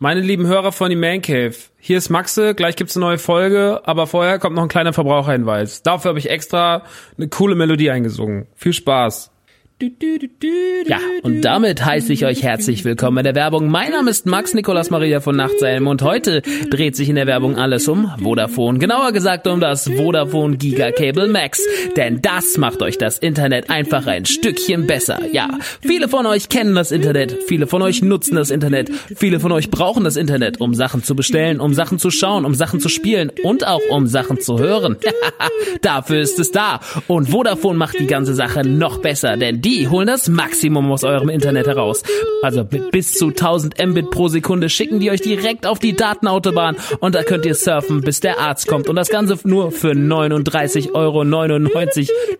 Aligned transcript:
Meine 0.00 0.20
lieben 0.20 0.46
Hörer 0.46 0.70
von 0.70 0.90
die 0.90 0.96
Man 0.96 1.22
Cave, 1.22 1.56
hier 1.76 1.98
ist 1.98 2.08
Maxe, 2.08 2.54
gleich 2.54 2.76
gibt's 2.76 2.96
eine 2.96 3.04
neue 3.04 3.18
Folge, 3.18 3.80
aber 3.82 4.06
vorher 4.06 4.38
kommt 4.38 4.54
noch 4.54 4.62
ein 4.62 4.68
kleiner 4.68 4.92
Verbraucherhinweis. 4.92 5.82
Dafür 5.82 6.10
habe 6.10 6.20
ich 6.20 6.30
extra 6.30 6.84
eine 7.16 7.26
coole 7.26 7.56
Melodie 7.56 7.90
eingesungen. 7.90 8.46
Viel 8.54 8.74
Spaß. 8.74 9.32
Ja, 9.80 10.98
und 11.22 11.42
damit 11.42 11.84
heiße 11.84 12.12
ich 12.12 12.24
euch 12.24 12.42
herzlich 12.42 12.84
willkommen 12.84 13.18
in 13.18 13.24
der 13.24 13.36
Werbung. 13.36 13.68
Mein 13.68 13.92
Name 13.92 14.10
ist 14.10 14.26
Max 14.26 14.52
Nikolas 14.52 14.90
Maria 14.90 15.20
von 15.20 15.36
Nachtsalm 15.36 15.86
und 15.86 16.02
heute 16.02 16.42
dreht 16.68 16.96
sich 16.96 17.08
in 17.08 17.14
der 17.14 17.28
Werbung 17.28 17.56
alles 17.56 17.86
um 17.86 18.10
Vodafone. 18.20 18.80
Genauer 18.80 19.12
gesagt 19.12 19.46
um 19.46 19.60
das 19.60 19.88
Vodafone 19.88 20.56
Giga 20.56 20.90
Cable 20.90 21.28
Max. 21.28 21.62
Denn 21.96 22.20
das 22.20 22.56
macht 22.56 22.82
euch 22.82 22.98
das 22.98 23.18
Internet 23.18 23.70
einfach 23.70 24.08
ein 24.08 24.26
Stückchen 24.26 24.88
besser. 24.88 25.20
Ja, 25.32 25.48
viele 25.80 26.08
von 26.08 26.26
euch 26.26 26.48
kennen 26.48 26.74
das 26.74 26.90
Internet, 26.90 27.44
viele 27.46 27.68
von 27.68 27.80
euch 27.80 28.02
nutzen 28.02 28.34
das 28.34 28.50
Internet, 28.50 28.90
viele 29.14 29.38
von 29.38 29.52
euch 29.52 29.70
brauchen 29.70 30.02
das 30.02 30.16
Internet, 30.16 30.60
um 30.60 30.74
Sachen 30.74 31.04
zu 31.04 31.14
bestellen, 31.14 31.60
um 31.60 31.72
Sachen 31.72 32.00
zu 32.00 32.10
schauen, 32.10 32.44
um 32.44 32.54
Sachen 32.54 32.80
zu 32.80 32.88
spielen 32.88 33.30
und 33.44 33.64
auch 33.64 33.82
um 33.90 34.08
Sachen 34.08 34.40
zu 34.40 34.58
hören. 34.58 34.96
Dafür 35.82 36.18
ist 36.18 36.40
es 36.40 36.50
da. 36.50 36.80
Und 37.06 37.30
Vodafone 37.30 37.78
macht 37.78 38.00
die 38.00 38.08
ganze 38.08 38.34
Sache 38.34 38.66
noch 38.66 38.98
besser, 38.98 39.36
denn 39.36 39.62
die 39.67 39.67
holen 39.88 40.06
das 40.06 40.28
Maximum 40.28 40.90
aus 40.90 41.04
eurem 41.04 41.28
Internet 41.28 41.66
heraus. 41.66 42.02
Also 42.42 42.64
mit 42.70 42.90
bis 42.90 43.12
zu 43.12 43.28
1000 43.28 43.74
Mbit 43.84 44.10
pro 44.10 44.28
Sekunde 44.28 44.68
schicken 44.68 45.00
die 45.00 45.10
euch 45.10 45.20
direkt 45.20 45.66
auf 45.66 45.78
die 45.78 45.94
Datenautobahn 45.94 46.76
und 47.00 47.14
da 47.14 47.22
könnt 47.22 47.46
ihr 47.46 47.54
surfen, 47.54 48.00
bis 48.00 48.20
der 48.20 48.38
Arzt 48.38 48.66
kommt. 48.68 48.88
Und 48.88 48.96
das 48.96 49.08
Ganze 49.08 49.38
nur 49.44 49.72
für 49.72 49.92
39,99 49.92 50.94
Euro 50.94 51.22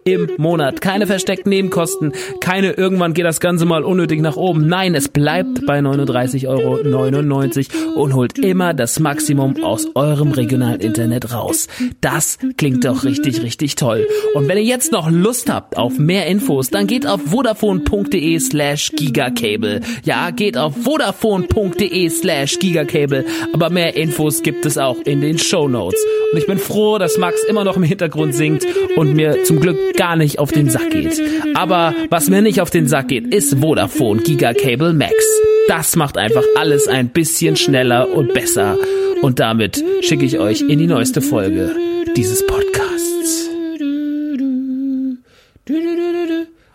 im 0.04 0.30
Monat. 0.38 0.80
Keine 0.80 1.06
versteckten 1.06 1.50
Nebenkosten, 1.50 2.12
keine 2.40 2.72
irgendwann 2.72 3.14
geht 3.14 3.24
das 3.24 3.40
Ganze 3.40 3.64
mal 3.64 3.84
unnötig 3.84 4.20
nach 4.20 4.36
oben. 4.36 4.66
Nein, 4.66 4.94
es 4.94 5.08
bleibt 5.08 5.66
bei 5.66 5.80
39,99 5.80 6.48
Euro 6.48 8.02
und 8.02 8.14
holt 8.14 8.38
immer 8.38 8.74
das 8.74 9.00
Maximum 9.00 9.62
aus 9.62 9.88
eurem 9.94 10.32
regionalen 10.32 10.80
Internet 10.80 11.32
raus. 11.32 11.68
Das 12.00 12.38
klingt 12.56 12.84
doch 12.84 13.04
richtig, 13.04 13.42
richtig 13.42 13.74
toll. 13.74 14.06
Und 14.34 14.48
wenn 14.48 14.58
ihr 14.58 14.64
jetzt 14.64 14.92
noch 14.92 15.10
Lust 15.10 15.52
habt 15.52 15.76
auf 15.76 15.98
mehr 15.98 16.26
Infos, 16.26 16.70
dann 16.70 16.86
geht 16.86 17.06
auf 17.06 17.17
vodafone.de 17.26 18.38
slash 18.38 18.92
gigacable. 18.92 19.80
Ja, 20.04 20.30
geht 20.30 20.56
auf 20.56 20.74
vodafone.de 20.82 22.08
slash 22.08 22.58
gigacable. 22.58 23.24
Aber 23.52 23.70
mehr 23.70 23.96
Infos 23.96 24.42
gibt 24.42 24.66
es 24.66 24.78
auch 24.78 24.98
in 25.04 25.20
den 25.20 25.38
Show 25.38 25.68
Notes. 25.68 26.00
Und 26.32 26.38
ich 26.38 26.46
bin 26.46 26.58
froh, 26.58 26.98
dass 26.98 27.18
Max 27.18 27.42
immer 27.44 27.64
noch 27.64 27.76
im 27.76 27.82
Hintergrund 27.82 28.34
singt 28.34 28.66
und 28.96 29.14
mir 29.14 29.44
zum 29.44 29.60
Glück 29.60 29.96
gar 29.96 30.16
nicht 30.16 30.38
auf 30.38 30.52
den 30.52 30.70
Sack 30.70 30.90
geht. 30.90 31.20
Aber 31.54 31.94
was 32.10 32.28
mir 32.28 32.42
nicht 32.42 32.60
auf 32.60 32.70
den 32.70 32.86
Sack 32.86 33.08
geht, 33.08 33.34
ist 33.34 33.58
Vodafone 33.60 34.22
Gigacable 34.22 34.92
Max. 34.92 35.14
Das 35.68 35.96
macht 35.96 36.16
einfach 36.16 36.44
alles 36.56 36.88
ein 36.88 37.10
bisschen 37.10 37.56
schneller 37.56 38.08
und 38.10 38.32
besser. 38.32 38.76
Und 39.20 39.40
damit 39.40 39.82
schicke 40.00 40.24
ich 40.24 40.38
euch 40.38 40.62
in 40.62 40.78
die 40.78 40.86
neueste 40.86 41.20
Folge 41.20 41.74
dieses 42.16 42.46
Podcasts. 42.46 43.48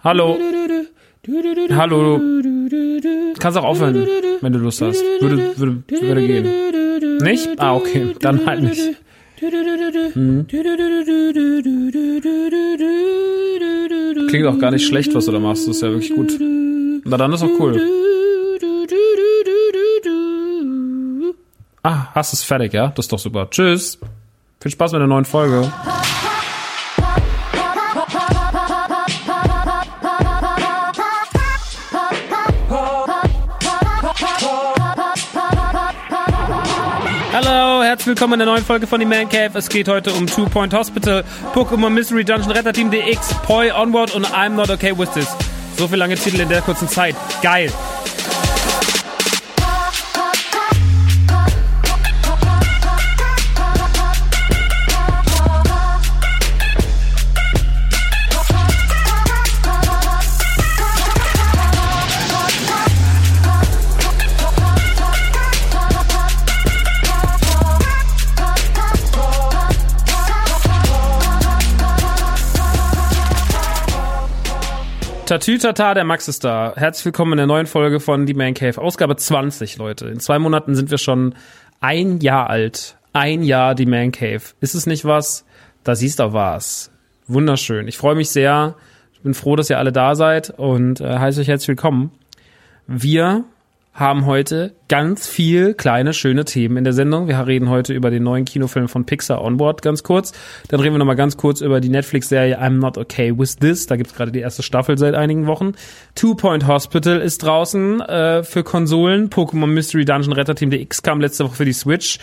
Hallo. 0.04 0.38
Hallo. 1.72 2.20
Kannst 3.40 3.58
auch 3.58 3.64
aufhören, 3.64 4.06
wenn 4.42 4.52
du 4.52 4.60
Lust 4.60 4.82
hast. 4.82 5.02
Würde, 5.22 5.58
würde, 5.58 5.84
würde 5.88 6.28
gehen. 6.28 7.18
Nicht? 7.20 7.50
Ah, 7.58 7.76
okay. 7.76 8.14
Dann 8.20 8.46
halt 8.46 8.64
nicht. 8.64 8.82
Hm. 9.40 10.46
Klingt 14.28 14.48
auch 14.48 14.60
gar 14.60 14.72
nicht 14.72 14.86
schlecht, 14.86 15.16
was 15.16 15.26
du 15.26 15.32
da 15.32 15.40
machst. 15.40 15.70
Das 15.70 15.78
ist 15.78 15.82
ja 15.82 15.90
wirklich 15.90 16.14
gut. 16.14 16.38
Na, 17.06 17.16
dann 17.16 17.32
ist 17.32 17.42
auch 17.42 17.60
cool. 17.60 17.82
Ah, 21.82 22.08
hast 22.14 22.34
es 22.34 22.44
fertig, 22.44 22.74
ja? 22.74 22.88
Das 22.90 23.06
ist 23.06 23.14
doch 23.14 23.20
super. 23.20 23.50
Tschüss. 23.50 24.00
Viel 24.60 24.72
Spaß 24.72 24.92
mit 24.92 25.00
der 25.00 25.08
neuen 25.08 25.26
Folge. 25.26 25.72
Herzlich 38.04 38.20
willkommen 38.20 38.34
in 38.34 38.40
der 38.40 38.48
neuen 38.48 38.66
Folge 38.66 38.86
von 38.86 39.00
The 39.00 39.06
Man 39.06 39.30
Cave. 39.30 39.58
Es 39.58 39.70
geht 39.70 39.88
heute 39.88 40.12
um 40.12 40.28
Two 40.28 40.46
Point 40.48 40.74
Hospital, 40.74 41.24
Pokémon 41.54 41.90
Mystery 41.90 42.26
Dungeon, 42.26 42.52
Retter 42.52 42.74
Team 42.74 42.92
DX, 42.92 43.34
Poi, 43.44 43.72
Onward 43.74 44.14
und 44.14 44.26
I'm 44.28 44.50
Not 44.50 44.70
Okay 44.70 44.92
With 44.98 45.12
This. 45.12 45.30
So 45.78 45.88
viele 45.88 46.00
lange 46.00 46.16
Titel 46.16 46.42
in 46.42 46.50
der 46.50 46.62
kurzen 46.62 46.90
Zeit. 46.90 47.16
Geil. 47.42 47.72
Tatütata, 75.34 75.96
der 75.96 76.04
Max 76.04 76.28
ist 76.28 76.44
da. 76.44 76.74
Herzlich 76.76 77.06
willkommen 77.06 77.32
in 77.32 77.38
der 77.38 77.48
neuen 77.48 77.66
Folge 77.66 78.00
von 78.00 78.28
Die 78.28 78.36
Man 78.36 78.54
Cave. 78.54 78.80
Ausgabe 78.80 79.16
20, 79.16 79.78
Leute. 79.78 80.06
In 80.06 80.20
zwei 80.20 80.38
Monaten 80.38 80.76
sind 80.76 80.92
wir 80.92 81.00
schon 81.00 81.34
ein 81.82 82.20
Jahr 82.20 82.52
alt. 82.52 82.98
Ein 83.14 83.42
Jahr 83.42 83.74
Die 83.74 83.88
Man 83.88 84.12
Cave. 84.12 84.44
Ist 84.62 84.76
es 84.76 84.86
nicht 84.86 85.06
was? 85.06 85.44
Da 85.84 85.96
siehst 85.96 86.20
du 86.20 86.34
was. 86.34 86.92
Wunderschön. 87.26 87.88
Ich 87.88 87.98
freue 87.98 88.14
mich 88.14 88.30
sehr. 88.30 88.76
Ich 89.12 89.22
bin 89.22 89.34
froh, 89.34 89.56
dass 89.56 89.72
ihr 89.72 89.80
alle 89.80 89.92
da 89.92 90.14
seid 90.14 90.52
und 90.52 91.02
äh, 91.02 91.18
heiße 91.18 91.42
euch 91.42 91.48
herzlich 91.48 91.70
willkommen. 91.70 92.12
Wir 92.86 93.44
haben 93.94 94.26
heute 94.26 94.74
ganz 94.88 95.28
viel 95.28 95.76
kleine, 95.76 96.14
schöne 96.14 96.46
Themen 96.46 96.78
in 96.78 96.84
der 96.84 96.94
Sendung. 96.94 97.28
Wir 97.28 97.46
reden 97.46 97.70
heute 97.70 97.94
über 97.94 98.10
den 98.10 98.24
neuen 98.24 98.44
Kinofilm 98.44 98.88
von 98.88 99.06
Pixar 99.06 99.40
Onboard 99.40 99.84
ganz 99.84 100.02
kurz. 100.02 100.34
Dann 100.70 100.80
reden 100.80 100.96
wir 100.96 101.00
nochmal 101.00 101.16
ganz 101.16 101.38
kurz 101.38 101.62
über 101.62 101.80
die 101.80 101.90
Netflix-Serie 101.90 102.60
I'm 102.60 102.80
Not 102.80 102.98
Okay 102.98 103.38
With 103.38 103.58
This. 103.58 103.86
Da 103.86 103.96
gibt's 103.96 104.16
gerade 104.16 104.32
die 104.32 104.40
erste 104.40 104.64
Staffel 104.64 104.98
seit 104.98 105.14
einigen 105.14 105.46
Wochen. 105.46 105.74
Two 106.16 106.34
Point 106.34 106.66
Hospital 106.66 107.22
ist 107.22 107.44
draußen 107.44 108.02
äh, 108.02 108.44
für 108.44 108.64
Konsolen. 108.64 109.30
Pokémon 109.30 109.68
Mystery 109.68 110.06
Dungeon 110.06 110.34
Retter 110.34 110.56
Team 110.56 110.72
DX 110.72 111.04
kam 111.04 111.22
letzte 111.22 111.46
Woche 111.46 111.56
für 111.56 111.66
die 111.66 111.74
Switch. 111.74 112.18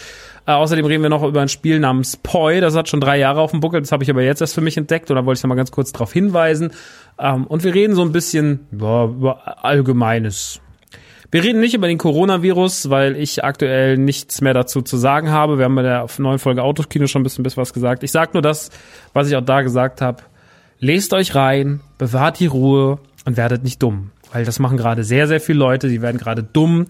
Äh, 0.47 0.53
außerdem 0.53 0.85
reden 0.85 1.05
wir 1.05 1.11
noch 1.11 1.23
über 1.23 1.41
ein 1.41 1.49
Spiel 1.49 1.79
namens 1.79 2.17
Poi. 2.17 2.61
Das 2.61 2.75
hat 2.75 2.89
schon 2.89 3.01
drei 3.01 3.17
Jahre 3.17 3.41
auf 3.41 3.53
dem 3.53 3.61
Buckel. 3.61 3.81
Das 3.81 3.93
habe 3.93 4.03
ich 4.03 4.11
aber 4.11 4.23
jetzt 4.23 4.41
erst 4.41 4.55
für 4.55 4.61
mich 4.61 4.77
entdeckt. 4.77 5.09
Und 5.09 5.17
da 5.17 5.25
wollte 5.25 5.39
ich 5.39 5.45
nochmal 5.45 5.57
ganz 5.57 5.71
kurz 5.71 5.93
darauf 5.93 6.13
hinweisen. 6.13 6.73
Ähm, 7.17 7.47
und 7.47 7.63
wir 7.63 7.75
reden 7.75 7.95
so 7.95 8.03
ein 8.03 8.11
bisschen 8.11 8.67
boah, 8.73 9.05
über 9.05 9.65
Allgemeines 9.65 10.61
wir 11.31 11.45
reden 11.45 11.61
nicht 11.61 11.75
über 11.75 11.87
den 11.87 11.99
Coronavirus, 11.99 12.91
weil 12.91 13.17
ich 13.17 13.45
aktuell 13.45 13.97
nichts 13.97 14.41
mehr 14.41 14.55
dazu 14.55 14.83
zu 14.83 14.97
sagen 14.97 15.31
habe. 15.31 15.59
Wir 15.59 15.67
haben 15.67 15.77
bei 15.77 15.83
der 15.83 16.07
neuen 16.19 16.41
Folge 16.41 16.63
Autokino 16.63 17.07
schon 17.07 17.21
ein 17.21 17.23
bisschen, 17.23 17.45
bisschen 17.45 17.61
was 17.61 17.73
gesagt. 17.73 18.03
Ich 18.03 18.11
sage 18.11 18.31
nur 18.33 18.43
das, 18.43 18.71
was 19.13 19.29
ich 19.29 19.37
auch 19.37 19.45
da 19.45 19.63
gesagt 19.63 20.01
habe. 20.01 20.23
Lest 20.81 21.13
euch 21.13 21.35
rein, 21.35 21.81
bewahrt 21.99 22.41
die 22.41 22.47
Ruhe 22.47 22.99
und 23.25 23.37
werdet 23.37 23.63
nicht 23.63 23.83
dumm. 23.83 24.11
Weil 24.33 24.45
das 24.45 24.59
machen 24.59 24.77
gerade 24.77 25.05
sehr, 25.05 25.29
sehr 25.29 25.41
viele 25.41 25.59
Leute, 25.59 25.89
die 25.89 26.03
werden 26.03 26.19
gerade 26.19 26.43
dumm. 26.43 26.87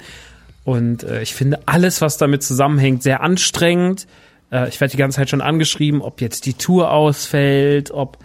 Und 0.65 1.03
äh, 1.03 1.23
ich 1.23 1.35
finde 1.35 1.59
alles, 1.67 2.01
was 2.01 2.17
damit 2.17 2.43
zusammenhängt, 2.43 3.03
sehr 3.03 3.23
anstrengend. 3.23 4.07
Äh, 4.51 4.69
ich 4.69 4.81
werde 4.81 4.93
die 4.93 4.99
ganze 4.99 5.17
Zeit 5.17 5.31
schon 5.31 5.41
angeschrieben, 5.41 6.01
ob 6.01 6.21
jetzt 6.21 6.47
die 6.47 6.55
Tour 6.55 6.93
ausfällt, 6.93 7.91
ob 7.91 8.19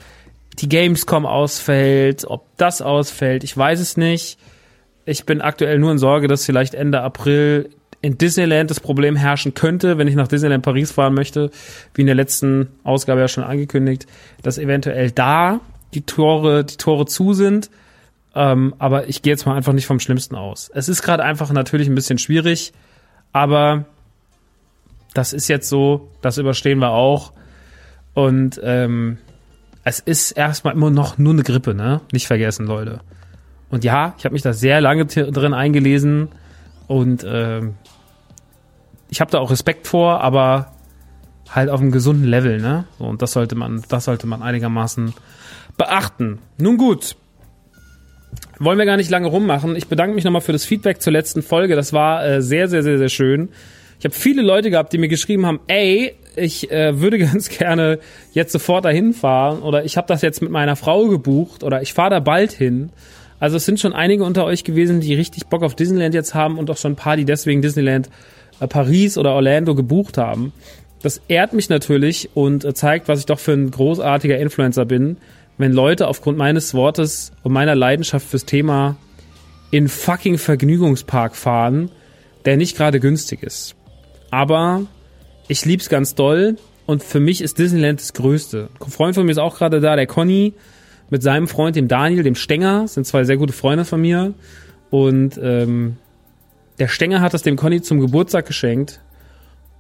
die 0.60 0.70
Gamescom 0.70 1.26
ausfällt, 1.26 2.26
ob 2.26 2.46
das 2.58 2.82
ausfällt. 2.82 3.44
Ich 3.44 3.58
weiß 3.58 3.80
es 3.80 3.98
nicht. 3.98 4.38
Ich 5.06 5.26
bin 5.26 5.42
aktuell 5.42 5.80
nur 5.80 5.92
in 5.92 5.98
Sorge, 5.98 6.28
dass 6.28 6.46
vielleicht 6.46 6.74
Ende 6.74 7.02
April 7.02 7.70
in 8.02 8.18
Disneyland 8.18 8.70
das 8.70 8.80
Problem 8.80 9.16
herrschen 9.16 9.54
könnte, 9.54 9.98
wenn 9.98 10.08
ich 10.08 10.16
nach 10.16 10.28
Disneyland 10.28 10.64
Paris 10.64 10.92
fahren 10.92 11.14
möchte, 11.14 11.50
wie 11.94 12.02
in 12.02 12.08
der 12.08 12.16
letzten 12.16 12.70
Ausgabe 12.84 13.22
ja 13.22 13.28
schon 13.28 13.44
angekündigt, 13.44 14.06
dass 14.44 14.58
eventuell 14.58 15.12
da 15.12 15.62
die 15.94 16.02
Tore, 16.02 16.64
die 16.64 16.78
Tore 16.78 17.06
zu 17.06 17.34
sind. 17.34 17.70
Ähm, 18.36 18.76
aber 18.80 19.08
ich 19.08 19.22
gehe 19.22 19.32
jetzt 19.32 19.46
mal 19.46 19.56
einfach 19.56 19.74
nicht 19.74 19.86
vom 19.88 20.00
Schlimmsten 20.00 20.36
aus. 20.36 20.70
Es 20.74 20.90
ist 20.90 21.02
gerade 21.02 21.24
einfach 21.24 21.52
natürlich 21.52 21.88
ein 21.88 21.96
bisschen 21.96 22.18
schwierig, 22.18 22.74
aber 23.32 23.86
das 25.14 25.34
ist 25.34 25.48
jetzt 25.48 25.70
so, 25.70 26.12
das 26.22 26.38
überstehen 26.38 26.80
wir 26.80 26.92
auch. 26.92 27.32
Und 28.14 28.60
ähm, 28.64 29.18
es 29.84 30.00
ist 30.00 30.32
erstmal 30.32 30.74
immer 30.74 30.92
noch 30.92 31.18
nur 31.18 31.34
eine 31.34 31.44
Grippe, 31.44 31.74
ne? 31.74 32.02
Nicht 32.12 32.28
vergessen, 32.28 32.66
Leute. 32.66 33.00
Und 33.70 33.84
ja, 33.84 34.16
ich 34.18 34.26
habe 34.26 34.34
mich 34.34 34.42
da 34.42 34.54
sehr 34.54 34.80
lange 34.82 35.06
drin 35.06 35.54
eingelesen 35.54 36.30
und 36.88 37.24
äh, 37.24 37.62
ich 39.10 39.22
habe 39.22 39.32
da 39.32 39.40
auch 39.40 39.52
Respekt 39.52 39.88
vor, 39.88 40.22
aber 40.22 40.72
halt 41.50 41.70
auf 41.70 41.80
einem 41.80 41.92
gesunden 41.92 42.26
Level, 42.26 42.60
ne? 42.60 42.86
Und 43.00 43.22
das 43.22 43.32
sollte 43.32 43.56
man, 43.56 43.84
das 43.90 44.06
sollte 44.06 44.28
man 44.28 44.42
einigermaßen 44.42 45.14
beachten. 45.78 46.40
Nun 46.58 46.78
gut. 46.78 47.16
Wollen 48.60 48.78
wir 48.78 48.86
gar 48.86 48.98
nicht 48.98 49.10
lange 49.10 49.28
rummachen. 49.28 49.76
Ich 49.76 49.88
bedanke 49.88 50.16
mich 50.16 50.24
nochmal 50.24 50.42
für 50.42 50.54
das 50.54 50.66
Feedback 50.66 51.02
zur 51.02 51.14
letzten 51.14 51.42
Folge. 51.42 51.76
Das 51.76 51.94
war 51.94 52.26
äh, 52.26 52.42
sehr, 52.42 52.68
sehr, 52.68 52.84
sehr, 52.84 52.98
sehr 52.98 53.10
schön. 53.10 53.50
Ich 54.00 54.06
habe 54.06 54.16
viele 54.16 54.42
Leute 54.42 54.70
gehabt, 54.70 54.94
die 54.94 54.98
mir 54.98 55.08
geschrieben 55.08 55.46
haben, 55.46 55.60
ey, 55.68 56.16
ich 56.36 56.72
äh, 56.72 57.00
würde 57.00 57.18
ganz 57.20 57.50
gerne 57.50 58.00
jetzt 58.34 58.52
sofort 58.52 58.86
dahin 58.86 59.14
fahren 59.14 59.60
oder 59.62 59.86
ich 59.86 59.98
habe 59.98 60.08
das 60.08 60.22
jetzt 60.22 60.42
mit 60.42 60.52
meiner 60.52 60.76
Frau 60.76 61.08
gebucht 61.08 61.64
oder 61.64 61.82
ich 61.82 61.94
fahre 61.94 62.12
da 62.12 62.20
bald 62.20 62.52
hin. 62.52 62.92
Also 63.40 63.58
es 63.58 63.66
sind 63.66 63.80
schon 63.80 63.94
einige 63.94 64.24
unter 64.24 64.46
euch 64.46 64.64
gewesen, 64.64 65.02
die 65.02 65.14
richtig 65.14 65.48
Bock 65.48 65.64
auf 65.64 65.76
Disneyland 65.76 66.14
jetzt 66.14 66.34
haben 66.34 66.58
und 66.58 66.70
auch 66.70 66.78
schon 66.78 66.94
ein 66.94 66.98
paar, 66.98 67.18
die 67.18 67.26
deswegen 67.26 67.62
Disneyland 67.62 68.10
äh, 68.60 68.68
Paris 68.68 69.18
oder 69.18 69.34
Orlando 69.34 69.76
gebucht 69.76 70.18
haben. 70.18 70.54
Das 71.02 71.22
ehrt 71.28 71.54
mich 71.54 71.70
natürlich 71.70 72.30
und 72.34 72.66
äh, 72.66 72.74
zeigt, 72.74 73.08
was 73.08 73.20
ich 73.20 73.26
doch 73.26 73.40
für 73.40 73.54
ein 73.54 73.72
großartiger 73.72 74.40
Influencer 74.40 74.86
bin, 74.86 75.18
wenn 75.58 75.72
Leute 75.72 76.08
aufgrund 76.08 76.38
meines 76.38 76.74
Wortes 76.74 77.32
und 77.44 77.54
meiner 77.54 77.76
Leidenschaft 77.76 78.28
fürs 78.28 78.46
Thema 78.46 78.98
in 79.72 79.88
fucking 79.88 80.38
Vergnügungspark 80.38 81.36
fahren, 81.36 81.92
der 82.46 82.58
nicht 82.58 82.78
gerade 82.78 83.00
günstig 83.00 83.44
ist. 83.44 83.76
Aber 84.32 84.84
ich 85.48 85.66
lieb's 85.66 85.90
ganz 85.90 86.16
doll 86.16 86.58
und 86.86 87.04
für 87.04 87.20
mich 87.20 87.42
ist 87.42 87.58
Disneyland 87.58 88.00
das 88.00 88.14
Größte. 88.14 88.70
Ein 88.80 88.92
Freund 88.92 89.16
von 89.16 89.26
mir 89.26 89.32
ist 89.32 89.38
auch 89.38 89.58
gerade 89.58 89.82
da, 89.82 89.96
der 89.96 90.08
Conny 90.08 90.54
mit 91.10 91.22
seinem 91.24 91.48
Freund, 91.48 91.76
dem 91.76 91.88
Daniel, 91.88 92.24
dem 92.24 92.36
Stenger, 92.36 92.88
sind 92.88 93.06
zwei 93.06 93.24
sehr 93.24 93.38
gute 93.38 93.54
Freunde 93.54 93.86
von 93.86 94.02
mir. 94.02 94.34
Und 94.90 95.40
ähm, 95.42 95.98
der 96.80 96.88
Stenger 96.88 97.22
hat 97.22 97.34
das 97.34 97.44
dem 97.44 97.56
Conny 97.56 97.82
zum 97.82 98.00
Geburtstag 98.00 98.46
geschenkt. 98.46 99.00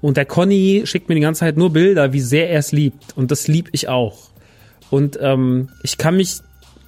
Und 0.01 0.17
der 0.17 0.25
Conny 0.25 0.83
schickt 0.85 1.09
mir 1.09 1.15
die 1.15 1.21
ganze 1.21 1.39
Zeit 1.39 1.57
nur 1.57 1.73
Bilder, 1.73 2.13
wie 2.13 2.19
sehr 2.19 2.49
er 2.49 2.59
es 2.59 2.71
liebt. 2.71 3.17
Und 3.17 3.31
das 3.31 3.47
lieb 3.47 3.69
ich 3.71 3.87
auch. 3.87 4.29
Und 4.91 5.17
ähm, 5.21 5.69
ich 5.83 5.97
kann 5.97 6.15
mich 6.17 6.41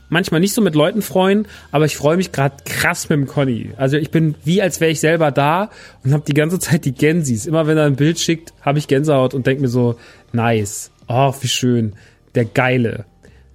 manchmal 0.09 0.39
nicht 0.39 0.53
so 0.53 0.61
mit 0.61 0.75
Leuten 0.75 1.01
freuen, 1.01 1.47
aber 1.71 1.85
ich 1.85 1.97
freue 1.97 2.17
mich 2.17 2.31
gerade 2.31 2.55
krass 2.63 3.09
mit 3.09 3.17
dem 3.17 3.27
Conny. 3.27 3.71
Also 3.77 3.97
ich 3.97 4.11
bin 4.11 4.35
wie 4.43 4.61
als 4.61 4.79
wäre 4.79 4.91
ich 4.91 4.99
selber 4.99 5.31
da 5.31 5.69
und 6.03 6.13
habe 6.13 6.23
die 6.25 6.33
ganze 6.33 6.59
Zeit 6.59 6.85
die 6.85 6.93
Gensis. 6.93 7.45
Immer 7.45 7.67
wenn 7.67 7.77
er 7.77 7.85
ein 7.85 7.95
Bild 7.95 8.19
schickt, 8.19 8.53
habe 8.61 8.79
ich 8.79 8.87
Gänsehaut 8.87 9.33
und 9.33 9.47
denke 9.47 9.61
mir 9.61 9.67
so, 9.67 9.97
nice. 10.31 10.91
Oh, 11.07 11.33
wie 11.41 11.47
schön. 11.47 11.93
Der 12.35 12.45
Geile 12.45 13.05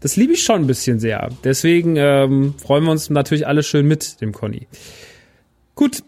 das 0.02 0.16
liebe 0.16 0.32
ich 0.32 0.42
schon 0.42 0.62
ein 0.62 0.66
bisschen 0.66 0.98
sehr. 0.98 1.28
Deswegen 1.44 1.96
ähm, 1.96 2.54
freuen 2.58 2.84
wir 2.84 2.90
uns 2.90 3.08
natürlich 3.08 3.46
alle 3.46 3.62
schön 3.62 3.86
mit 3.86 4.20
dem 4.20 4.32
Conny. 4.32 4.66
Gut, 5.74 6.02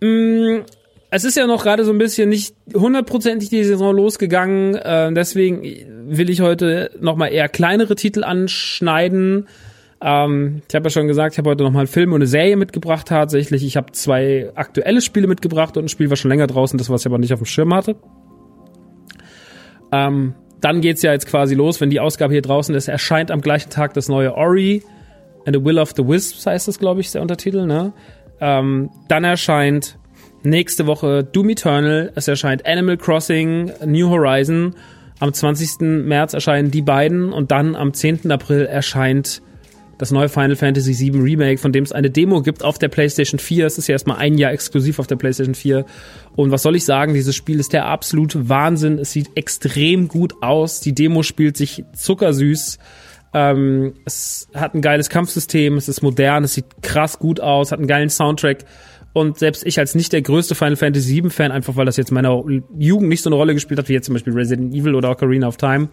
mh, 0.00 0.08
mm, 0.08 0.64
es 1.10 1.24
ist 1.24 1.36
ja 1.36 1.46
noch 1.46 1.64
gerade 1.64 1.84
so 1.84 1.90
ein 1.90 1.98
bisschen 1.98 2.28
nicht 2.28 2.54
hundertprozentig 2.72 3.48
die 3.50 3.64
Saison 3.64 3.94
losgegangen. 3.94 4.76
Äh, 4.76 5.12
deswegen 5.12 5.62
will 6.06 6.30
ich 6.30 6.40
heute 6.40 6.92
nochmal 7.00 7.32
eher 7.32 7.48
kleinere 7.48 7.96
Titel 7.96 8.22
anschneiden. 8.22 9.48
Ähm, 10.00 10.62
ich 10.68 10.74
habe 10.74 10.86
ja 10.86 10.90
schon 10.90 11.08
gesagt, 11.08 11.34
ich 11.34 11.38
habe 11.38 11.50
heute 11.50 11.64
nochmal 11.64 11.80
einen 11.80 11.88
Film 11.88 12.12
und 12.12 12.20
eine 12.20 12.28
Serie 12.28 12.56
mitgebracht 12.56 13.08
tatsächlich. 13.08 13.64
Ich 13.64 13.76
habe 13.76 13.90
zwei 13.90 14.52
aktuelle 14.54 15.00
Spiele 15.00 15.26
mitgebracht 15.26 15.76
und 15.76 15.86
ein 15.86 15.88
Spiel 15.88 16.10
war 16.10 16.16
schon 16.16 16.30
länger 16.30 16.46
draußen, 16.46 16.78
das 16.78 16.88
was 16.88 17.02
ich 17.02 17.06
aber 17.06 17.18
nicht 17.18 17.32
auf 17.32 17.40
dem 17.40 17.46
Schirm 17.46 17.74
hatte. 17.74 17.96
Ähm, 19.90 20.34
dann 20.60 20.80
geht's 20.80 21.02
ja 21.02 21.12
jetzt 21.12 21.26
quasi 21.26 21.54
los, 21.54 21.80
wenn 21.80 21.90
die 21.90 22.00
Ausgabe 22.00 22.32
hier 22.32 22.42
draußen 22.42 22.74
ist, 22.74 22.88
erscheint 22.88 23.30
am 23.30 23.40
gleichen 23.40 23.70
Tag 23.70 23.94
das 23.94 24.08
neue 24.08 24.34
Ori 24.34 24.82
and 25.46 25.56
the 25.56 25.64
Will 25.64 25.78
of 25.78 25.92
the 25.96 26.06
Wisps, 26.06 26.46
heißt 26.46 26.68
das, 26.68 26.78
glaube 26.78 27.00
ich, 27.00 27.10
der 27.10 27.22
Untertitel, 27.22 27.66
ne? 27.66 27.92
Ähm, 28.40 28.90
dann 29.08 29.24
erscheint 29.24 29.98
nächste 30.42 30.86
Woche 30.86 31.24
Doom 31.24 31.50
Eternal, 31.50 32.12
es 32.14 32.28
erscheint 32.28 32.66
Animal 32.66 32.96
Crossing, 32.96 33.72
New 33.84 34.08
Horizon, 34.08 34.74
am 35.18 35.32
20. 35.32 35.80
März 36.06 36.32
erscheinen 36.32 36.70
die 36.70 36.82
beiden 36.82 37.32
und 37.32 37.50
dann 37.50 37.76
am 37.76 37.92
10. 37.92 38.30
April 38.30 38.64
erscheint 38.64 39.42
das 40.00 40.10
neue 40.12 40.30
Final 40.30 40.56
Fantasy 40.56 40.98
VII 40.98 41.20
Remake, 41.20 41.58
von 41.58 41.72
dem 41.72 41.84
es 41.84 41.92
eine 41.92 42.08
Demo 42.08 42.40
gibt 42.40 42.64
auf 42.64 42.78
der 42.78 42.88
PlayStation 42.88 43.38
4. 43.38 43.66
Es 43.66 43.76
ist 43.76 43.86
ja 43.86 43.92
erstmal 43.92 44.16
ein 44.16 44.38
Jahr 44.38 44.50
exklusiv 44.50 44.98
auf 44.98 45.06
der 45.06 45.16
PlayStation 45.16 45.54
4. 45.54 45.84
Und 46.36 46.50
was 46.50 46.62
soll 46.62 46.74
ich 46.74 46.86
sagen, 46.86 47.12
dieses 47.12 47.36
Spiel 47.36 47.60
ist 47.60 47.74
der 47.74 47.84
absolute 47.84 48.48
Wahnsinn. 48.48 48.98
Es 48.98 49.12
sieht 49.12 49.36
extrem 49.36 50.08
gut 50.08 50.42
aus. 50.42 50.80
Die 50.80 50.94
Demo 50.94 51.22
spielt 51.22 51.58
sich 51.58 51.84
zuckersüß. 51.94 52.78
Ähm, 53.34 53.92
es 54.06 54.48
hat 54.54 54.74
ein 54.74 54.80
geiles 54.80 55.10
Kampfsystem, 55.10 55.76
es 55.76 55.88
ist 55.88 56.02
modern, 56.02 56.44
es 56.44 56.54
sieht 56.54 56.64
krass 56.82 57.18
gut 57.18 57.38
aus, 57.38 57.70
hat 57.70 57.78
einen 57.78 57.86
geilen 57.86 58.08
Soundtrack. 58.08 58.64
Und 59.12 59.38
selbst 59.38 59.66
ich 59.66 59.78
als 59.78 59.94
nicht 59.94 60.14
der 60.14 60.22
größte 60.22 60.54
Final 60.54 60.76
Fantasy 60.76 61.22
VII 61.22 61.30
Fan, 61.30 61.52
einfach 61.52 61.76
weil 61.76 61.84
das 61.84 61.98
jetzt 61.98 62.10
meiner 62.10 62.42
Jugend 62.78 63.10
nicht 63.10 63.22
so 63.22 63.28
eine 63.28 63.36
Rolle 63.36 63.52
gespielt 63.52 63.78
hat, 63.78 63.88
wie 63.90 63.92
jetzt 63.92 64.06
zum 64.06 64.14
Beispiel 64.14 64.32
Resident 64.32 64.74
Evil 64.74 64.94
oder 64.94 65.10
Ocarina 65.10 65.46
of 65.46 65.58
Time, 65.58 65.88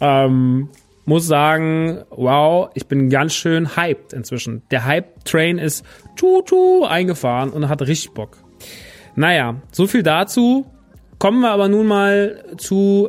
ähm, 0.00 0.68
muss 1.08 1.26
sagen, 1.26 2.04
wow, 2.10 2.68
ich 2.74 2.86
bin 2.86 3.08
ganz 3.08 3.32
schön 3.32 3.76
hyped 3.76 4.12
inzwischen. 4.12 4.62
Der 4.70 4.84
Hype-Train 4.84 5.56
ist 5.56 5.82
tutu 6.16 6.84
eingefahren 6.84 7.48
und 7.48 7.70
hat 7.70 7.80
richtig 7.80 8.12
Bock. 8.12 8.36
Naja, 9.16 9.56
so 9.72 9.86
viel 9.86 10.02
dazu. 10.02 10.66
Kommen 11.18 11.40
wir 11.40 11.50
aber 11.50 11.68
nun 11.68 11.86
mal 11.86 12.44
zu 12.58 13.08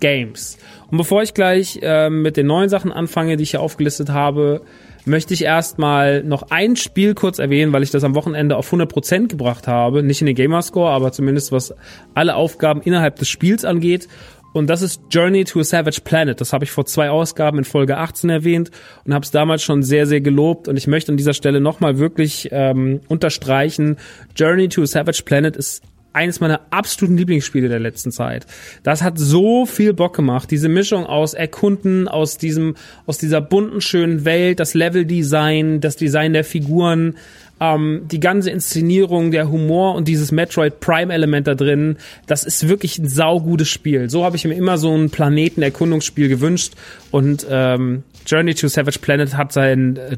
Games. 0.00 0.58
Und 0.90 0.98
bevor 0.98 1.22
ich 1.22 1.32
gleich 1.32 1.78
äh, 1.80 2.10
mit 2.10 2.36
den 2.36 2.48
neuen 2.48 2.68
Sachen 2.68 2.90
anfange, 2.90 3.36
die 3.36 3.44
ich 3.44 3.52
hier 3.52 3.60
aufgelistet 3.60 4.10
habe, 4.10 4.62
möchte 5.04 5.34
ich 5.34 5.44
erstmal 5.44 6.22
noch 6.24 6.50
ein 6.50 6.76
Spiel 6.76 7.14
kurz 7.14 7.38
erwähnen, 7.38 7.72
weil 7.72 7.82
ich 7.82 7.90
das 7.90 8.04
am 8.04 8.14
Wochenende 8.14 8.56
auf 8.56 8.72
100% 8.72 9.28
gebracht 9.28 9.68
habe. 9.68 10.02
Nicht 10.02 10.20
in 10.20 10.26
den 10.26 10.34
Gamerscore, 10.34 10.90
aber 10.90 11.12
zumindest 11.12 11.52
was 11.52 11.74
alle 12.14 12.34
Aufgaben 12.34 12.80
innerhalb 12.82 13.16
des 13.16 13.28
Spiels 13.28 13.64
angeht. 13.64 14.08
Und 14.54 14.70
das 14.70 14.82
ist 14.82 15.02
Journey 15.10 15.44
to 15.44 15.60
a 15.60 15.64
Savage 15.64 16.00
Planet. 16.04 16.40
Das 16.40 16.52
habe 16.52 16.64
ich 16.64 16.70
vor 16.70 16.86
zwei 16.86 17.10
Ausgaben 17.10 17.58
in 17.58 17.64
Folge 17.64 17.98
18 17.98 18.30
erwähnt 18.30 18.70
und 19.04 19.12
habe 19.12 19.24
es 19.24 19.32
damals 19.32 19.64
schon 19.64 19.82
sehr, 19.82 20.06
sehr 20.06 20.20
gelobt. 20.20 20.68
Und 20.68 20.76
ich 20.76 20.86
möchte 20.86 21.10
an 21.10 21.18
dieser 21.18 21.34
Stelle 21.34 21.60
nochmal 21.60 21.98
wirklich 21.98 22.48
ähm, 22.52 23.00
unterstreichen, 23.08 23.96
Journey 24.36 24.68
to 24.68 24.82
a 24.82 24.86
Savage 24.86 25.22
Planet 25.24 25.56
ist 25.56 25.82
eines 26.12 26.38
meiner 26.38 26.60
absoluten 26.70 27.16
Lieblingsspiele 27.16 27.68
der 27.68 27.80
letzten 27.80 28.12
Zeit. 28.12 28.46
Das 28.84 29.02
hat 29.02 29.18
so 29.18 29.66
viel 29.66 29.92
Bock 29.92 30.14
gemacht. 30.14 30.50
Diese 30.52 30.68
Mischung 30.68 31.04
aus 31.04 31.34
Erkunden, 31.34 32.06
aus 32.06 32.38
diesem, 32.38 32.76
aus 33.04 33.18
dieser 33.18 33.40
bunten, 33.40 33.80
schönen 33.80 34.24
Welt, 34.24 34.60
das 34.60 34.74
Leveldesign, 34.74 35.80
das 35.80 35.96
Design 35.96 36.32
der 36.32 36.44
Figuren, 36.44 37.16
ähm, 37.60 38.02
die 38.10 38.20
ganze 38.20 38.50
Inszenierung, 38.50 39.30
der 39.30 39.50
Humor 39.50 39.94
und 39.94 40.08
dieses 40.08 40.32
Metroid 40.32 40.80
Prime-Element 40.80 41.46
da 41.46 41.54
drin, 41.54 41.96
das 42.26 42.44
ist 42.44 42.68
wirklich 42.68 42.98
ein 42.98 43.08
saugutes 43.08 43.68
Spiel. 43.68 44.10
So 44.10 44.24
habe 44.24 44.36
ich 44.36 44.44
mir 44.44 44.54
immer 44.54 44.78
so 44.78 44.94
ein 44.94 45.10
Planetenerkundungsspiel 45.10 46.28
gewünscht 46.28 46.74
und 47.10 47.46
ähm, 47.48 48.02
Journey 48.26 48.54
to 48.54 48.68
Savage 48.68 48.98
Planet 49.00 49.36
hat 49.36 49.52
seinen 49.52 49.96
äh, 49.96 50.16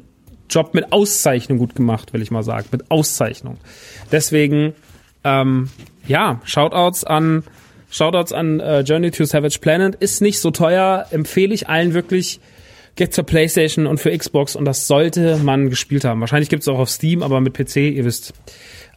Job 0.48 0.74
mit 0.74 0.92
Auszeichnung 0.92 1.58
gut 1.58 1.74
gemacht, 1.74 2.12
will 2.12 2.22
ich 2.22 2.30
mal 2.30 2.42
sagen, 2.42 2.68
mit 2.70 2.90
Auszeichnung. 2.90 3.58
Deswegen 4.12 4.74
ähm, 5.24 5.68
ja, 6.06 6.40
Shoutouts 6.44 7.04
an 7.04 7.42
Shoutouts 7.90 8.32
an 8.32 8.60
äh, 8.60 8.80
Journey 8.80 9.10
to 9.10 9.24
Savage 9.24 9.58
Planet 9.60 9.94
ist 9.96 10.20
nicht 10.20 10.40
so 10.40 10.50
teuer, 10.50 11.06
empfehle 11.10 11.54
ich 11.54 11.68
allen 11.68 11.94
wirklich. 11.94 12.40
Geht 12.96 13.14
zur 13.14 13.24
PlayStation 13.24 13.86
und 13.86 13.98
für 13.98 14.16
Xbox 14.16 14.56
und 14.56 14.64
das 14.64 14.86
sollte 14.86 15.36
man 15.36 15.70
gespielt 15.70 16.04
haben. 16.04 16.20
Wahrscheinlich 16.20 16.48
gibt 16.48 16.62
es 16.62 16.68
auch 16.68 16.78
auf 16.78 16.90
Steam, 16.90 17.22
aber 17.22 17.40
mit 17.40 17.54
PC, 17.54 17.76
ihr 17.76 18.04
wisst. 18.04 18.32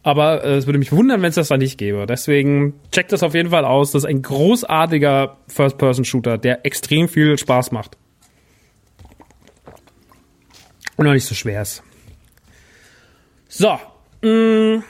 Aber 0.01 0.44
äh, 0.44 0.56
es 0.56 0.65
würde 0.65 0.79
mich 0.79 0.91
wundern, 0.91 1.22
wenn 1.22 1.29
es 1.29 1.36
das 1.36 1.50
da 1.50 1.58
nicht 1.58 1.77
gäbe. 1.77 2.06
Deswegen 2.08 2.79
checkt 2.91 3.12
das 3.12 3.24
auf 3.24 3.36
jeden 3.36 3.50
Fall 3.50 3.65
aus. 3.65 3.91
Das 3.91 4.03
ist 4.03 4.10
ein 4.10 4.22
großartiger 4.22 5.38
First-Person-Shooter, 5.48 6.38
der 6.38 6.65
extrem 6.65 7.10
viel 7.10 7.38
Spaß 7.38 7.72
macht. 7.72 7.98
Und 10.96 11.06
noch 11.06 11.13
nicht 11.13 11.25
so 11.25 11.36
schwer 11.36 11.62
ist. 11.62 11.84
So. 13.50 13.77
Mh. 14.22 14.77
Mm. 14.77 14.84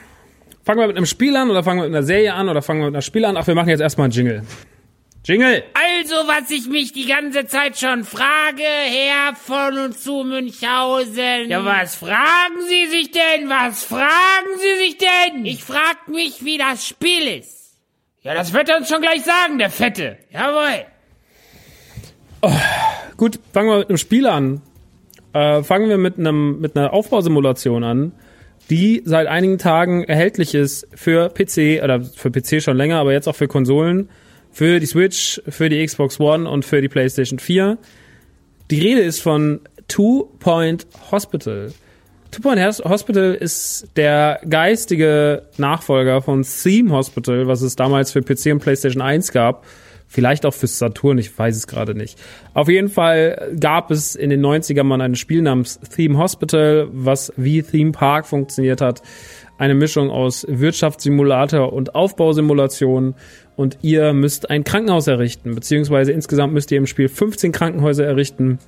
Fangen 0.62 0.80
wir 0.80 0.86
mit 0.86 0.96
einem 0.96 1.06
Spiel 1.06 1.34
an 1.36 1.50
oder 1.50 1.64
fangen 1.64 1.80
wir 1.80 1.88
mit 1.88 1.96
einer 1.96 2.06
Serie 2.06 2.34
an 2.34 2.48
oder 2.48 2.62
fangen 2.62 2.80
wir 2.80 2.86
mit 2.86 2.94
einer 2.94 3.02
Spiel 3.02 3.24
an? 3.24 3.36
Ach, 3.36 3.46
wir 3.46 3.54
machen 3.54 3.70
jetzt 3.70 3.80
erstmal 3.80 4.04
einen 4.04 4.12
Jingle. 4.12 4.42
Jingle! 5.24 5.62
Also, 5.74 6.14
was 6.26 6.50
ich 6.50 6.66
mich 6.68 6.92
die 6.92 7.06
ganze 7.06 7.46
Zeit 7.46 7.78
schon 7.78 8.04
frage, 8.04 8.62
Herr 8.62 9.34
von 9.34 9.78
und 9.78 9.98
zu 9.98 10.24
Münchhausen. 10.24 11.48
Ja, 11.48 11.64
was 11.64 11.94
fragen 11.94 12.60
Sie 12.68 12.86
sich 12.86 13.10
denn? 13.10 13.48
Was 13.48 13.84
fragen 13.84 14.58
Sie 14.58 14.84
sich 14.84 14.98
denn? 14.98 15.44
Ich 15.44 15.62
frag 15.62 16.08
mich, 16.08 16.44
wie 16.44 16.58
das 16.58 16.86
Spiel 16.86 17.26
ist. 17.38 17.76
Ja, 18.22 18.34
das 18.34 18.52
wird 18.52 18.68
er 18.68 18.78
uns 18.78 18.88
schon 18.88 19.02
gleich 19.02 19.22
sagen, 19.22 19.58
der 19.58 19.70
Fette. 19.70 20.18
Jawohl. 20.30 20.86
Oh, 22.42 22.50
gut, 23.16 23.38
fangen 23.52 23.68
wir 23.68 23.78
mit 23.78 23.88
einem 23.88 23.98
Spiel 23.98 24.26
an. 24.26 24.62
Äh, 25.32 25.62
fangen 25.62 25.88
wir 25.88 25.98
mit 25.98 26.18
einem 26.18 26.60
mit 26.60 26.76
einer 26.76 26.92
Aufbausimulation 26.92 27.84
an 27.84 28.12
die 28.70 29.02
seit 29.04 29.26
einigen 29.26 29.58
Tagen 29.58 30.04
erhältlich 30.04 30.54
ist 30.54 30.86
für 30.94 31.28
PC 31.28 31.82
oder 31.82 32.02
für 32.02 32.30
PC 32.30 32.62
schon 32.62 32.76
länger, 32.76 32.98
aber 32.98 33.12
jetzt 33.12 33.26
auch 33.26 33.34
für 33.34 33.48
Konsolen, 33.48 34.08
für 34.50 34.80
die 34.80 34.86
Switch, 34.86 35.40
für 35.48 35.68
die 35.68 35.84
Xbox 35.84 36.20
One 36.20 36.48
und 36.48 36.64
für 36.64 36.80
die 36.80 36.88
PlayStation 36.88 37.38
4. 37.38 37.78
Die 38.70 38.80
Rede 38.80 39.00
ist 39.00 39.20
von 39.20 39.60
Two 39.88 40.30
Point 40.38 40.86
Hospital. 41.10 41.72
Two 42.30 42.42
Point 42.42 42.60
Hospital 42.60 43.34
ist 43.34 43.88
der 43.96 44.40
geistige 44.48 45.48
Nachfolger 45.56 46.22
von 46.22 46.42
Theme 46.42 46.92
Hospital, 46.92 47.48
was 47.48 47.62
es 47.62 47.74
damals 47.74 48.12
für 48.12 48.22
PC 48.22 48.52
und 48.52 48.60
PlayStation 48.60 49.02
1 49.02 49.32
gab 49.32 49.64
Vielleicht 50.12 50.44
auch 50.44 50.54
fürs 50.54 50.76
Saturn, 50.76 51.18
ich 51.18 51.38
weiß 51.38 51.56
es 51.56 51.68
gerade 51.68 51.94
nicht. 51.94 52.18
Auf 52.52 52.68
jeden 52.68 52.88
Fall 52.88 53.52
gab 53.60 53.92
es 53.92 54.16
in 54.16 54.30
den 54.30 54.44
90ern 54.44 54.82
mal 54.82 55.00
ein 55.00 55.14
Spiel 55.14 55.40
namens 55.40 55.78
Theme 55.78 56.18
Hospital, 56.18 56.88
was 56.90 57.32
wie 57.36 57.62
Theme 57.62 57.92
Park 57.92 58.26
funktioniert 58.26 58.80
hat. 58.80 59.02
Eine 59.56 59.76
Mischung 59.76 60.10
aus 60.10 60.44
Wirtschaftssimulator 60.48 61.72
und 61.72 61.94
Aufbausimulation. 61.94 63.14
Und 63.56 63.78
ihr 63.82 64.12
müsst 64.12 64.50
ein 64.50 64.64
Krankenhaus 64.64 65.06
errichten, 65.06 65.54
beziehungsweise 65.54 66.12
insgesamt 66.12 66.54
müsst 66.54 66.70
ihr 66.70 66.78
im 66.78 66.86
Spiel 66.86 67.08
15 67.08 67.52
Krankenhäuser 67.52 68.04
errichten. 68.04 68.58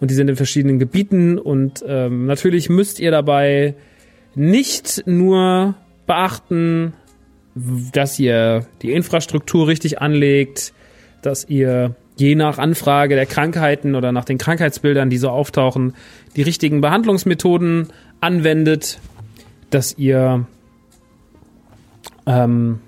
Und 0.00 0.10
die 0.10 0.14
sind 0.14 0.28
in 0.28 0.36
verschiedenen 0.36 0.78
Gebieten. 0.78 1.38
Und 1.38 1.84
ähm, 1.86 2.26
natürlich 2.26 2.68
müsst 2.68 3.00
ihr 3.00 3.10
dabei 3.10 3.74
nicht 4.34 5.02
nur 5.06 5.74
beachten, 6.06 6.92
dass 7.92 8.18
ihr 8.18 8.66
die 8.82 8.92
Infrastruktur 8.92 9.66
richtig 9.66 10.00
anlegt, 10.00 10.72
dass 11.22 11.48
ihr 11.48 11.96
je 12.16 12.34
nach 12.34 12.58
Anfrage 12.58 13.14
der 13.14 13.26
Krankheiten 13.26 13.94
oder 13.94 14.12
nach 14.12 14.24
den 14.24 14.38
Krankheitsbildern, 14.38 15.10
die 15.10 15.18
so 15.18 15.30
auftauchen, 15.30 15.94
die 16.36 16.42
richtigen 16.42 16.80
Behandlungsmethoden 16.80 17.88
anwendet, 18.20 19.00
dass 19.70 19.96
ihr 19.96 20.46
ähm, 22.26 22.80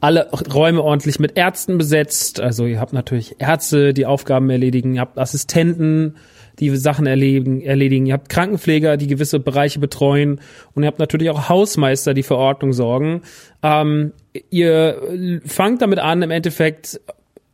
alle 0.00 0.30
Räume 0.30 0.82
ordentlich 0.82 1.18
mit 1.18 1.36
Ärzten 1.36 1.78
besetzt. 1.78 2.40
Also 2.40 2.66
ihr 2.66 2.80
habt 2.80 2.92
natürlich 2.92 3.36
Ärzte, 3.38 3.92
die 3.94 4.06
Aufgaben 4.06 4.48
erledigen, 4.50 4.94
ihr 4.94 5.00
habt 5.00 5.18
Assistenten, 5.18 6.16
die 6.58 6.76
Sachen 6.76 7.06
erledigen, 7.06 7.62
erledigen. 7.62 8.06
Ihr 8.06 8.14
habt 8.14 8.28
Krankenpfleger, 8.28 8.96
die 8.96 9.06
gewisse 9.06 9.40
Bereiche 9.40 9.78
betreuen 9.78 10.40
und 10.74 10.82
ihr 10.82 10.86
habt 10.86 10.98
natürlich 10.98 11.30
auch 11.30 11.48
Hausmeister, 11.48 12.14
die 12.14 12.22
für 12.22 12.36
Ordnung 12.36 12.72
sorgen. 12.72 13.22
Ähm, 13.62 14.12
ihr 14.50 15.40
fangt 15.46 15.82
damit 15.82 15.98
an, 15.98 16.22
im 16.22 16.30
Endeffekt 16.30 17.00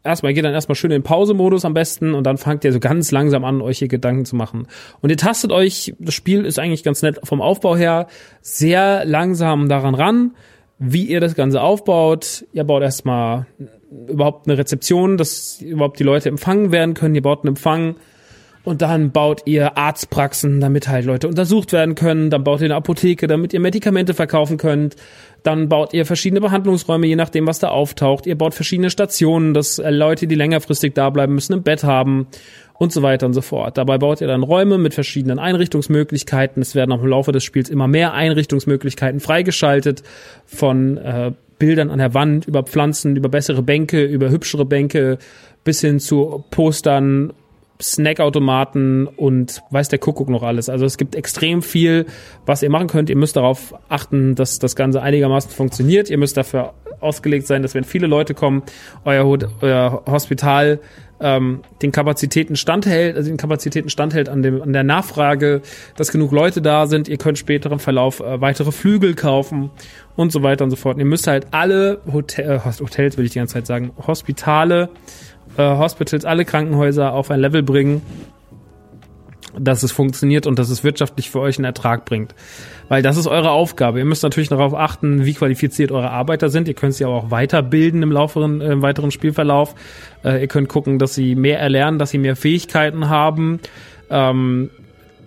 erstmal, 0.02 0.32
geht 0.32 0.44
dann 0.44 0.54
erstmal 0.54 0.76
schön 0.76 0.90
in 0.90 1.02
Pausemodus 1.02 1.64
am 1.64 1.74
besten 1.74 2.14
und 2.14 2.24
dann 2.24 2.38
fangt 2.38 2.64
ihr 2.64 2.72
so 2.72 2.80
ganz 2.80 3.10
langsam 3.10 3.44
an, 3.44 3.60
euch 3.60 3.78
hier 3.78 3.88
Gedanken 3.88 4.24
zu 4.24 4.36
machen. 4.36 4.66
Und 5.00 5.10
ihr 5.10 5.16
tastet 5.16 5.52
euch, 5.52 5.94
das 5.98 6.14
Spiel 6.14 6.44
ist 6.44 6.58
eigentlich 6.58 6.84
ganz 6.84 7.02
nett 7.02 7.20
vom 7.24 7.40
Aufbau 7.40 7.76
her, 7.76 8.06
sehr 8.40 9.04
langsam 9.04 9.68
daran 9.68 9.94
ran, 9.94 10.34
wie 10.78 11.04
ihr 11.04 11.21
das 11.21 11.35
Ganze 11.35 11.62
aufbaut. 11.62 12.45
Ihr 12.52 12.64
baut 12.64 12.83
erstmal 12.83 13.47
überhaupt 14.09 14.47
eine 14.47 14.59
Rezeption, 14.59 15.16
dass 15.16 15.61
überhaupt 15.61 15.99
die 15.99 16.04
Leute 16.04 16.28
empfangen 16.28 16.73
werden 16.73 16.95
können. 16.95 17.14
Ihr 17.14 17.23
baut 17.23 17.40
einen 17.40 17.49
Empfang 17.49 17.97
und 18.66 18.83
dann 18.83 19.12
baut 19.12 19.42
ihr 19.47 19.78
Arztpraxen, 19.78 20.61
damit 20.61 20.88
halt 20.88 21.04
Leute 21.04 21.28
untersucht 21.28 21.73
werden 21.73 21.95
können. 21.95 22.30
Dann 22.30 22.42
baut 22.42 22.61
ihr 22.61 22.64
eine 22.64 22.75
Apotheke, 22.75 23.28
damit 23.28 23.54
ihr 23.54 23.61
Medikamente 23.61 24.12
verkaufen 24.12 24.59
könnt. 24.59 24.97
Dann 25.45 25.68
baut 25.68 25.95
ihr 25.95 26.04
verschiedene 26.04 26.40
Behandlungsräume, 26.40 27.06
je 27.06 27.14
nachdem, 27.14 27.47
was 27.47 27.61
da 27.61 27.68
auftaucht. 27.68 28.26
Ihr 28.26 28.37
baut 28.37 28.54
verschiedene 28.54 28.90
Stationen, 28.90 29.54
dass 29.54 29.78
äh, 29.78 29.90
Leute, 29.90 30.26
die 30.26 30.35
längerfristig 30.35 30.95
da 30.95 31.11
bleiben 31.11 31.35
müssen, 31.35 31.54
ein 31.54 31.62
Bett 31.62 31.85
haben 31.85 32.26
und 32.78 32.92
so 32.92 33.02
weiter 33.02 33.26
und 33.26 33.33
so 33.33 33.40
fort. 33.40 33.78
Dabei 33.78 33.99
baut 33.99 34.21
ihr 34.21 34.26
dann 34.26 34.42
Räume 34.42 34.78
mit 34.78 34.95
verschiedenen 34.95 35.38
Einrichtungsmöglichkeiten. 35.38 36.62
Es 36.62 36.75
werden 36.75 36.92
auch 36.92 37.02
im 37.02 37.09
Laufe 37.09 37.33
des 37.33 37.45
Spiels 37.45 37.68
immer 37.68 37.88
mehr 37.88 38.12
Einrichtungsmöglichkeiten 38.14 39.21
freigeschaltet 39.21 40.02
von 40.47 40.97
äh, 40.99 41.33
Bildern 41.59 41.90
an 41.90 41.99
der 41.99 42.14
Wand, 42.14 42.47
über 42.47 42.62
Pflanzen, 42.62 43.16
über 43.16 43.28
bessere 43.28 43.62
Bänke, 43.62 44.04
über 44.04 44.30
hübschere 44.30 44.64
Bänke 44.64 45.18
bis 45.64 45.80
hin 45.80 45.99
zu 46.00 46.45
Postern 46.50 47.33
Snackautomaten 47.80 49.06
und 49.06 49.62
weiß 49.71 49.88
der 49.88 49.99
Kuckuck 49.99 50.28
noch 50.28 50.42
alles. 50.42 50.68
Also 50.68 50.87
es 50.87 50.97
gibt 50.97 51.14
extrem 51.14 51.62
viel, 51.62 52.06
was 52.47 52.62
ihr 52.62 52.71
machen 52.71 52.87
könnt. 52.87 53.11
Ihr 53.11 53.16
müsst 53.16 53.37
darauf 53.37 53.75
achten, 53.88 54.35
dass 54.35 54.59
das 54.59 54.76
Ganze 54.76 55.02
einigermaßen 55.02 55.50
funktioniert. 55.50 56.09
Ihr 56.09 56.18
müsst 56.18 56.37
dafür 56.37 56.73
ausgelegt 57.00 57.47
sein, 57.47 57.62
dass 57.62 57.75
wenn 57.75 57.85
viele 57.85 58.06
Leute 58.06 58.35
kommen, 58.35 58.62
euer, 59.04 59.38
euer 59.61 60.02
Hospital 60.06 60.80
ähm, 61.20 61.61
den 61.82 61.92
Kapazitäten 61.92 62.56
standhält, 62.56 63.16
also 63.16 63.28
den 63.28 63.37
Kapazitäten 63.37 63.88
standhält 63.88 64.28
an, 64.28 64.42
dem, 64.42 64.62
an 64.62 64.73
der 64.73 64.85
Nachfrage, 64.85 65.62
dass 65.96 66.12
genug 66.12 66.32
Leute 66.32 66.62
da 66.62 66.87
sind. 66.87 67.08
Ihr 67.08 67.16
könnt 67.18 67.38
später 67.38 67.70
im 67.73 67.78
Verlauf 67.78 68.20
äh, 68.20 68.40
weitere 68.40 68.73
Flügel 68.73 69.14
kaufen 69.14 69.70
und 70.14 70.32
so 70.32 70.42
weiter 70.42 70.64
und 70.64 70.70
so 70.70 70.76
fort. 70.76 70.96
Und 70.96 71.00
ihr 71.00 71.06
müsst 71.06 71.26
halt 71.26 71.49
alle 71.52 72.00
Hotel, 72.12 72.56
äh, 72.56 72.58
Hotels, 72.58 73.16
will 73.16 73.25
ich 73.25 73.32
die 73.32 73.38
ganze 73.38 73.54
Zeit 73.54 73.66
sagen, 73.66 73.92
Hospitale 74.06 74.90
äh, 75.56 75.62
Hospitals, 75.62 76.25
alle 76.25 76.44
Krankenhäuser 76.44 77.12
auf 77.12 77.30
ein 77.30 77.40
Level 77.40 77.62
bringen, 77.62 78.02
dass 79.58 79.82
es 79.82 79.92
funktioniert 79.92 80.46
und 80.46 80.58
dass 80.58 80.70
es 80.70 80.84
wirtschaftlich 80.84 81.30
für 81.30 81.40
euch 81.40 81.58
einen 81.58 81.64
Ertrag 81.64 82.04
bringt. 82.04 82.34
Weil 82.88 83.02
das 83.02 83.16
ist 83.16 83.26
eure 83.26 83.50
Aufgabe. 83.50 83.98
Ihr 83.98 84.04
müsst 84.04 84.22
natürlich 84.22 84.48
darauf 84.48 84.75
achten, 84.75 85.25
wie 85.25 85.34
qualifiziert 85.34 85.90
eure 85.92 86.10
Arbeiter 86.10 86.48
sind. 86.48 86.68
Ihr 86.68 86.75
könnt 86.75 86.94
sie 86.94 87.04
aber 87.04 87.14
auch 87.14 87.30
weiterbilden 87.30 88.02
im 88.02 88.12
lauferen, 88.12 88.60
äh, 88.60 88.72
im 88.72 88.82
weiteren 88.82 89.10
Spielverlauf. 89.10 89.75
Äh, 90.25 90.40
ihr 90.42 90.48
könnt 90.48 90.68
gucken, 90.68 90.98
dass 90.98 91.14
sie 91.14 91.34
mehr 91.34 91.58
erlernen, 91.58 91.98
dass 91.98 92.10
sie 92.10 92.18
mehr 92.18 92.36
Fähigkeiten 92.36 93.08
haben. 93.08 93.60
Ähm, 94.10 94.70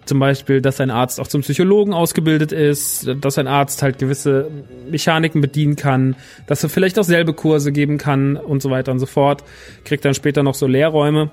zum 0.05 0.17
Beispiel, 0.17 0.59
dass 0.59 0.81
ein 0.81 0.89
Arzt 0.89 1.19
auch 1.19 1.27
zum 1.27 1.41
Psychologen 1.41 1.93
ausgebildet 1.93 2.51
ist, 2.51 3.07
dass 3.21 3.37
ein 3.37 3.47
Arzt 3.47 3.83
halt 3.83 3.99
gewisse 3.99 4.49
Mechaniken 4.89 5.39
bedienen 5.39 5.75
kann, 5.75 6.15
dass 6.47 6.63
er 6.63 6.69
vielleicht 6.69 6.97
auch 6.97 7.03
selbe 7.03 7.33
Kurse 7.33 7.71
geben 7.71 7.99
kann 7.99 8.35
und 8.35 8.63
so 8.63 8.71
weiter 8.71 8.91
und 8.91 8.97
so 8.97 9.05
fort. 9.05 9.43
Kriegt 9.85 10.03
dann 10.05 10.15
später 10.15 10.41
noch 10.41 10.55
so 10.55 10.65
Lehrräume. 10.65 11.29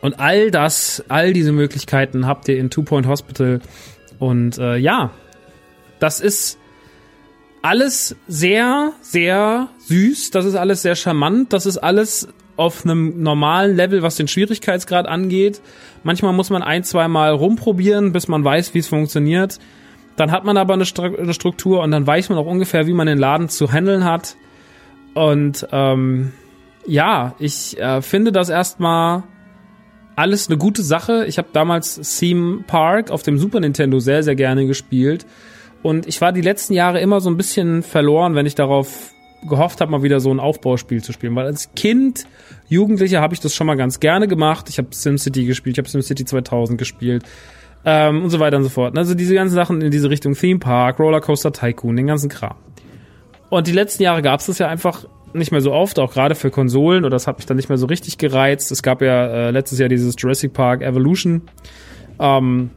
Und 0.00 0.18
all 0.18 0.50
das, 0.50 1.04
all 1.08 1.32
diese 1.32 1.52
Möglichkeiten 1.52 2.26
habt 2.26 2.48
ihr 2.48 2.58
in 2.58 2.70
Two 2.70 2.82
Point 2.82 3.06
Hospital. 3.06 3.60
Und 4.18 4.58
äh, 4.58 4.76
ja, 4.76 5.10
das 5.98 6.20
ist 6.20 6.58
alles 7.62 8.16
sehr, 8.26 8.92
sehr 9.02 9.68
süß. 9.86 10.30
Das 10.30 10.44
ist 10.44 10.54
alles 10.54 10.82
sehr 10.82 10.96
charmant. 10.96 11.52
Das 11.52 11.66
ist 11.66 11.78
alles 11.78 12.28
auf 12.56 12.84
einem 12.84 13.22
normalen 13.22 13.76
Level, 13.76 14.02
was 14.02 14.16
den 14.16 14.28
Schwierigkeitsgrad 14.28 15.06
angeht. 15.06 15.60
Manchmal 16.02 16.32
muss 16.32 16.50
man 16.50 16.62
ein, 16.62 16.84
zwei 16.84 17.08
Mal 17.08 17.32
rumprobieren, 17.32 18.12
bis 18.12 18.28
man 18.28 18.44
weiß, 18.44 18.74
wie 18.74 18.78
es 18.78 18.88
funktioniert. 18.88 19.58
Dann 20.16 20.30
hat 20.30 20.44
man 20.44 20.58
aber 20.58 20.74
eine, 20.74 20.84
Struktur 20.84 21.82
und 21.82 21.90
dann 21.90 22.06
weiß 22.06 22.28
man 22.28 22.38
auch 22.38 22.46
ungefähr, 22.46 22.86
wie 22.86 22.92
man 22.92 23.06
den 23.06 23.16
Laden 23.18 23.48
zu 23.48 23.72
handeln 23.72 24.04
hat. 24.04 24.36
Und 25.14 25.66
ähm, 25.72 26.32
ja, 26.86 27.34
ich 27.38 27.78
äh, 27.78 28.02
finde 28.02 28.32
das 28.32 28.48
erstmal 28.48 29.22
alles 30.20 30.48
eine 30.48 30.58
gute 30.58 30.82
Sache. 30.82 31.24
Ich 31.26 31.38
habe 31.38 31.48
damals 31.52 32.18
Theme 32.18 32.62
Park 32.66 33.10
auf 33.10 33.22
dem 33.22 33.38
Super 33.38 33.58
Nintendo 33.58 34.00
sehr, 34.00 34.22
sehr 34.22 34.34
gerne 34.34 34.66
gespielt. 34.66 35.24
Und 35.82 36.06
ich 36.06 36.20
war 36.20 36.32
die 36.32 36.42
letzten 36.42 36.74
Jahre 36.74 37.00
immer 37.00 37.22
so 37.22 37.30
ein 37.30 37.38
bisschen 37.38 37.82
verloren, 37.82 38.34
wenn 38.34 38.44
ich 38.44 38.54
darauf 38.54 39.14
gehofft 39.48 39.80
habe, 39.80 39.90
mal 39.90 40.02
wieder 40.02 40.20
so 40.20 40.30
ein 40.30 40.38
Aufbauspiel 40.38 41.02
zu 41.02 41.14
spielen. 41.14 41.34
Weil 41.36 41.46
als 41.46 41.70
Kind, 41.74 42.26
Jugendlicher 42.68 43.22
habe 43.22 43.32
ich 43.32 43.40
das 43.40 43.54
schon 43.54 43.66
mal 43.66 43.76
ganz 43.76 43.98
gerne 43.98 44.28
gemacht. 44.28 44.68
Ich 44.68 44.76
habe 44.76 44.88
SimCity 44.90 45.46
gespielt, 45.46 45.78
ich 45.78 45.82
habe 45.82 45.88
SimCity 45.88 46.26
2000 46.26 46.78
gespielt 46.78 47.24
ähm, 47.86 48.22
und 48.22 48.28
so 48.28 48.40
weiter 48.40 48.58
und 48.58 48.64
so 48.64 48.68
fort. 48.68 48.98
Also 48.98 49.14
diese 49.14 49.34
ganzen 49.34 49.54
Sachen 49.54 49.80
in 49.80 49.90
diese 49.90 50.10
Richtung 50.10 50.34
Theme 50.34 50.60
Park, 50.60 50.98
Rollercoaster 50.98 51.52
Tycoon, 51.52 51.96
den 51.96 52.08
ganzen 52.08 52.28
Kram. 52.28 52.56
Und 53.48 53.66
die 53.66 53.72
letzten 53.72 54.02
Jahre 54.02 54.20
gab 54.20 54.40
es 54.40 54.46
das 54.46 54.58
ja 54.58 54.68
einfach 54.68 55.06
nicht 55.32 55.52
mehr 55.52 55.60
so 55.60 55.72
oft, 55.72 55.98
auch 55.98 56.12
gerade 56.12 56.34
für 56.34 56.50
Konsolen, 56.50 57.04
oder 57.04 57.10
das 57.10 57.26
hat 57.26 57.38
mich 57.38 57.46
dann 57.46 57.56
nicht 57.56 57.68
mehr 57.68 57.78
so 57.78 57.86
richtig 57.86 58.18
gereizt. 58.18 58.72
Es 58.72 58.82
gab 58.82 59.02
ja 59.02 59.26
äh, 59.26 59.50
letztes 59.50 59.78
Jahr 59.78 59.88
dieses 59.88 60.14
Jurassic 60.18 60.52
Park 60.52 60.82
Evolution. 60.82 61.42
Ähm, 62.18 62.70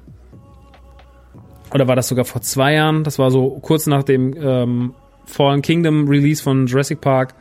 oder 1.74 1.88
war 1.88 1.96
das 1.96 2.08
sogar 2.08 2.26
vor 2.26 2.42
zwei 2.42 2.74
Jahren? 2.74 3.04
Das 3.04 3.18
war 3.18 3.32
so 3.32 3.60
kurz 3.62 3.88
nach 3.88 4.04
dem 4.04 4.36
ähm, 4.40 4.94
Fallen 5.26 5.62
Kingdom 5.62 6.08
Release 6.08 6.44
von 6.44 6.68
Jurassic 6.68 7.02
Park. 7.02 7.34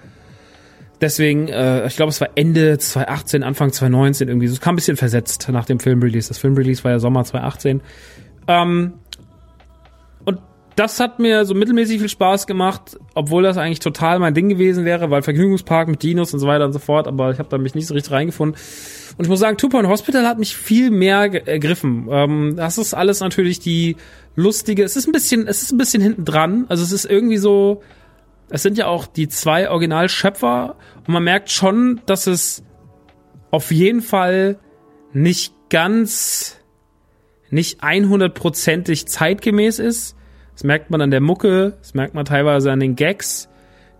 Deswegen, 1.00 1.48
äh, 1.48 1.86
ich 1.86 1.96
glaube, 1.96 2.10
es 2.10 2.20
war 2.20 2.30
Ende 2.36 2.78
2018, 2.78 3.42
Anfang 3.42 3.72
2019 3.72 4.28
irgendwie. 4.28 4.46
Es 4.46 4.60
kam 4.60 4.74
ein 4.74 4.76
bisschen 4.76 4.96
versetzt 4.96 5.48
nach 5.50 5.64
dem 5.64 5.80
Filmrelease. 5.80 6.28
Das 6.28 6.38
Filmrelease 6.38 6.84
war 6.84 6.92
ja 6.92 6.98
Sommer 7.00 7.24
2018. 7.24 7.82
Ähm, 8.46 8.92
das 10.76 11.00
hat 11.00 11.18
mir 11.18 11.44
so 11.44 11.54
mittelmäßig 11.54 11.98
viel 11.98 12.08
Spaß 12.08 12.46
gemacht, 12.46 12.98
obwohl 13.14 13.42
das 13.42 13.56
eigentlich 13.56 13.80
total 13.80 14.18
mein 14.18 14.34
Ding 14.34 14.48
gewesen 14.48 14.84
wäre, 14.84 15.10
weil 15.10 15.22
Vergnügungspark 15.22 15.88
mit 15.88 16.02
Dinos 16.02 16.32
und 16.32 16.40
so 16.40 16.46
weiter 16.46 16.64
und 16.64 16.72
so 16.72 16.78
fort, 16.78 17.06
aber 17.06 17.30
ich 17.30 17.38
habe 17.38 17.48
da 17.48 17.58
mich 17.58 17.74
nicht 17.74 17.86
so 17.86 17.94
richtig 17.94 18.12
reingefunden. 18.12 18.60
Und 19.18 19.24
ich 19.24 19.28
muss 19.28 19.40
sagen, 19.40 19.58
Two 19.58 19.68
Point 19.68 19.88
Hospital 19.88 20.26
hat 20.26 20.38
mich 20.38 20.56
viel 20.56 20.90
mehr 20.90 21.46
ergriffen. 21.46 22.08
Ähm, 22.10 22.54
das 22.56 22.78
ist 22.78 22.94
alles 22.94 23.20
natürlich 23.20 23.60
die 23.60 23.96
lustige, 24.34 24.82
es 24.84 24.96
ist 24.96 25.06
ein 25.06 25.12
bisschen, 25.12 25.46
es 25.46 25.62
ist 25.62 25.72
ein 25.72 25.78
bisschen 25.78 26.02
hinten 26.02 26.24
dran. 26.24 26.64
Also 26.68 26.82
es 26.82 26.92
ist 26.92 27.04
irgendwie 27.04 27.36
so, 27.36 27.82
es 28.48 28.62
sind 28.62 28.78
ja 28.78 28.86
auch 28.86 29.06
die 29.06 29.28
zwei 29.28 29.70
Originalschöpfer 29.70 30.76
und 31.06 31.12
man 31.12 31.24
merkt 31.24 31.50
schon, 31.50 32.00
dass 32.06 32.26
es 32.26 32.62
auf 33.50 33.70
jeden 33.70 34.00
Fall 34.00 34.58
nicht 35.12 35.54
ganz, 35.68 36.58
nicht 37.50 37.82
100%ig 37.82 39.06
zeitgemäß 39.06 39.78
ist. 39.78 40.16
Das 40.54 40.64
merkt 40.64 40.90
man 40.90 41.00
an 41.00 41.10
der 41.10 41.20
Mucke, 41.20 41.74
das 41.78 41.94
merkt 41.94 42.14
man 42.14 42.24
teilweise 42.24 42.70
an 42.70 42.80
den 42.80 42.96
Gags. 42.96 43.48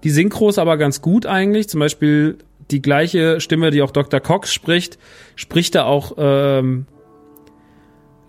Die 0.05 0.11
Synchros 0.11 0.59
aber 0.59 0.77
ganz 0.77 1.01
gut 1.01 1.27
eigentlich. 1.27 1.69
Zum 1.69 1.81
Beispiel 1.81 2.39
die 2.71 2.83
gleiche 2.83 3.41
Stimme, 3.41 3.71
die 3.71 3.83
auch 3.83 3.91
Dr. 3.91 4.21
Cox 4.21 4.53
spricht, 4.53 4.99
spricht 5.37 5.75
da 5.75 5.85
auch 5.85 6.15
ähm, 6.19 6.87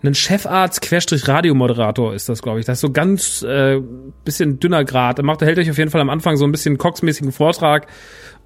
ein 0.02 0.14
Chefarzt 0.14 0.82
Querstrich 0.82 1.26
Radiomoderator 1.26 2.14
ist 2.14 2.28
das, 2.28 2.42
glaube 2.42 2.60
ich. 2.60 2.66
Das 2.66 2.78
ist 2.78 2.82
so 2.82 2.92
ganz 2.92 3.42
äh, 3.42 3.80
bisschen 4.24 4.60
dünner 4.60 4.84
Grad. 4.84 5.18
Er 5.18 5.24
macht, 5.24 5.40
hält 5.40 5.58
euch 5.58 5.70
auf 5.70 5.78
jeden 5.78 5.90
Fall 5.90 6.00
am 6.00 6.10
Anfang 6.10 6.36
so 6.36 6.44
ein 6.44 6.52
bisschen 6.52 6.78
Cox-mäßigen 6.78 7.32
Vortrag 7.32 7.86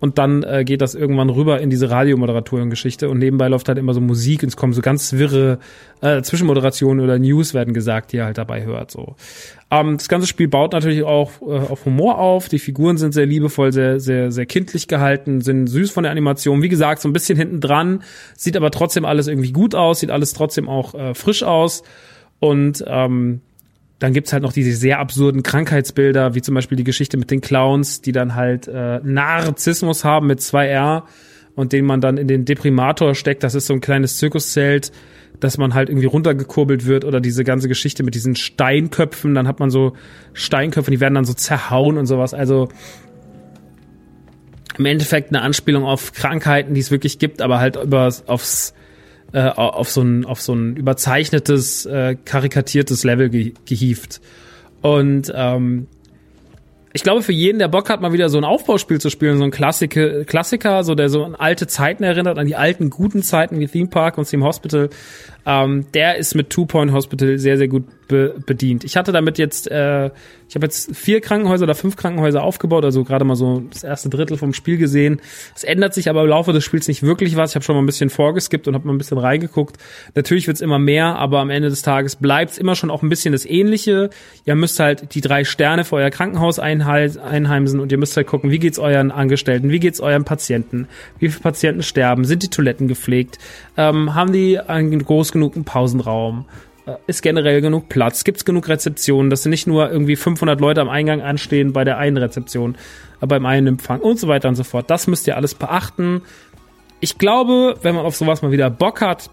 und 0.01 0.19
dann 0.19 0.43
äh, 0.45 0.65
geht 0.65 0.81
das 0.81 0.95
irgendwann 0.95 1.31
rüber 1.31 1.61
in 1.61 1.71
diese 1.71 1.91
Radiomoderatoren-Geschichte 1.91 3.09
und 3.09 3.19
nebenbei 3.19 3.49
läuft 3.49 3.69
halt 3.69 3.79
immer 3.79 3.95
so 3.95 4.01
Musik 4.01 4.43
und 4.43 4.49
es 4.49 4.57
kommen 4.57 4.73
so 4.73 4.81
ganz 4.81 5.13
wirre 5.13 5.59
äh, 6.01 6.23
Zwischenmoderationen 6.23 7.05
oder 7.05 7.19
News 7.19 7.55
werden 7.55 7.75
gesagt, 7.75 8.13
die 8.13 8.19
er 8.19 8.27
halt 8.27 8.39
dabei 8.39 8.65
hört. 8.65 8.91
So. 8.91 9.17
Ähm, 9.71 9.97
das 9.97 10.09
ganze 10.09 10.27
Spiel 10.27 10.49
baut 10.49 10.73
natürlich 10.73 11.03
auch 11.03 11.43
äh, 11.43 11.45
auf 11.45 11.85
Humor 11.85 12.19
auf. 12.19 12.49
Die 12.49 12.59
Figuren 12.61 12.97
sind 12.97 13.13
sehr 13.13 13.27
liebevoll, 13.27 13.73
sehr, 13.73 13.99
sehr, 13.99 14.31
sehr 14.31 14.47
kindlich 14.47 14.87
gehalten, 14.87 15.41
sind 15.41 15.67
süß 15.67 15.91
von 15.91 16.05
der 16.05 16.13
Animation. 16.13 16.63
Wie 16.63 16.69
gesagt, 16.69 17.03
so 17.03 17.09
ein 17.09 17.13
bisschen 17.13 17.37
hinten 17.37 17.61
dran, 17.61 18.03
sieht 18.37 18.57
aber 18.57 18.71
trotzdem 18.71 19.05
alles 19.05 19.27
irgendwie 19.27 19.53
gut 19.53 19.75
aus, 19.75 20.01
sieht 20.01 20.11
alles 20.11 20.33
trotzdem 20.33 20.69
auch 20.69 20.95
äh, 20.95 21.15
frisch 21.15 21.43
aus 21.43 21.83
und 22.41 22.85
ähm, 22.87 23.41
dann 23.99 24.13
gibt's 24.13 24.33
halt 24.33 24.43
noch 24.43 24.53
diese 24.53 24.73
sehr 24.73 25.01
absurden 25.01 25.43
Krankheitsbilder, 25.43 26.35
wie 26.35 26.43
zum 26.43 26.55
Beispiel 26.55 26.77
die 26.77 26.85
Geschichte 26.85 27.17
mit 27.17 27.31
den 27.31 27.41
Clowns, 27.41 28.01
die 28.01 28.13
dann 28.13 28.35
halt 28.35 28.69
äh, 28.69 29.01
Narzissmus 29.03 30.05
haben 30.05 30.29
mit 30.29 30.41
zwei 30.41 30.69
R 30.69 31.05
und 31.57 31.73
den 31.73 31.85
man 31.85 32.01
dann 32.01 32.17
in 32.17 32.29
den 32.29 32.45
Deprimator 32.45 33.17
steckt. 33.17 33.43
Das 33.43 33.57
ist 33.57 33.67
so 33.67 33.75
ein 33.75 33.81
kleines 33.81 34.19
Zirkuszelt, 34.19 34.93
dass 35.41 35.59
man 35.59 35.75
halt 35.75 35.89
irgendwie 35.89 36.07
runtergekurbelt 36.07 36.87
wird 36.87 37.05
oder 37.05 37.21
diese 37.21 37.43
ganze 37.43 37.67
Geschichte 37.67 38.05
mit 38.05 38.15
diesen 38.15 38.37
Steinköpfen. 38.37 39.35
Dann 39.35 39.49
hat 39.49 39.59
man 39.59 39.71
so 39.71 39.95
Steinköpfe, 40.33 40.93
die 40.93 41.01
werden 41.01 41.15
dann 41.15 41.25
so 41.25 41.35
zerhauen 41.35 41.99
und 41.99 42.07
sowas. 42.07 42.35
Also 42.35 42.69
im 44.79 44.87
Endeffekt 44.87 45.31
eine 45.31 45.43
Anspielung 45.43 45.85
auf 45.85 46.13
Krankheiten, 46.13 46.75
die 46.75 46.81
es 46.81 46.93
wirklich 46.93 47.19
gibt, 47.19 47.43
aber 47.43 47.59
halt 47.59 47.75
über 47.75 48.13
aufs 48.27 48.75
äh, 49.33 49.49
auf 49.49 49.91
so 49.91 50.03
ein 50.03 50.25
auf 50.25 50.41
so 50.41 50.55
ein 50.55 50.77
überzeichnetes, 50.77 51.87
äh, 51.87 52.17
karikatiertes 52.25 53.05
Level 53.05 53.29
ge 53.29 53.55
gehieft. 53.67 54.21
Und 54.81 55.33
ähm, 55.35 55.87
ich 56.95 57.03
glaube, 57.03 57.23
für 57.23 57.33
jeden, 57.33 57.59
der 57.59 57.69
Bock 57.69 57.91
hat, 57.91 58.01
mal 58.01 58.13
wieder 58.13 58.29
so 58.29 58.39
ein 58.39 58.45
Aufbauspiel 58.45 59.01
zu 59.01 59.11
spielen, 59.11 59.39
so 59.39 59.45
ein 59.45 59.51
Klassiker, 59.51 60.25
Klassiker, 60.25 60.83
so 60.85 60.95
der 60.95 61.11
so 61.11 61.23
an 61.23 61.35
alte 61.35 61.67
Zeiten 61.67 62.03
erinnert, 62.03 62.39
an 62.39 62.47
die 62.47 62.57
alten 62.57 62.89
guten 62.91 63.23
Zeiten 63.23 63.61
wie 63.61 63.67
Theme 63.67 63.89
Park 63.89 64.17
und 64.17 64.29
Theme 64.29 64.45
Hospital, 64.45 64.89
ähm, 65.49 65.87
der 65.95 66.17
ist 66.17 66.35
mit 66.35 66.51
Two 66.51 66.67
Point 66.67 66.93
Hospital 66.93 67.39
sehr, 67.39 67.57
sehr 67.57 67.69
gut 67.69 67.85
be 68.07 68.35
bedient. 68.47 68.85
Ich 68.85 68.97
hatte 68.97 69.13
damit 69.13 69.39
jetzt, 69.39 69.71
äh, 69.71 70.07
ich 70.49 70.55
habe 70.55 70.65
jetzt 70.67 70.95
vier 70.97 71.21
Krankenhäuser 71.21 71.65
oder 71.65 71.75
fünf 71.75 71.97
Krankenhäuser 71.97 72.43
aufgebaut, 72.43 72.85
also 72.85 73.05
gerade 73.05 73.25
mal 73.25 73.37
so 73.37 73.63
das 73.71 73.85
erste 73.85 74.09
Drittel 74.09 74.37
vom 74.37 74.53
Spiel 74.53 74.79
gesehen. 74.79 75.21
Es 75.55 75.65
ändert 75.65 75.95
sich 75.95 76.11
aber 76.11 76.23
im 76.23 76.29
Laufe 76.29 76.53
des 76.53 76.65
Spiels 76.65 76.89
nicht 76.89 77.03
wirklich 77.03 77.37
was. 77.37 77.51
Ich 77.51 77.55
habe 77.55 77.65
schon 77.65 77.77
mal 77.77 77.83
ein 77.83 77.87
bisschen 77.87 78.11
vorgeskippt 78.11 78.69
und 78.69 78.75
habe 78.75 78.87
mal 78.87 78.95
ein 78.95 78.99
bisschen 78.99 79.19
reingeguckt. 79.19 79.77
Natürlich 80.15 80.47
wird's 80.47 80.61
immer 80.61 80.79
mehr, 80.79 81.17
aber 81.17 81.41
am 81.41 81.51
Ende 81.51 81.71
des 81.71 81.83
Tages 81.83 82.17
bleibt's 82.17 82.59
immer 82.59 82.75
schon 82.75 82.91
auch 82.91 83.03
ein 83.03 83.09
bisschen 83.09 83.33
das 83.33 83.47
Ähnliche. 83.47 84.11
Ihr 84.45 84.55
müsst 84.55 84.81
halt 84.81 85.15
die 85.15 85.21
drei 85.21 85.45
Sterne 85.45 85.85
für 85.85 85.97
euer 85.97 86.11
Krankenhaus 86.11 86.59
einheimsen 86.59 87.81
und 87.81 87.93
ihr 87.93 87.99
müsst 87.99 88.17
halt 88.17 88.27
gucken, 88.27 88.51
wie 88.51 88.59
geht's 88.59 88.79
euren 88.79 89.11
Angestellten, 89.11 89.71
wie 89.71 89.81
geht's 89.81 90.01
euren 90.01 90.25
Patienten, 90.25 90.89
wie 91.19 91.29
viele 91.29 91.43
Patienten 91.43 91.83
sterben, 91.83 92.25
sind 92.25 92.43
die 92.43 92.49
Toiletten 92.49 92.89
gepflegt, 92.89 93.39
ähm, 93.77 94.15
haben 94.15 94.33
die 94.33 94.59
einen 94.59 95.03
groß 95.05 95.33
genug 95.39 95.65
Pausenraum? 95.65 96.47
Äh, 96.87 96.97
ist 97.07 97.23
generell 97.23 97.61
genug 97.61 97.89
Platz? 97.89 98.25
Gibt 98.25 98.39
es 98.39 98.45
genug 98.45 98.69
Rezeptionen, 98.69 99.31
dass 99.31 99.45
nicht 99.47 99.67
nur 99.67 99.91
irgendwie 99.91 100.17
500 100.17 100.61
Leute 100.61 100.81
am 100.81 100.89
Eingang 100.89 101.21
anstehen 101.21 101.73
bei 101.73 101.85
der 101.85 101.99
einen 101.99 102.17
Rezeption, 102.17 102.77
äh, 103.21 103.27
beim 103.27 103.47
einen 103.47 103.67
Empfang 103.67 104.01
und 104.01 104.19
so 104.19 104.29
weiter 104.29 104.49
und 104.49 104.55
so 104.55 104.65
fort. 104.65 104.91
Das 104.91 105.07
müsst 105.07 105.27
ihr 105.27 105.37
alles 105.37 105.55
beachten. 105.55 106.23
Ich 107.01 107.19
glaube, 107.19 107.77
wenn 107.83 107.95
man 107.95 108.05
auf 108.05 108.17
sowas 108.17 108.43
mal 108.43 108.51
wieder 108.51 108.71
Bock 108.71 109.01
hat, 109.01 109.31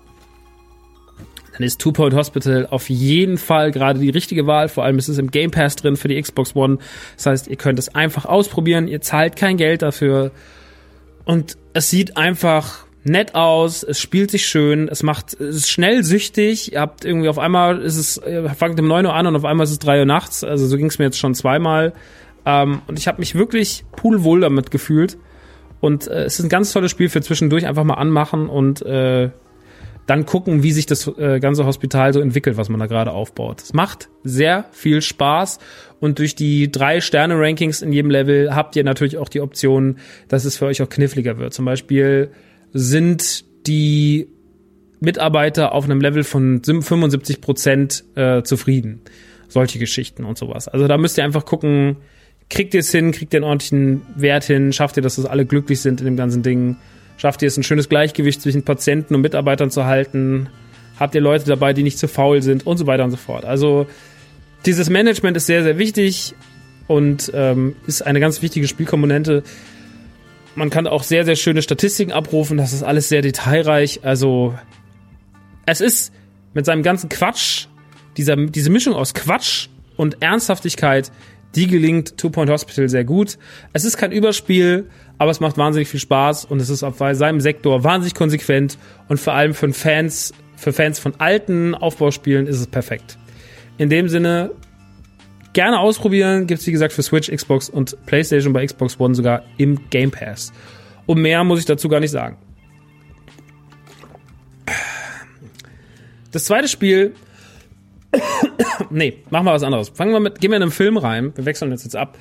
dann 1.53 1.63
ist 1.65 1.79
Two 1.79 1.93
Point 1.93 2.13
Hospital 2.13 2.67
auf 2.69 2.89
jeden 2.89 3.37
Fall 3.37 3.71
gerade 3.71 3.99
die 3.99 4.09
richtige 4.09 4.45
Wahl. 4.45 4.67
Vor 4.67 4.83
allem 4.83 4.97
ist 4.97 5.07
es 5.07 5.17
im 5.17 5.31
Game 5.31 5.51
Pass 5.51 5.77
drin 5.77 5.95
für 5.95 6.09
die 6.09 6.21
Xbox 6.21 6.53
One. 6.55 6.79
Das 7.15 7.27
heißt, 7.27 7.47
ihr 7.47 7.55
könnt 7.55 7.79
es 7.79 7.95
einfach 7.95 8.25
ausprobieren. 8.25 8.89
Ihr 8.89 8.99
zahlt 8.99 9.37
kein 9.37 9.55
Geld 9.55 9.81
dafür. 9.81 10.31
Und 11.23 11.57
es 11.73 11.89
sieht 11.89 12.17
einfach 12.17 12.85
nett 13.05 13.35
aus, 13.35 13.83
es 13.83 14.01
spielt 14.01 14.31
sich 14.31 14.47
schön, 14.47 14.89
es 14.89 15.03
macht, 15.03 15.33
es 15.33 15.55
ist 15.55 15.69
schnell 15.69 16.03
süchtig, 16.03 16.73
ihr 16.73 16.81
habt 16.81 17.05
irgendwie 17.05 17.29
auf 17.29 17.37
einmal 17.39 17.81
ist 17.81 17.97
es, 17.97 18.21
fangt 18.57 18.79
um 18.79 18.87
neun 18.87 19.05
Uhr 19.05 19.13
an 19.13 19.27
und 19.27 19.35
auf 19.35 19.45
einmal 19.45 19.65
ist 19.65 19.71
es 19.71 19.79
drei 19.79 19.99
Uhr 19.99 20.05
nachts, 20.05 20.43
also 20.43 20.65
so 20.65 20.75
ging 20.75 20.87
es 20.87 20.97
mir 20.97 21.05
jetzt 21.05 21.19
schon 21.19 21.35
zweimal. 21.35 21.93
Ähm, 22.45 22.81
und 22.87 22.99
ich 22.99 23.07
habe 23.07 23.19
mich 23.19 23.35
wirklich 23.35 23.85
pudelwohl 23.95 24.41
damit 24.41 24.71
gefühlt. 24.71 25.17
Und 25.81 26.07
äh, 26.07 26.23
es 26.23 26.39
ist 26.39 26.45
ein 26.45 26.49
ganz 26.49 26.71
tolles 26.73 26.91
Spiel 26.91 27.09
für 27.09 27.21
zwischendurch 27.21 27.67
einfach 27.67 27.83
mal 27.83 27.95
anmachen 27.95 28.49
und 28.49 28.81
äh, 28.83 29.29
dann 30.07 30.25
gucken, 30.25 30.63
wie 30.63 30.71
sich 30.71 30.85
das 30.85 31.07
äh, 31.17 31.39
ganze 31.39 31.65
Hospital 31.65 32.13
so 32.13 32.19
entwickelt, 32.19 32.57
was 32.57 32.69
man 32.69 32.79
da 32.79 32.85
gerade 32.85 33.11
aufbaut. 33.11 33.61
Es 33.61 33.73
macht 33.73 34.09
sehr 34.23 34.65
viel 34.71 35.01
Spaß 35.01 35.59
und 35.99 36.19
durch 36.19 36.35
die 36.35 36.71
drei 36.71 37.01
Sterne-Rankings 37.01 37.81
in 37.81 37.91
jedem 37.91 38.11
Level 38.11 38.55
habt 38.55 38.75
ihr 38.75 38.83
natürlich 38.83 39.17
auch 39.17 39.29
die 39.29 39.41
Option, 39.41 39.97
dass 40.27 40.45
es 40.45 40.57
für 40.57 40.65
euch 40.65 40.81
auch 40.81 40.89
kniffliger 40.89 41.37
wird. 41.37 41.53
Zum 41.53 41.65
Beispiel 41.65 42.31
sind 42.77 43.45
die 43.67 44.27
Mitarbeiter 44.99 45.71
auf 45.71 45.85
einem 45.85 46.01
Level 46.01 46.23
von 46.23 46.61
75 46.63 47.41
Prozent 47.41 48.03
äh, 48.15 48.43
zufrieden. 48.43 49.01
Solche 49.47 49.79
Geschichten 49.79 50.25
und 50.25 50.38
sowas. 50.38 50.67
Also 50.67 50.88
da 50.88 50.97
müsst 50.97 51.17
ihr 51.17 51.23
einfach 51.23 51.45
gucken, 51.45 51.97
kriegt 52.49 52.73
ihr 52.73 52.81
es 52.81 52.91
hin, 52.91 53.11
kriegt 53.11 53.33
ihr 53.33 53.38
einen 53.38 53.45
ordentlichen 53.45 54.01
Wert 54.15 54.43
hin, 54.43 54.73
schafft 54.73 54.97
ihr, 54.97 55.03
dass 55.03 55.15
das 55.15 55.25
alle 55.25 55.45
glücklich 55.45 55.81
sind 55.81 56.01
in 56.01 56.05
dem 56.05 56.17
ganzen 56.17 56.43
Ding 56.43 56.77
Schafft 57.17 57.41
ihr 57.41 57.47
es, 57.47 57.57
ein 57.57 57.63
schönes 57.63 57.89
Gleichgewicht 57.89 58.41
zwischen 58.41 58.63
Patienten 58.63 59.15
und 59.15 59.21
Mitarbeitern 59.21 59.71
zu 59.71 59.85
halten? 59.85 60.49
Habt 60.99 61.15
ihr 61.15 61.21
Leute 61.21 61.45
dabei, 61.45 61.73
die 61.73 61.83
nicht 61.83 61.97
zu 61.97 62.07
faul 62.07 62.41
sind 62.41 62.65
und 62.65 62.77
so 62.77 62.88
weiter 62.88 63.03
und 63.03 63.11
so 63.11 63.17
fort? 63.17 63.45
Also 63.45 63.88
dieses 64.65 64.89
Management 64.89 65.38
ist 65.38 65.45
sehr, 65.45 65.63
sehr 65.63 65.77
wichtig 65.77 66.33
und 66.88 67.31
ähm, 67.33 67.75
ist 67.88 68.05
eine 68.05 68.19
ganz 68.19 68.41
wichtige 68.41 68.67
Spielkomponente. 68.67 69.43
Man 70.55 70.69
kann 70.69 70.87
auch 70.87 71.03
sehr, 71.03 71.25
sehr 71.25 71.35
schöne 71.35 71.61
Statistiken 71.61 72.11
abrufen. 72.11 72.57
Das 72.57 72.73
ist 72.73 72.83
alles 72.83 73.09
sehr 73.09 73.21
detailreich. 73.21 73.99
Also 74.03 74.57
es 75.65 75.81
ist 75.81 76.13
mit 76.53 76.65
seinem 76.65 76.81
ganzen 76.81 77.09
Quatsch, 77.09 77.67
dieser, 78.17 78.37
diese 78.37 78.69
Mischung 78.69 78.93
aus 78.93 79.13
Quatsch 79.13 79.67
und 79.97 80.21
Ernsthaftigkeit, 80.21 81.11
die 81.55 81.67
gelingt 81.67 82.17
Two 82.17 82.29
Point 82.29 82.49
Hospital 82.49 82.87
sehr 82.89 83.03
gut. 83.03 83.37
Es 83.73 83.85
ist 83.85 83.97
kein 83.97 84.11
Überspiel, 84.11 84.89
aber 85.17 85.31
es 85.31 85.39
macht 85.39 85.57
wahnsinnig 85.57 85.87
viel 85.89 85.99
Spaß 85.99 86.45
und 86.45 86.61
es 86.61 86.69
ist 86.69 86.83
auf 86.83 86.97
seinem 86.97 87.41
Sektor 87.41 87.83
wahnsinnig 87.83 88.13
konsequent 88.13 88.77
und 89.07 89.19
vor 89.19 89.33
allem 89.33 89.53
für 89.53 89.71
Fans, 89.73 90.33
für 90.55 90.73
Fans 90.73 90.99
von 90.99 91.15
alten 91.17 91.75
Aufbauspielen 91.75 92.47
ist 92.47 92.59
es 92.59 92.67
perfekt. 92.67 93.17
In 93.77 93.89
dem 93.89 94.09
Sinne, 94.09 94.51
gerne 95.55 95.79
ausprobieren. 95.79 96.45
Gibt's 96.45 96.67
wie 96.67 96.71
gesagt 96.71 96.93
für 96.93 97.01
Switch, 97.01 97.31
Xbox 97.31 97.69
und 97.69 97.97
PlayStation 98.05 98.53
bei 98.53 98.63
Xbox 98.63 98.99
One 98.99 99.15
sogar 99.15 99.41
im 99.57 99.89
Game 99.89 100.11
Pass. 100.11 100.53
Und 101.07 101.21
mehr 101.21 101.43
muss 101.43 101.59
ich 101.59 101.65
dazu 101.65 101.89
gar 101.89 101.99
nicht 101.99 102.11
sagen. 102.11 102.37
Das 106.31 106.43
zweite 106.43 106.67
Spiel. 106.67 107.15
nee, 108.89 109.23
machen 109.29 109.45
wir 109.45 109.53
was 109.53 109.63
anderes. 109.63 109.89
Fangen 109.89 110.11
wir 110.11 110.19
mit, 110.19 110.41
gehen 110.41 110.51
wir 110.51 110.57
in 110.57 110.63
einen 110.63 110.71
Film 110.71 110.97
rein. 110.97 111.31
Wir 111.35 111.45
wechseln 111.45 111.71
jetzt 111.71 111.85
jetzt 111.85 111.95
ab. 111.95 112.17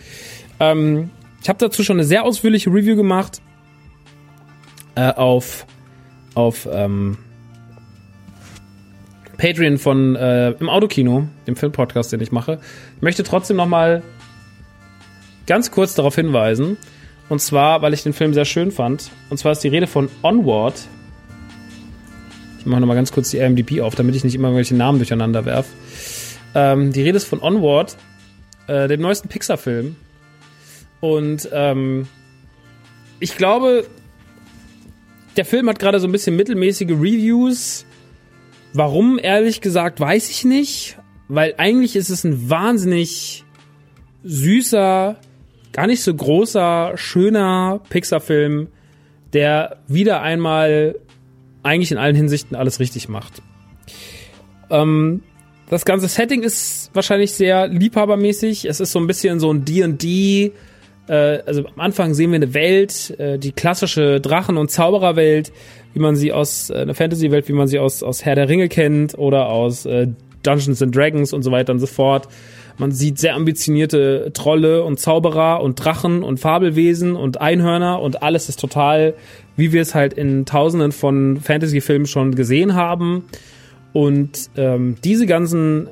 Ähm, 0.60 1.10
ich 1.42 1.48
habe 1.48 1.58
dazu 1.58 1.82
schon 1.82 1.96
eine 1.96 2.04
sehr 2.04 2.24
ausführliche 2.24 2.70
Review 2.70 2.96
gemacht 2.96 3.42
äh, 4.94 5.12
auf 5.12 5.66
auf 6.34 6.68
ähm, 6.70 7.18
Patreon 9.44 9.76
von 9.76 10.16
äh, 10.16 10.52
im 10.52 10.70
Autokino, 10.70 11.28
dem 11.46 11.54
Filmpodcast, 11.54 12.10
den 12.10 12.20
ich 12.22 12.32
mache. 12.32 12.60
Ich 12.96 13.02
möchte 13.02 13.24
trotzdem 13.24 13.58
noch 13.58 13.66
mal 13.66 14.02
ganz 15.46 15.70
kurz 15.70 15.94
darauf 15.94 16.14
hinweisen. 16.14 16.78
Und 17.28 17.42
zwar, 17.42 17.82
weil 17.82 17.92
ich 17.92 18.02
den 18.02 18.14
Film 18.14 18.32
sehr 18.32 18.46
schön 18.46 18.70
fand. 18.70 19.10
Und 19.28 19.36
zwar 19.36 19.52
ist 19.52 19.58
die 19.58 19.68
Rede 19.68 19.86
von 19.86 20.08
Onward. 20.22 20.80
Ich 22.58 22.64
mache 22.64 22.80
nochmal 22.80 22.96
ganz 22.96 23.12
kurz 23.12 23.28
die 23.32 23.36
IMDb 23.36 23.82
auf, 23.82 23.94
damit 23.94 24.14
ich 24.14 24.24
nicht 24.24 24.34
immer 24.34 24.48
irgendwelche 24.48 24.76
Namen 24.76 24.98
durcheinander 24.98 25.44
werf. 25.44 25.66
Ähm, 26.54 26.94
die 26.94 27.02
Rede 27.02 27.18
ist 27.18 27.26
von 27.26 27.42
Onward, 27.42 27.98
äh, 28.66 28.88
dem 28.88 29.02
neuesten 29.02 29.28
Pixar-Film. 29.28 29.96
Und 31.00 31.50
ähm, 31.52 32.08
ich 33.20 33.36
glaube, 33.36 33.86
der 35.36 35.44
Film 35.44 35.68
hat 35.68 35.78
gerade 35.78 36.00
so 36.00 36.08
ein 36.08 36.12
bisschen 36.12 36.34
mittelmäßige 36.34 36.92
Reviews. 36.92 37.84
Warum, 38.74 39.20
ehrlich 39.22 39.60
gesagt, 39.60 40.00
weiß 40.00 40.28
ich 40.30 40.44
nicht. 40.44 40.98
Weil 41.28 41.54
eigentlich 41.56 41.96
ist 41.96 42.10
es 42.10 42.24
ein 42.24 42.50
wahnsinnig 42.50 43.44
süßer, 44.24 45.16
gar 45.72 45.86
nicht 45.86 46.02
so 46.02 46.14
großer, 46.14 46.92
schöner 46.96 47.80
Pixar-Film, 47.88 48.68
der 49.32 49.78
wieder 49.86 50.22
einmal 50.22 50.96
eigentlich 51.62 51.92
in 51.92 51.98
allen 51.98 52.16
Hinsichten 52.16 52.56
alles 52.56 52.80
richtig 52.80 53.08
macht. 53.08 53.42
Ähm, 54.70 55.22
das 55.70 55.84
ganze 55.84 56.08
Setting 56.08 56.42
ist 56.42 56.90
wahrscheinlich 56.94 57.32
sehr 57.32 57.68
liebhabermäßig. 57.68 58.66
Es 58.66 58.80
ist 58.80 58.92
so 58.92 58.98
ein 58.98 59.06
bisschen 59.06 59.40
so 59.40 59.52
ein 59.52 59.64
D&D, 59.64 60.52
äh, 61.08 61.12
also 61.46 61.66
am 61.66 61.80
Anfang 61.80 62.14
sehen 62.14 62.30
wir 62.30 62.36
eine 62.36 62.54
Welt, 62.54 63.18
äh, 63.18 63.38
die 63.38 63.52
klassische 63.52 64.20
Drachen- 64.20 64.56
und 64.56 64.70
Zaubererwelt, 64.70 65.52
wie 65.94 66.00
man 66.00 66.16
sie 66.16 66.32
aus, 66.32 66.70
äh, 66.70 66.74
eine 66.74 66.94
Fantasy-Welt, 66.94 67.48
wie 67.48 67.52
man 67.52 67.68
sie 67.68 67.78
aus, 67.78 68.02
aus 68.02 68.24
Herr 68.24 68.34
der 68.34 68.48
Ringe 68.48 68.68
kennt 68.68 69.16
oder 69.16 69.48
aus 69.48 69.86
äh, 69.86 70.08
Dungeons 70.42 70.82
and 70.82 70.94
Dragons 70.94 71.32
und 71.32 71.42
so 71.42 71.50
weiter 71.50 71.72
und 71.72 71.78
so 71.78 71.86
fort. 71.86 72.28
Man 72.76 72.90
sieht 72.90 73.18
sehr 73.18 73.36
ambitionierte 73.36 74.32
Trolle 74.34 74.82
und 74.82 74.98
Zauberer 74.98 75.62
und 75.62 75.76
Drachen 75.76 76.24
und 76.24 76.40
Fabelwesen 76.40 77.14
und 77.14 77.40
Einhörner 77.40 78.02
und 78.02 78.22
alles 78.22 78.48
ist 78.48 78.58
total, 78.58 79.14
wie 79.56 79.72
wir 79.72 79.80
es 79.80 79.94
halt 79.94 80.12
in 80.12 80.44
tausenden 80.44 80.90
von 80.90 81.36
Fantasy-Filmen 81.36 82.06
schon 82.06 82.34
gesehen 82.34 82.74
haben. 82.74 83.26
Und 83.92 84.50
ähm, 84.56 84.96
diese 85.04 85.26
ganzen 85.26 85.88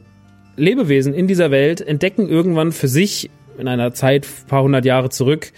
Lebewesen 0.57 1.15
in 1.15 1.29
dieser 1.29 1.53
Welt 1.53 1.81
entdecken 1.81 2.29
irgendwann 2.29 2.73
für 2.73 2.88
sich 2.88 3.31
in 3.59 3.69
einer 3.69 3.95
Zeit 3.95 4.27
ein 4.27 4.49
paar 4.49 4.65
hundert 4.65 4.85
Jahre 4.85 5.09
zurück 5.09 5.53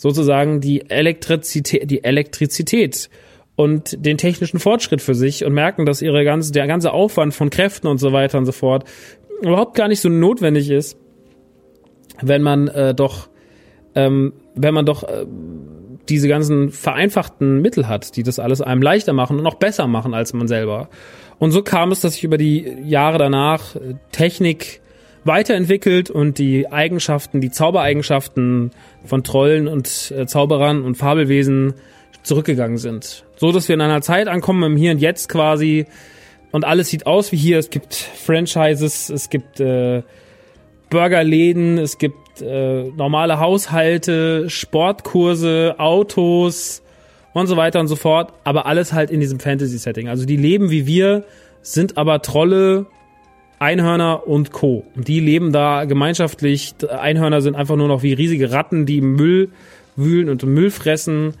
sozusagen 0.00 0.62
die 0.62 0.88
Elektrizität, 0.88 1.90
die 1.90 2.02
Elektrizität 2.02 3.10
und 3.56 4.04
den 4.04 4.16
technischen 4.16 4.58
Fortschritt 4.58 5.02
für 5.02 5.14
sich 5.14 5.44
und 5.44 5.52
merken, 5.52 5.86
dass 5.86 6.02
ihre 6.02 6.24
ganze, 6.24 6.52
der 6.52 6.66
ganze 6.66 6.92
Aufwand 6.92 7.34
von 7.34 7.50
Kräften 7.50 7.86
und 7.86 7.98
so 7.98 8.12
weiter 8.12 8.38
und 8.38 8.46
so 8.46 8.52
fort 8.52 8.84
überhaupt 9.42 9.74
gar 9.74 9.88
nicht 9.88 10.00
so 10.00 10.08
notwendig 10.08 10.70
ist, 10.70 10.96
wenn 12.20 12.42
man 12.42 12.68
äh, 12.68 12.94
doch, 12.94 13.28
ähm, 13.94 14.32
wenn 14.54 14.74
man 14.74 14.86
doch 14.86 15.02
äh, 15.04 15.26
diese 16.08 16.28
ganzen 16.28 16.70
vereinfachten 16.70 17.60
Mittel 17.60 17.88
hat, 17.88 18.16
die 18.16 18.22
das 18.22 18.38
alles 18.38 18.60
einem 18.60 18.82
leichter 18.82 19.12
machen 19.12 19.38
und 19.38 19.46
auch 19.46 19.54
besser 19.54 19.86
machen 19.86 20.14
als 20.14 20.32
man 20.32 20.48
selber. 20.48 20.88
Und 21.38 21.52
so 21.52 21.62
kam 21.62 21.92
es, 21.92 22.00
dass 22.00 22.16
ich 22.16 22.24
über 22.24 22.36
die 22.36 22.66
Jahre 22.84 23.18
danach 23.18 23.76
äh, 23.76 23.94
Technik 24.12 24.80
weiterentwickelt 25.24 26.10
und 26.10 26.38
die 26.38 26.70
Eigenschaften, 26.70 27.40
die 27.40 27.50
Zaubereigenschaften 27.50 28.70
von 29.04 29.22
Trollen 29.22 29.68
und 29.68 30.12
äh, 30.16 30.26
Zauberern 30.26 30.82
und 30.82 30.96
Fabelwesen 30.96 31.74
zurückgegangen 32.22 32.78
sind. 32.78 33.24
So 33.36 33.52
dass 33.52 33.68
wir 33.68 33.74
in 33.74 33.80
einer 33.80 34.02
Zeit 34.02 34.28
ankommen 34.28 34.62
im 34.62 34.76
Hier 34.76 34.92
und 34.92 34.98
Jetzt 34.98 35.28
quasi 35.28 35.86
und 36.52 36.64
alles 36.64 36.88
sieht 36.88 37.06
aus 37.06 37.32
wie 37.32 37.36
hier. 37.36 37.58
Es 37.58 37.70
gibt 37.70 37.94
Franchises, 37.94 39.08
es 39.08 39.30
gibt 39.30 39.60
äh, 39.60 40.02
Burgerläden, 40.90 41.78
es 41.78 41.98
gibt 41.98 42.42
äh, 42.42 42.84
normale 42.84 43.38
Haushalte, 43.38 44.50
Sportkurse, 44.50 45.76
Autos 45.78 46.82
und 47.32 47.46
so 47.46 47.56
weiter 47.56 47.78
und 47.80 47.86
so 47.86 47.96
fort, 47.96 48.32
aber 48.42 48.66
alles 48.66 48.92
halt 48.92 49.10
in 49.10 49.20
diesem 49.20 49.38
Fantasy-Setting. 49.38 50.08
Also 50.08 50.26
die 50.26 50.36
leben 50.36 50.70
wie 50.70 50.86
wir, 50.86 51.24
sind 51.62 51.96
aber 51.96 52.22
Trolle, 52.22 52.86
Einhörner 53.60 54.26
und 54.26 54.50
Co. 54.52 54.84
Und 54.96 55.06
die 55.06 55.20
leben 55.20 55.52
da 55.52 55.84
gemeinschaftlich. 55.84 56.74
Einhörner 56.88 57.42
sind 57.42 57.54
einfach 57.54 57.76
nur 57.76 57.88
noch 57.88 58.02
wie 58.02 58.14
riesige 58.14 58.50
Ratten, 58.50 58.86
die 58.86 58.98
im 58.98 59.14
Müll 59.14 59.50
wühlen 59.96 60.30
und 60.30 60.42
Müll 60.44 60.70
fressen. 60.70 61.34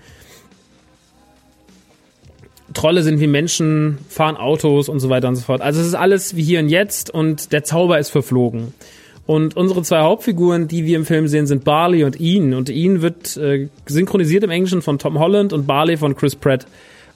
Trolle 2.74 3.02
sind 3.02 3.20
wie 3.20 3.26
Menschen, 3.26 3.98
fahren 4.08 4.36
Autos 4.36 4.88
und 4.88 5.00
so 5.00 5.08
weiter 5.08 5.28
und 5.28 5.36
so 5.36 5.42
fort. 5.42 5.60
Also 5.60 5.80
es 5.80 5.86
ist 5.86 5.94
alles 5.94 6.36
wie 6.36 6.42
hier 6.42 6.60
und 6.60 6.68
jetzt 6.68 7.10
und 7.12 7.52
der 7.52 7.64
Zauber 7.64 7.98
ist 7.98 8.10
verflogen. 8.10 8.72
Und 9.26 9.56
unsere 9.56 9.82
zwei 9.82 10.00
Hauptfiguren, 10.00 10.66
die 10.66 10.84
wir 10.86 10.96
im 10.96 11.04
Film 11.04 11.28
sehen, 11.28 11.46
sind 11.46 11.62
Barley 11.62 12.04
und 12.04 12.18
Ian. 12.18 12.54
Und 12.54 12.68
Ian 12.68 13.00
wird 13.00 13.36
äh, 13.36 13.68
synchronisiert 13.86 14.42
im 14.42 14.50
Englischen 14.50 14.82
von 14.82 14.98
Tom 14.98 15.18
Holland 15.18 15.52
und 15.52 15.66
Barley 15.66 15.96
von 15.96 16.16
Chris 16.16 16.34
Pratt. 16.34 16.66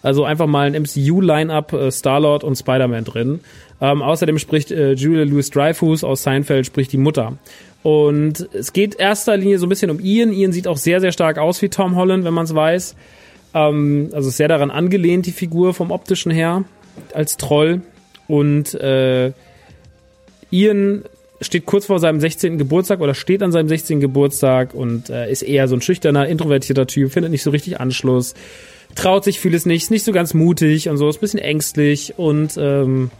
Also 0.02 0.24
einfach 0.24 0.46
mal 0.46 0.66
ein 0.66 0.80
MCU-Line-Up, 0.80 1.72
äh, 1.72 1.90
Star-Lord 1.90 2.44
und 2.44 2.56
Spider-Man 2.56 3.04
drin. 3.04 3.40
Ähm, 3.80 4.02
außerdem 4.02 4.38
spricht 4.38 4.70
äh, 4.70 4.92
Julia 4.92 5.24
Louis-Dreyfus 5.24 6.04
aus 6.04 6.22
Seinfeld, 6.22 6.66
spricht 6.66 6.92
die 6.92 6.98
Mutter. 6.98 7.36
Und 7.82 8.48
es 8.52 8.72
geht 8.72 8.98
erster 8.98 9.36
Linie 9.36 9.58
so 9.58 9.66
ein 9.66 9.68
bisschen 9.68 9.90
um 9.90 9.98
Ian. 10.00 10.32
Ian 10.32 10.52
sieht 10.52 10.68
auch 10.68 10.76
sehr, 10.76 11.00
sehr 11.00 11.12
stark 11.12 11.38
aus 11.38 11.60
wie 11.62 11.68
Tom 11.68 11.96
Holland, 11.96 12.24
wenn 12.24 12.34
man 12.34 12.44
es 12.44 12.54
weiß. 12.54 12.94
Ähm, 13.54 14.10
also 14.12 14.30
sehr 14.30 14.48
daran 14.48 14.70
angelehnt, 14.70 15.26
die 15.26 15.32
Figur 15.32 15.74
vom 15.74 15.90
optischen 15.90 16.32
her, 16.32 16.64
als 17.12 17.36
Troll. 17.36 17.82
Und 18.26 18.74
äh, 18.74 19.32
Ian 20.50 21.04
steht 21.40 21.66
kurz 21.66 21.86
vor 21.86 21.98
seinem 21.98 22.20
16. 22.20 22.58
Geburtstag 22.58 23.00
oder 23.00 23.14
steht 23.14 23.42
an 23.42 23.52
seinem 23.52 23.68
16. 23.68 24.00
Geburtstag 24.00 24.74
und 24.74 25.10
äh, 25.10 25.30
ist 25.30 25.42
eher 25.42 25.68
so 25.68 25.76
ein 25.76 25.82
schüchterner, 25.82 26.26
introvertierter 26.26 26.86
Typ, 26.86 27.12
findet 27.12 27.30
nicht 27.30 27.42
so 27.42 27.50
richtig 27.50 27.80
Anschluss, 27.80 28.34
traut 28.94 29.24
sich 29.24 29.40
vieles 29.40 29.66
nicht, 29.66 29.84
ist 29.84 29.90
nicht 29.90 30.04
so 30.04 30.12
ganz 30.12 30.34
mutig 30.34 30.88
und 30.88 30.96
so, 30.96 31.08
ist 31.08 31.16
ein 31.16 31.20
bisschen 31.20 31.40
ängstlich 31.40 32.14
und 32.16 32.56
ähm, 32.56 33.10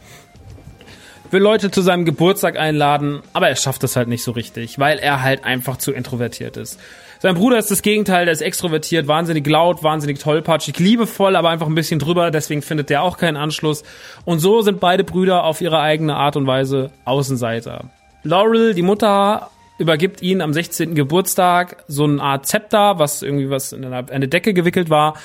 will 1.31 1.41
Leute 1.41 1.71
zu 1.71 1.81
seinem 1.81 2.05
Geburtstag 2.05 2.57
einladen, 2.57 3.21
aber 3.33 3.49
er 3.49 3.55
schafft 3.55 3.83
das 3.83 3.95
halt 3.95 4.07
nicht 4.07 4.23
so 4.23 4.31
richtig, 4.31 4.79
weil 4.79 4.97
er 4.97 5.21
halt 5.21 5.43
einfach 5.43 5.77
zu 5.77 5.91
introvertiert 5.91 6.57
ist. 6.57 6.79
Sein 7.19 7.35
Bruder 7.35 7.57
ist 7.57 7.71
das 7.71 7.81
Gegenteil, 7.81 8.25
der 8.25 8.33
ist 8.33 8.41
extrovertiert, 8.41 9.07
wahnsinnig 9.07 9.47
laut, 9.47 9.83
wahnsinnig 9.83 10.19
tollpatschig, 10.19 10.77
liebevoll, 10.79 11.35
aber 11.35 11.49
einfach 11.49 11.67
ein 11.67 11.75
bisschen 11.75 11.99
drüber, 11.99 12.31
deswegen 12.31 12.61
findet 12.61 12.89
der 12.89 13.03
auch 13.03 13.17
keinen 13.17 13.37
Anschluss. 13.37 13.83
Und 14.25 14.39
so 14.39 14.61
sind 14.61 14.79
beide 14.79 15.03
Brüder 15.03 15.43
auf 15.43 15.61
ihre 15.61 15.79
eigene 15.79 16.15
Art 16.15 16.35
und 16.35 16.47
Weise 16.47 16.91
Außenseiter. 17.05 17.85
Laurel, 18.23 18.73
die 18.73 18.81
Mutter, 18.81 19.49
übergibt 19.77 20.21
ihn 20.21 20.41
am 20.41 20.53
16. 20.53 20.95
Geburtstag 20.95 21.83
so 21.87 22.05
eine 22.05 22.21
Art 22.21 22.45
Zepter, 22.45 22.97
was 22.97 23.21
irgendwie 23.21 23.49
was 23.49 23.73
in 23.73 23.85
eine 23.85 24.27
Decke 24.27 24.53
gewickelt 24.53 24.89
war 24.89 25.15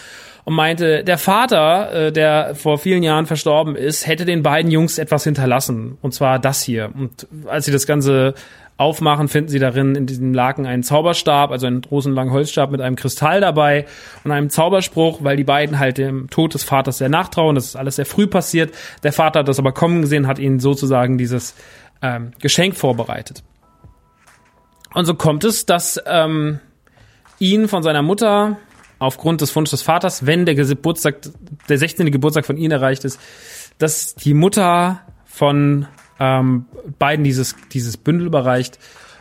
und 0.44 0.54
meinte, 0.54 1.04
der 1.04 1.18
Vater, 1.18 2.06
äh, 2.06 2.12
der 2.12 2.54
vor 2.54 2.78
vielen 2.78 3.02
Jahren 3.02 3.26
verstorben 3.26 3.76
ist, 3.76 4.06
hätte 4.06 4.24
den 4.24 4.42
beiden 4.42 4.70
Jungs 4.70 4.98
etwas 4.98 5.24
hinterlassen. 5.24 5.98
Und 6.00 6.12
zwar 6.12 6.38
das 6.38 6.62
hier. 6.62 6.90
Und 6.94 7.26
als 7.46 7.66
sie 7.66 7.72
das 7.72 7.86
Ganze 7.86 8.34
aufmachen, 8.80 9.28
finden 9.28 9.50
sie 9.50 9.58
darin 9.58 9.94
in 9.94 10.06
diesem 10.06 10.32
Laken 10.32 10.64
einen 10.64 10.82
Zauberstab, 10.82 11.50
also 11.50 11.66
einen 11.66 11.82
großen 11.82 12.14
langen 12.14 12.32
Holzstab 12.32 12.70
mit 12.70 12.80
einem 12.80 12.96
Kristall 12.96 13.40
dabei 13.40 13.84
und 14.24 14.32
einem 14.32 14.48
Zauberspruch, 14.48 15.22
weil 15.22 15.36
die 15.36 15.44
beiden 15.44 15.78
halt 15.78 15.98
dem 15.98 16.30
Tod 16.30 16.54
des 16.54 16.64
Vaters 16.64 16.98
sehr 16.98 17.10
nachtrauen. 17.10 17.54
Das 17.54 17.66
ist 17.66 17.76
alles 17.76 17.96
sehr 17.96 18.06
früh 18.06 18.26
passiert. 18.26 18.74
Der 19.02 19.12
Vater 19.12 19.40
hat 19.40 19.48
das 19.48 19.58
aber 19.58 19.72
kommen 19.72 20.00
gesehen, 20.00 20.26
hat 20.26 20.38
ihnen 20.38 20.60
sozusagen 20.60 21.18
dieses 21.18 21.54
ähm, 22.00 22.30
Geschenk 22.40 22.74
vorbereitet. 22.74 23.42
Und 24.94 25.04
so 25.04 25.14
kommt 25.14 25.44
es, 25.44 25.66
dass 25.66 26.02
ähm, 26.06 26.60
ihn 27.38 27.68
von 27.68 27.82
seiner 27.82 28.02
Mutter 28.02 28.56
aufgrund 28.98 29.42
des 29.42 29.54
Wunsches 29.54 29.80
des 29.80 29.82
Vaters, 29.82 30.24
wenn 30.24 30.46
der 30.46 30.54
Geburtstag, 30.54 31.18
der 31.68 31.76
16. 31.76 32.10
Geburtstag 32.10 32.46
von 32.46 32.56
ihnen 32.56 32.72
erreicht 32.72 33.04
ist, 33.04 33.20
dass 33.78 34.14
die 34.14 34.32
Mutter 34.34 35.00
von 35.26 35.86
ähm, 36.20 36.66
beiden 36.98 37.24
dieses, 37.24 37.56
dieses 37.72 37.96
Bündel 37.96 38.26
überreicht 38.26 38.78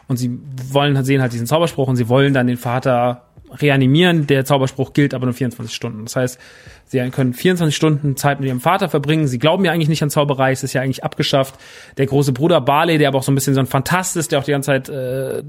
und 0.07 0.17
sie 0.17 0.37
wollen, 0.71 1.01
sehen 1.03 1.21
halt 1.21 1.33
diesen 1.33 1.47
Zauberspruch 1.47 1.87
und 1.87 1.95
sie 1.95 2.09
wollen 2.09 2.33
dann 2.33 2.47
den 2.47 2.57
Vater 2.57 3.23
reanimieren. 3.51 4.27
Der 4.27 4.45
Zauberspruch 4.45 4.93
gilt 4.93 5.13
aber 5.13 5.25
nur 5.25 5.33
24 5.33 5.75
Stunden. 5.75 6.05
Das 6.05 6.15
heißt, 6.15 6.39
sie 6.85 6.99
können 7.09 7.33
24 7.33 7.75
Stunden 7.75 8.15
Zeit 8.15 8.39
mit 8.39 8.47
ihrem 8.47 8.59
Vater 8.59 8.89
verbringen. 8.89 9.27
Sie 9.27 9.39
glauben 9.39 9.65
ja 9.65 9.71
eigentlich 9.71 9.89
nicht 9.89 10.03
an 10.03 10.09
Zauberei, 10.09 10.51
es 10.51 10.63
ist 10.63 10.73
ja 10.73 10.81
eigentlich 10.81 11.03
abgeschafft. 11.03 11.55
Der 11.97 12.05
große 12.05 12.33
Bruder 12.33 12.61
Barley, 12.61 12.97
der 12.97 13.07
aber 13.07 13.19
auch 13.19 13.23
so 13.23 13.31
ein 13.31 13.35
bisschen 13.35 13.53
so 13.53 13.59
ein 13.59 13.65
Fantast 13.65 14.17
ist, 14.17 14.31
der 14.31 14.39
auch 14.39 14.43
die 14.43 14.51
ganze 14.51 14.67
Zeit 14.67 14.89
äh, 14.89 15.43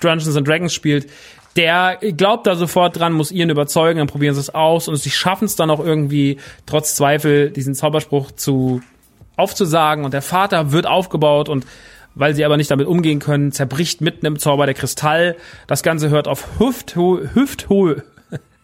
Dungeons 0.00 0.36
and 0.36 0.46
Dragons 0.46 0.74
spielt, 0.74 1.10
der 1.56 1.98
glaubt 2.16 2.46
da 2.46 2.54
sofort 2.54 2.98
dran, 2.98 3.14
muss 3.14 3.32
ihren 3.32 3.48
überzeugen, 3.48 3.98
dann 3.98 4.08
probieren 4.08 4.34
sie 4.34 4.40
es 4.40 4.54
aus 4.54 4.88
und 4.88 4.96
sie 4.96 5.10
schaffen 5.10 5.46
es 5.46 5.56
dann 5.56 5.70
auch 5.70 5.80
irgendwie, 5.80 6.38
trotz 6.66 6.96
Zweifel, 6.96 7.50
diesen 7.50 7.74
Zauberspruch 7.74 8.32
zu 8.32 8.82
aufzusagen 9.36 10.04
und 10.04 10.14
der 10.14 10.22
Vater 10.22 10.72
wird 10.72 10.86
aufgebaut 10.86 11.48
und 11.48 11.66
weil 12.14 12.34
sie 12.34 12.44
aber 12.44 12.56
nicht 12.56 12.70
damit 12.70 12.86
umgehen 12.86 13.18
können, 13.18 13.52
zerbricht 13.52 14.00
mitten 14.00 14.24
im 14.24 14.38
Zauber 14.38 14.64
der 14.64 14.74
Kristall. 14.74 15.36
Das 15.66 15.82
Ganze 15.82 16.08
hört 16.08 16.28
auf 16.28 16.58
Hüfthöhe, 16.58 17.34
Hüfthöhe, 17.34 18.04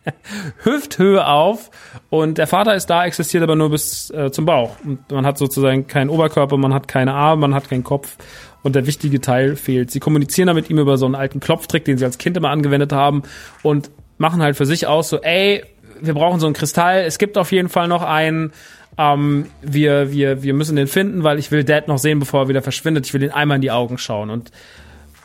Hüfthöhe 0.65 1.27
auf 1.27 1.71
und 2.09 2.39
der 2.39 2.47
Vater 2.47 2.75
ist 2.75 2.87
da, 2.87 3.05
existiert 3.05 3.43
aber 3.43 3.55
nur 3.55 3.71
bis 3.71 4.11
äh, 4.11 4.31
zum 4.33 4.47
Bauch. 4.47 4.77
Und 4.85 5.11
man 5.13 5.27
hat 5.27 5.37
sozusagen 5.37 5.87
keinen 5.87 6.09
Oberkörper, 6.09 6.57
man 6.57 6.73
hat 6.73 6.89
keine 6.89 7.13
Arme, 7.13 7.43
man 7.43 7.55
hat 7.55 7.69
keinen 7.69 7.85
Kopf 7.85 8.17
und 8.63 8.75
der 8.75 8.87
wichtige 8.87 9.21
Teil 9.21 9.57
fehlt. 9.57 9.91
Sie 9.91 10.01
kommunizieren 10.01 10.47
da 10.47 10.55
mit 10.55 10.71
ihm 10.71 10.79
über 10.79 10.97
so 10.97 11.05
einen 11.05 11.15
alten 11.15 11.41
Klopftrick, 11.41 11.85
den 11.85 11.99
sie 11.99 12.05
als 12.07 12.17
Kind 12.17 12.37
immer 12.37 12.51
angewendet 12.51 12.93
haben 12.93 13.23
und 13.63 13.91
machen 14.19 14.41
halt 14.41 14.57
für 14.57 14.67
sich 14.67 14.87
aus 14.87 15.11
so, 15.11 15.21
ey, 15.21 15.63
wir 16.01 16.15
brauchen 16.15 16.41
so 16.41 16.47
einen 16.47 16.55
Kristall. 16.55 17.01
Es 17.01 17.19
gibt 17.19 17.37
auf 17.37 17.53
jeden 17.53 17.69
Fall 17.69 17.89
noch 17.89 18.03
einen. 18.03 18.53
Ähm, 18.99 19.47
wir, 19.63 20.13
wir, 20.13 20.43
wir 20.43 20.55
müssen 20.55 20.77
den 20.77 20.87
finden, 20.87 21.23
weil 21.23 21.39
ich 21.39 21.51
will 21.51 21.65
Dad 21.65 21.89
noch 21.89 21.99
sehen, 21.99 22.19
bevor 22.19 22.43
er 22.43 22.49
wieder 22.49 22.63
verschwindet. 22.63 23.07
Ich 23.07 23.15
will 23.15 23.23
ihn 23.23 23.31
einmal 23.31 23.57
in 23.57 23.63
die 23.63 23.71
Augen 23.71 23.99
schauen. 23.99 24.31
Und 24.31 24.51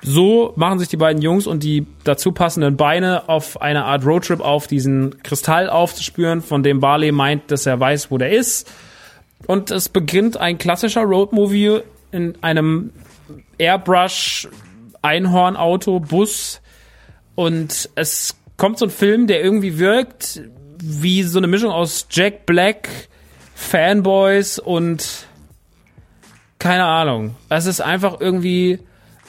so 0.02 0.54
machen 0.56 0.80
sich 0.80 0.88
die 0.88 0.98
beiden 0.98 1.22
Jungs 1.22 1.48
und 1.48 1.64
die 1.64 1.86
dazu 2.04 2.32
passenden 2.32 2.78
Beine 2.78 3.28
auf 3.28 3.62
eine 3.62 3.86
Art 3.86 4.06
Roadtrip 4.06 4.40
auf, 4.40 4.68
diesen 4.68 5.22
Kristall 5.24 5.70
aufzuspüren, 5.70 6.42
von 6.42 6.64
dem 6.64 6.80
Barley 6.80 7.12
meint, 7.12 7.52
dass 7.52 7.66
er 7.66 7.80
weiß, 7.80 8.12
wo 8.12 8.18
der 8.18 8.32
ist. 8.32 8.72
Und 9.46 9.72
es 9.72 9.90
beginnt 9.90 10.38
ein 10.38 10.58
klassischer 10.58 11.02
Roadmovie 11.02 11.80
in 12.12 12.36
einem 12.42 12.92
Airbrush 13.58 14.48
Einhornauto 15.02 16.00
Bus 16.00 16.62
und 17.36 17.90
es 17.96 18.36
kommt 18.58 18.80
so 18.80 18.86
ein 18.86 18.92
Film, 18.92 19.28
der 19.28 19.44
irgendwie 19.44 19.78
wirkt 19.78 20.42
wie 20.82 21.24
so 21.24 21.38
eine 21.38 21.48
Mischung 21.48 21.72
aus 21.72 22.08
Jack 22.10 22.46
Black, 22.46 22.90
Fanboys 23.58 24.60
und 24.60 25.26
keine 26.60 26.86
Ahnung. 26.86 27.36
Es 27.50 27.66
ist 27.66 27.82
einfach 27.82 28.22
irgendwie 28.22 28.80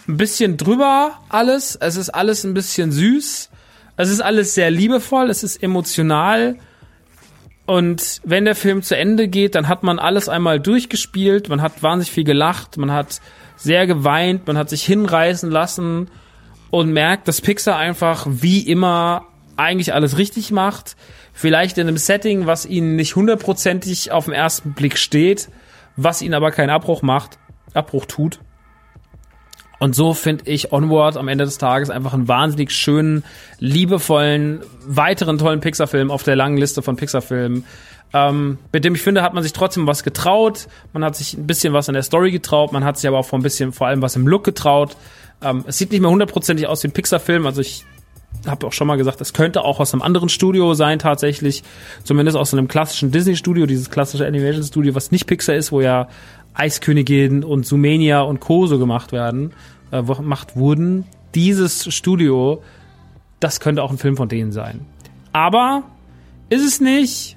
ein 0.07 0.17
bisschen 0.19 0.59
drüber 0.59 1.19
alles. 1.31 1.77
Es 1.77 1.97
ist 1.97 2.11
alles 2.11 2.45
ein 2.45 2.55
bisschen 2.55 2.93
süß. 2.93 3.51
Es 3.97 4.11
ist 4.11 4.21
alles 4.21 4.55
sehr 4.55 4.71
liebevoll. 4.71 5.31
Es 5.31 5.43
ist 5.43 5.61
emotional. 5.63 6.57
Und 7.67 8.21
wenn 8.23 8.45
der 8.45 8.55
Film 8.55 8.83
zu 8.83 8.97
Ende 8.97 9.29
geht, 9.29 9.55
dann 9.55 9.67
hat 9.67 9.83
man 9.83 9.99
alles 9.99 10.29
einmal 10.29 10.61
durchgespielt. 10.61 11.49
Man 11.49 11.63
hat 11.63 11.83
wahnsinnig 11.83 12.13
viel 12.13 12.25
gelacht. 12.25 12.77
Man 12.77 12.93
hat 12.93 13.21
sehr 13.57 13.87
geweint. 13.87 14.47
Man 14.47 14.59
hat 14.59 14.69
sich 14.69 14.85
hinreißen 14.85 15.51
lassen 15.51 16.11
und 16.71 16.93
merkt, 16.93 17.27
dass 17.29 17.41
Pixar 17.41 17.77
einfach 17.77 18.27
wie 18.29 18.61
immer 18.61 19.27
eigentlich 19.57 19.95
alles 19.95 20.19
richtig 20.19 20.53
macht. 20.53 20.97
Vielleicht 21.41 21.79
in 21.79 21.87
einem 21.87 21.99
Setting, 21.99 22.47
was 22.47 22.67
ihnen 22.67 22.97
nicht 22.97 23.15
hundertprozentig 23.15 24.11
auf 24.11 24.25
den 24.25 24.35
ersten 24.35 24.73
Blick 24.73 24.99
steht, 24.99 25.49
was 25.95 26.21
ihnen 26.21 26.35
aber 26.35 26.51
keinen 26.51 26.71
Abbruch 26.71 27.01
macht, 27.01 27.39
Abbruch 27.75 28.07
tut. 28.07 28.41
Und 29.79 29.95
so 29.95 30.15
finde 30.15 30.51
ich 30.51 30.73
Onward 30.73 31.17
am 31.17 31.29
Ende 31.29 31.45
des 31.45 31.57
Tages 31.59 31.91
einfach 31.91 32.13
einen 32.13 32.27
wahnsinnig 32.27 32.73
schönen, 32.73 33.23
liebevollen, 33.61 34.65
weiteren 34.85 35.39
tollen 35.39 35.61
Pixar-Film 35.61 36.11
auf 36.11 36.25
der 36.25 36.35
langen 36.35 36.57
Liste 36.59 36.83
von 36.83 36.97
Pixar-Filmen. 36.97 37.65
Ähm, 38.13 38.59
mit 38.73 38.85
dem 38.85 38.97
ich 38.97 39.03
finde, 39.03 39.23
hat 39.23 39.33
man 39.33 39.45
sich 39.45 39.53
trotzdem 39.53 39.87
was 39.87 40.03
getraut. 40.03 40.67
Man 40.93 41.05
hat 41.05 41.15
sich 41.15 41.35
ein 41.35 41.47
bisschen 41.47 41.73
was 41.73 41.87
in 41.87 41.95
der 41.95 42.03
Story 42.03 42.33
getraut. 42.33 42.73
Man 42.73 42.83
hat 42.83 42.99
sich 42.99 43.07
aber 43.07 43.19
auch 43.19 43.27
vor 43.27 43.39
ein 43.39 43.43
bisschen, 43.43 43.71
vor 43.71 43.87
allem 43.87 44.03
was 44.03 44.17
im 44.17 44.27
Look 44.27 44.43
getraut. 44.43 44.97
Ähm, 45.41 45.63
es 45.69 45.79
sieht 45.79 45.93
nicht 45.93 46.01
mehr 46.01 46.11
hundertprozentig 46.11 46.67
aus 46.67 46.83
wie 46.83 46.89
ein 46.89 46.93
Pixar-Film. 46.93 47.47
Also 47.47 47.61
ich 47.61 47.85
habe 48.47 48.67
auch 48.67 48.73
schon 48.73 48.87
mal 48.87 48.97
gesagt, 48.97 49.21
es 49.21 49.33
könnte 49.33 49.65
auch 49.65 49.81
aus 49.81 49.93
einem 49.93 50.03
anderen 50.03 50.29
Studio 50.29 50.75
sein 50.75 50.99
tatsächlich. 50.99 51.63
Zumindest 52.05 52.37
aus 52.37 52.53
einem 52.53 52.69
klassischen 52.69 53.11
Disney-Studio, 53.11 53.67
dieses 53.67 53.91
klassische 53.91 54.27
Animation-Studio, 54.27 54.95
was 54.95 55.11
nicht 55.11 55.27
Pixar 55.27 55.57
ist, 55.57 55.73
wo 55.73 55.81
ja 55.81 56.09
Eiskönigin 56.55 57.45
und 57.45 57.67
Sumenia 57.67 58.21
und 58.23 58.41
Co. 58.41 58.67
so 58.67 58.79
gemacht 58.79 59.13
werden, 59.13 59.53
äh, 59.91 60.03
gemacht 60.03 60.57
wurden. 60.57 61.05
Dieses 61.35 61.93
Studio, 61.95 62.63
das 63.41 63.61
könnte 63.61 63.83
auch 63.83 63.91
ein 63.91 63.99
Film 63.99 64.17
von 64.17 64.29
denen 64.29 64.53
sein. 64.53 64.87
Aber 65.33 65.85
ist 66.49 66.65
es 66.65 66.81
nicht, 66.81 67.37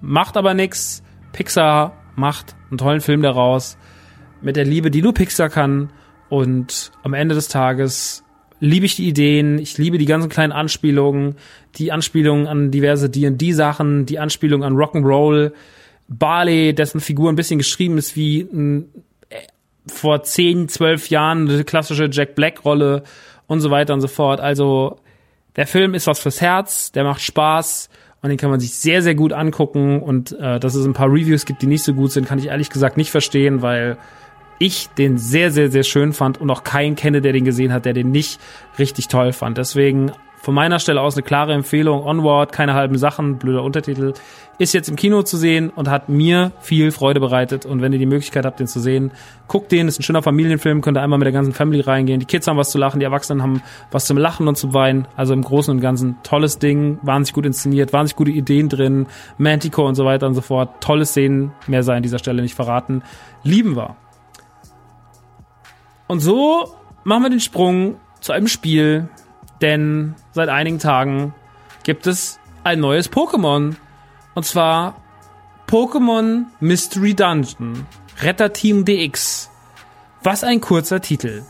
macht 0.00 0.36
aber 0.36 0.54
nix. 0.54 1.02
Pixar 1.32 1.92
macht 2.14 2.56
einen 2.70 2.78
tollen 2.78 3.00
Film 3.00 3.22
daraus 3.22 3.76
mit 4.40 4.56
der 4.56 4.64
Liebe, 4.64 4.90
die 4.90 5.02
nur 5.02 5.14
Pixar 5.14 5.48
kann. 5.48 5.90
Und 6.28 6.92
am 7.02 7.12
Ende 7.12 7.34
des 7.34 7.48
Tages 7.48 8.24
liebe 8.62 8.86
ich 8.86 8.94
die 8.94 9.08
Ideen, 9.08 9.58
ich 9.58 9.76
liebe 9.76 9.98
die 9.98 10.06
ganzen 10.06 10.28
kleinen 10.28 10.52
Anspielungen, 10.52 11.34
die 11.74 11.90
Anspielungen 11.90 12.46
an 12.46 12.70
diverse 12.70 13.10
D&D-Sachen, 13.10 14.06
die 14.06 14.20
Anspielungen 14.20 14.64
an 14.64 14.76
Rock'n'Roll, 14.76 15.50
Barley, 16.06 16.72
dessen 16.72 17.00
Figur 17.00 17.28
ein 17.28 17.34
bisschen 17.34 17.58
geschrieben 17.58 17.98
ist 17.98 18.14
wie 18.14 18.42
ein, 18.42 18.84
äh, 19.30 19.38
vor 19.88 20.22
10, 20.22 20.68
12 20.68 21.10
Jahren 21.10 21.50
eine 21.50 21.64
klassische 21.64 22.08
Jack 22.10 22.36
Black-Rolle 22.36 23.02
und 23.48 23.60
so 23.60 23.72
weiter 23.72 23.94
und 23.94 24.00
so 24.00 24.06
fort. 24.06 24.38
Also 24.38 25.00
der 25.56 25.66
Film 25.66 25.94
ist 25.94 26.06
was 26.06 26.20
fürs 26.20 26.40
Herz, 26.40 26.92
der 26.92 27.02
macht 27.02 27.20
Spaß 27.20 27.90
und 28.20 28.28
den 28.28 28.38
kann 28.38 28.50
man 28.50 28.60
sich 28.60 28.74
sehr, 28.74 29.02
sehr 29.02 29.16
gut 29.16 29.32
angucken 29.32 30.00
und 30.00 30.38
äh, 30.38 30.60
dass 30.60 30.76
es 30.76 30.86
ein 30.86 30.92
paar 30.92 31.08
Reviews 31.08 31.46
gibt, 31.46 31.62
die 31.62 31.66
nicht 31.66 31.82
so 31.82 31.94
gut 31.94 32.12
sind, 32.12 32.28
kann 32.28 32.38
ich 32.38 32.46
ehrlich 32.46 32.70
gesagt 32.70 32.96
nicht 32.96 33.10
verstehen, 33.10 33.60
weil 33.60 33.98
ich 34.62 34.88
den 34.90 35.18
sehr, 35.18 35.50
sehr, 35.50 35.70
sehr 35.70 35.82
schön 35.82 36.12
fand 36.12 36.40
und 36.40 36.50
auch 36.50 36.64
keinen 36.64 36.96
kenne, 36.96 37.20
der 37.20 37.32
den 37.32 37.44
gesehen 37.44 37.72
hat, 37.72 37.84
der 37.84 37.92
den 37.92 38.10
nicht 38.10 38.40
richtig 38.78 39.08
toll 39.08 39.32
fand. 39.32 39.58
Deswegen 39.58 40.12
von 40.42 40.54
meiner 40.54 40.80
Stelle 40.80 41.00
aus 41.00 41.14
eine 41.14 41.22
klare 41.22 41.52
Empfehlung. 41.52 42.04
Onward, 42.04 42.50
keine 42.50 42.74
halben 42.74 42.98
Sachen, 42.98 43.38
blöder 43.38 43.62
Untertitel, 43.62 44.12
ist 44.58 44.74
jetzt 44.74 44.88
im 44.88 44.96
Kino 44.96 45.22
zu 45.22 45.36
sehen 45.36 45.70
und 45.70 45.88
hat 45.88 46.08
mir 46.08 46.50
viel 46.60 46.90
Freude 46.90 47.20
bereitet. 47.20 47.64
Und 47.64 47.80
wenn 47.80 47.92
ihr 47.92 48.00
die 48.00 48.06
Möglichkeit 48.06 48.44
habt, 48.44 48.58
den 48.58 48.66
zu 48.66 48.80
sehen, 48.80 49.12
guckt 49.46 49.70
den. 49.70 49.86
Ist 49.86 50.00
ein 50.00 50.02
schöner 50.02 50.22
Familienfilm, 50.22 50.80
könnt 50.80 50.98
ihr 50.98 51.02
einmal 51.02 51.20
mit 51.20 51.26
der 51.26 51.32
ganzen 51.32 51.52
Family 51.52 51.80
reingehen. 51.80 52.18
Die 52.18 52.26
Kids 52.26 52.48
haben 52.48 52.56
was 52.56 52.70
zu 52.70 52.78
lachen, 52.78 52.98
die 52.98 53.04
Erwachsenen 53.04 53.40
haben 53.40 53.62
was 53.92 54.04
zum 54.04 54.18
Lachen 54.18 54.48
und 54.48 54.56
zum 54.56 54.74
Weinen. 54.74 55.06
Also 55.16 55.32
im 55.32 55.42
Großen 55.42 55.72
und 55.72 55.80
Ganzen 55.80 56.16
tolles 56.24 56.58
Ding, 56.58 56.98
wahnsinnig 57.02 57.34
gut 57.34 57.46
inszeniert, 57.46 57.92
wahnsinnig 57.92 58.16
gute 58.16 58.32
Ideen 58.32 58.68
drin, 58.68 59.06
Manticore 59.38 59.88
und 59.88 59.94
so 59.94 60.04
weiter 60.04 60.26
und 60.26 60.34
so 60.34 60.40
fort. 60.40 60.80
Tolle 60.80 61.06
Szenen, 61.06 61.52
mehr 61.68 61.84
sei 61.84 61.96
an 61.96 62.02
dieser 62.02 62.18
Stelle 62.18 62.42
nicht 62.42 62.54
verraten. 62.54 63.02
Lieben 63.44 63.76
wir. 63.76 63.96
Und 66.06 66.20
so 66.20 66.74
machen 67.04 67.22
wir 67.22 67.30
den 67.30 67.40
Sprung 67.40 67.96
zu 68.20 68.32
einem 68.32 68.48
Spiel, 68.48 69.08
denn 69.60 70.14
seit 70.32 70.48
einigen 70.48 70.78
Tagen 70.78 71.34
gibt 71.84 72.06
es 72.06 72.38
ein 72.64 72.80
neues 72.80 73.10
Pokémon. 73.10 73.76
Und 74.34 74.44
zwar 74.44 74.96
Pokémon 75.68 76.44
Mystery 76.60 77.14
Dungeon 77.14 77.86
Retter 78.20 78.52
Team 78.52 78.84
DX. 78.84 79.50
Was 80.22 80.44
ein 80.44 80.60
kurzer 80.60 81.00
Titel. 81.00 81.42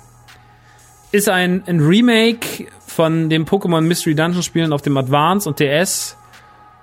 Ist 1.10 1.28
ein, 1.28 1.62
ein 1.66 1.80
Remake 1.80 2.68
von 2.86 3.28
dem 3.28 3.44
Pokémon 3.44 3.82
Mystery 3.82 4.14
Dungeon 4.14 4.42
Spielen 4.42 4.72
auf 4.72 4.82
dem 4.82 4.96
Advance 4.96 5.48
und 5.48 5.60
DS. 5.60 6.16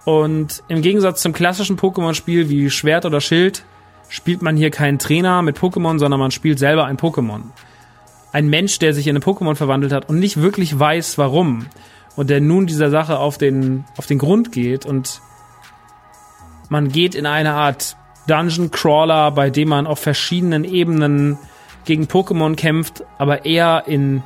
Und 0.05 0.63
im 0.67 0.82
Gegensatz 0.82 1.21
zum 1.21 1.34
klassischen 1.34 1.77
Pokémon-Spiel 1.77 2.49
wie 2.49 2.69
Schwert 2.69 3.05
oder 3.05 3.21
Schild 3.21 3.63
spielt 4.09 4.41
man 4.41 4.57
hier 4.57 4.71
keinen 4.71 4.99
Trainer 4.99 5.41
mit 5.41 5.57
Pokémon, 5.57 5.99
sondern 5.99 6.19
man 6.19 6.31
spielt 6.31 6.59
selber 6.59 6.85
ein 6.85 6.97
Pokémon. 6.97 7.43
Ein 8.33 8.49
Mensch, 8.49 8.79
der 8.79 8.93
sich 8.93 9.07
in 9.07 9.15
ein 9.15 9.23
Pokémon 9.23 9.55
verwandelt 9.55 9.93
hat 9.93 10.09
und 10.09 10.19
nicht 10.19 10.41
wirklich 10.41 10.77
weiß, 10.77 11.17
warum. 11.17 11.67
Und 12.15 12.29
der 12.29 12.41
nun 12.41 12.67
dieser 12.67 12.89
Sache 12.89 13.17
auf 13.19 13.37
den, 13.37 13.85
auf 13.97 14.07
den 14.07 14.17
Grund 14.17 14.51
geht 14.51 14.85
und 14.85 15.21
man 16.69 16.89
geht 16.89 17.15
in 17.15 17.25
eine 17.25 17.53
Art 17.53 17.95
Dungeon 18.27 18.71
Crawler, 18.71 19.31
bei 19.31 19.49
dem 19.49 19.69
man 19.69 19.87
auf 19.87 19.99
verschiedenen 19.99 20.63
Ebenen 20.63 21.37
gegen 21.85 22.03
Pokémon 22.03 22.55
kämpft, 22.55 23.03
aber 23.17 23.45
eher 23.45 23.83
in 23.87 24.23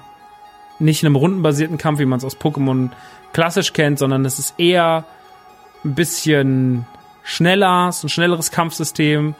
nicht 0.79 1.05
einem 1.05 1.15
rundenbasierten 1.15 1.77
Kampf, 1.77 1.99
wie 1.99 2.05
man 2.05 2.17
es 2.17 2.25
aus 2.25 2.37
Pokémon 2.37 2.89
klassisch 3.31 3.73
kennt, 3.73 3.99
sondern 3.99 4.25
es 4.25 4.39
ist 4.39 4.59
eher 4.59 5.05
ein 5.85 5.95
bisschen 5.95 6.85
schneller, 7.23 7.87
es 7.89 7.97
ist 7.97 8.03
ein 8.03 8.09
schnelleres 8.09 8.51
Kampfsystem. 8.51 9.35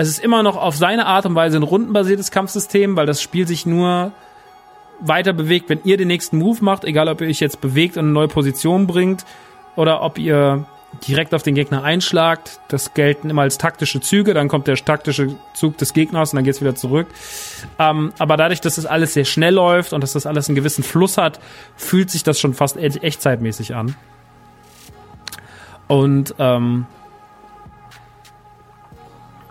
Es 0.00 0.06
ist 0.06 0.20
immer 0.20 0.44
noch 0.44 0.56
auf 0.56 0.76
seine 0.76 1.06
Art 1.06 1.26
und 1.26 1.34
Weise 1.34 1.56
ein 1.56 1.64
rundenbasiertes 1.64 2.30
Kampfsystem, 2.30 2.94
weil 2.94 3.06
das 3.06 3.20
Spiel 3.20 3.48
sich 3.48 3.66
nur 3.66 4.12
weiter 5.00 5.32
bewegt, 5.32 5.68
wenn 5.70 5.80
ihr 5.82 5.96
den 5.96 6.06
nächsten 6.06 6.38
Move 6.38 6.58
macht, 6.60 6.84
egal 6.84 7.08
ob 7.08 7.20
ihr 7.20 7.26
euch 7.26 7.40
jetzt 7.40 7.60
bewegt 7.60 7.96
und 7.96 8.04
eine 8.04 8.12
neue 8.12 8.28
Position 8.28 8.86
bringt 8.86 9.24
oder 9.74 10.00
ob 10.02 10.16
ihr 10.16 10.66
direkt 11.08 11.34
auf 11.34 11.42
den 11.42 11.56
Gegner 11.56 11.82
einschlagt. 11.82 12.60
Das 12.68 12.94
gelten 12.94 13.28
immer 13.28 13.42
als 13.42 13.58
taktische 13.58 14.00
Züge, 14.00 14.34
dann 14.34 14.46
kommt 14.46 14.68
der 14.68 14.76
taktische 14.76 15.34
Zug 15.54 15.76
des 15.78 15.92
Gegners 15.94 16.32
und 16.32 16.36
dann 16.36 16.44
geht's 16.44 16.60
wieder 16.60 16.76
zurück. 16.76 17.08
Ähm, 17.80 18.12
aber 18.20 18.36
dadurch, 18.36 18.60
dass 18.60 18.76
das 18.76 18.86
alles 18.86 19.14
sehr 19.14 19.24
schnell 19.24 19.54
läuft 19.54 19.92
und 19.92 20.00
dass 20.00 20.12
das 20.12 20.26
alles 20.26 20.48
einen 20.48 20.54
gewissen 20.54 20.84
Fluss 20.84 21.18
hat, 21.18 21.40
fühlt 21.74 22.08
sich 22.08 22.22
das 22.22 22.38
schon 22.38 22.54
fast 22.54 22.76
e- 22.76 22.86
echtzeitmäßig 22.86 23.74
an. 23.74 23.96
Und 25.88 26.36
ähm, 26.38 26.86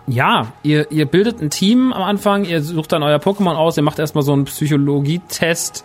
ja, 0.08 0.52
ihr, 0.62 0.90
ihr 0.90 1.06
bildet 1.06 1.40
ein 1.40 1.50
Team 1.50 1.92
am 1.92 2.02
Anfang, 2.02 2.44
ihr 2.44 2.62
sucht 2.62 2.92
dann 2.92 3.02
euer 3.02 3.18
Pokémon 3.18 3.54
aus, 3.54 3.76
ihr 3.76 3.82
macht 3.82 3.98
erstmal 3.98 4.24
so 4.24 4.32
einen 4.32 4.46
Psychologietest, 4.46 5.84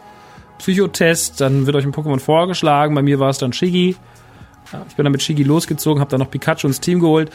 Psychotest, 0.60 1.42
dann 1.42 1.66
wird 1.66 1.76
euch 1.76 1.86
ein 1.86 1.94
Pokémon 1.94 2.20
vorgeschlagen. 2.20 2.96
Bei 2.96 3.02
mir 3.02 3.20
war 3.20 3.30
es 3.30 3.38
dann 3.38 3.52
Shiggy. 3.52 3.98
Ich 4.88 4.96
bin 4.96 5.04
dann 5.04 5.12
mit 5.12 5.22
Shigi 5.22 5.44
losgezogen, 5.44 6.00
habe 6.00 6.10
dann 6.10 6.20
noch 6.20 6.32
Pikachu 6.32 6.68
ins 6.68 6.80
Team 6.80 7.00
geholt. 7.00 7.32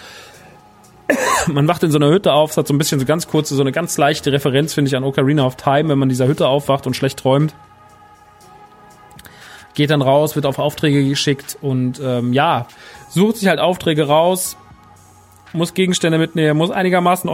Man 1.46 1.68
wacht 1.68 1.82
in 1.82 1.90
so 1.90 1.98
einer 1.98 2.08
Hütte 2.08 2.32
auf, 2.32 2.52
es 2.52 2.56
hat 2.56 2.66
so 2.66 2.74
ein 2.74 2.78
bisschen 2.78 2.98
so 2.98 3.06
ganz 3.06 3.28
kurze, 3.28 3.54
so 3.54 3.62
eine 3.62 3.72
ganz 3.72 3.96
leichte 3.98 4.32
Referenz, 4.32 4.74
finde 4.74 4.88
ich, 4.88 4.96
an 4.96 5.04
Ocarina 5.04 5.44
of 5.44 5.56
Time, 5.56 5.90
wenn 5.90 5.98
man 5.98 6.06
in 6.06 6.10
dieser 6.10 6.26
Hütte 6.26 6.48
aufwacht 6.48 6.86
und 6.86 6.94
schlecht 6.94 7.18
träumt. 7.18 7.54
Geht 9.74 9.90
dann 9.90 10.02
raus, 10.02 10.34
wird 10.34 10.46
auf 10.46 10.58
Aufträge 10.58 11.06
geschickt 11.06 11.56
und 11.60 12.00
ähm, 12.02 12.32
ja, 12.32 12.66
sucht 13.10 13.36
sich 13.36 13.48
halt 13.48 13.60
Aufträge 13.60 14.06
raus, 14.06 14.56
muss 15.52 15.74
Gegenstände 15.74 16.18
mitnehmen, 16.18 16.58
muss 16.58 16.70
einigermaßen 16.70 17.30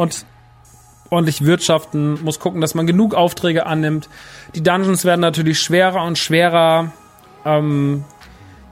ordentlich 1.11 1.45
wirtschaften, 1.45 2.23
muss 2.23 2.41
gucken, 2.41 2.61
dass 2.61 2.75
man 2.75 2.87
genug 2.87 3.15
Aufträge 3.15 3.67
annimmt. 3.67 4.09
Die 4.55 4.63
Dungeons 4.63 5.05
werden 5.05 5.21
natürlich 5.21 5.61
schwerer 5.61 6.05
und 6.05 6.19
schwerer. 6.19 6.93
Ähm, 7.45 8.05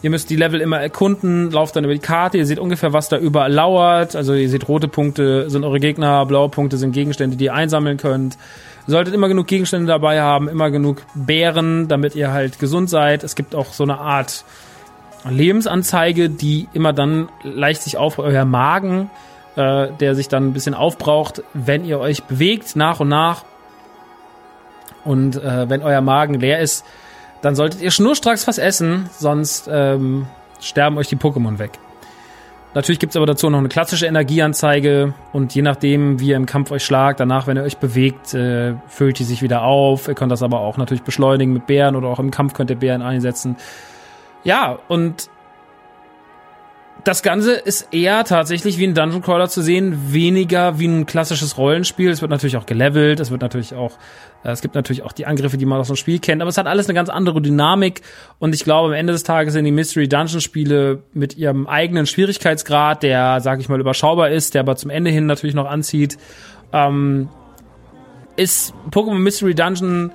Ihr 0.03 0.11
müsst 0.11 0.31
die 0.31 0.37
Level 0.37 0.61
immer 0.61 0.81
erkunden, 0.81 1.53
lauft 1.53 1.77
dann 1.77 1.85
über 1.85 1.93
die 1.93 2.01
Karte, 2.01 2.37
ihr 2.37 2.45
seht 2.45 2.59
ungefähr, 2.59 2.93
was 2.93 3.09
da 3.09 3.19
überall 3.19 3.53
lauert. 3.53 4.17
Also 4.17 4.35
ihr 4.35 4.49
seht, 4.49 4.67
rote 4.67 4.89
Punkte 4.89 5.49
sind 5.49 5.63
eure 5.63 5.79
Gegner, 5.79 6.27
blaue 6.27 6.49
Punkte 6.49 6.77
sind 6.77 6.91
Gegenstände, 6.91 7.37
die 7.37 7.45
ihr 7.45 7.55
einsammeln 7.55 7.99
könnt. 7.99 8.37
Ihr 8.89 8.91
solltet 8.91 9.15
immer 9.15 9.29
genug 9.29 9.47
Gegenstände 9.47 9.87
dabei 9.87 10.21
haben, 10.21 10.49
immer 10.49 10.73
genug 10.73 11.03
Bären, 11.15 11.87
damit 11.87 12.17
ihr 12.17 12.33
halt 12.33 12.59
gesund 12.59 12.91
seid. 12.91 13.23
Es 13.23 13.37
gibt 13.37 13.55
auch 13.55 13.73
so 13.73 13.85
eine 13.85 13.99
Art 13.99 14.45
Lebensanzeige, 15.29 16.29
die 16.29 16.67
immer 16.73 16.93
dann 16.93 17.29
leicht 17.45 17.83
sich 17.83 17.97
auf 17.97 18.19
euer 18.19 18.45
Magen, 18.45 19.09
äh, 19.57 19.89
der 20.01 20.15
sich 20.15 20.29
dann 20.29 20.49
ein 20.49 20.53
bisschen 20.53 20.75
aufbraucht, 20.75 21.43
wenn 21.55 21.85
ihr 21.85 21.99
euch 21.99 22.25
bewegt, 22.25 22.77
nach 22.77 23.01
und 23.01 23.09
nach. 23.09 23.45
Und 25.05 25.37
äh, 25.37 25.69
wenn 25.69 25.83
euer 25.83 26.01
Magen 26.01 26.35
leer 26.35 26.61
ist, 26.61 26.85
dann 27.41 27.57
solltet 27.57 27.83
ihr 27.83 27.91
schnurstracks 27.91 28.47
was 28.47 28.59
essen, 28.59 29.11
sonst 29.19 29.69
ähm, 29.71 30.27
sterben 30.61 30.97
euch 30.97 31.09
die 31.09 31.17
Pokémon 31.17 31.59
weg. 31.59 31.73
Natürlich 32.75 33.01
gibt's 33.01 33.17
aber 33.17 33.27
dazu 33.27 33.51
noch 33.51 33.59
eine 33.59 33.69
klassische 33.69 34.07
Energieanzeige 34.07 35.13
und 35.33 35.55
je 35.55 35.61
nachdem, 35.61 36.21
wie 36.21 36.29
ihr 36.29 36.37
im 36.37 36.47
Kampf 36.47 36.71
euch 36.71 36.85
schlagt, 36.85 37.21
danach, 37.21 37.47
wenn 37.47 37.59
ihr 37.59 37.65
euch 37.65 37.77
bewegt, 37.77 38.33
äh, 38.33 38.75
füllt 38.87 39.19
die 39.19 39.25
sich 39.25 39.43
wieder 39.43 39.63
auf. 39.63 40.09
Ihr 40.09 40.15
könnt 40.15 40.33
das 40.33 40.43
aber 40.43 40.61
auch 40.61 40.79
natürlich 40.79 41.03
beschleunigen 41.03 41.53
mit 41.53 41.67
Bären 41.67 41.97
oder 41.97 42.09
auch 42.09 42.19
im 42.19 42.31
Kampf 42.31 42.55
könnt 42.55 42.71
ihr 42.71 42.77
Bären 42.77 43.03
einsetzen. 43.03 43.57
Ja, 44.43 44.79
und 44.89 45.29
das 47.05 47.23
Ganze 47.23 47.55
ist 47.55 47.93
eher 47.93 48.25
tatsächlich 48.25 48.79
wie 48.79 48.87
ein 48.87 48.95
Dungeon 48.95 49.23
Crawler 49.23 49.49
zu 49.49 49.61
sehen, 49.61 50.13
weniger 50.13 50.79
wie 50.79 50.87
ein 50.87 51.07
klassisches 51.07 51.59
Rollenspiel. 51.59 52.11
Es 52.11 52.21
wird 52.21 52.31
natürlich 52.31 52.57
auch 52.57 52.67
gelevelt, 52.67 53.19
es 53.19 53.31
wird 53.31 53.43
natürlich 53.43 53.75
auch, 53.75 53.93
äh, 54.45 54.51
es 54.51 54.61
gibt 54.61 54.75
natürlich 54.75 55.03
auch 55.03 55.13
die 55.13 55.27
Angriffe, 55.27 55.57
die 55.57 55.67
man 55.67 55.81
aus 55.81 55.89
dem 55.89 55.97
Spiel 55.97 56.21
kennt, 56.21 56.43
aber 56.43 56.49
es 56.49 56.59
hat 56.59 56.67
alles 56.67 56.87
eine 56.87 56.95
ganz 56.95 57.09
andere 57.09 57.43
Dynamik 57.43 58.03
und 58.39 58.55
ich 58.55 58.63
glaube, 58.65 58.89
am 58.89 58.95
Ende 58.95 59.13
des 59.13 59.25
Tages 59.25 59.55
sind 59.55 59.65
die 59.65 59.73
Mystery 59.73 60.09
Dungeon 60.09 60.41
Spiele 60.41 61.03
mit 61.13 61.37
ihrem 61.37 61.67
eigenen 61.67 62.07
Schwierigkeitsgrad, 62.07 63.03
der, 63.03 63.41
sag 63.41 63.61
ich 63.61 63.69
mal, 63.69 63.81
überschaubar 63.81 64.31
ist, 64.31 64.55
der 64.55 64.61
aber 64.61 64.77
zum 64.77 64.91
Ende 64.91 65.11
hin 65.11 65.27
natürlich 65.27 65.55
noch 65.57 65.69
anzieht, 65.69 66.19
ähm, 66.73 67.29
ist 68.37 68.75
Pokémon 68.91 69.19
Mystery 69.19 69.55
Dungeon 69.55 70.13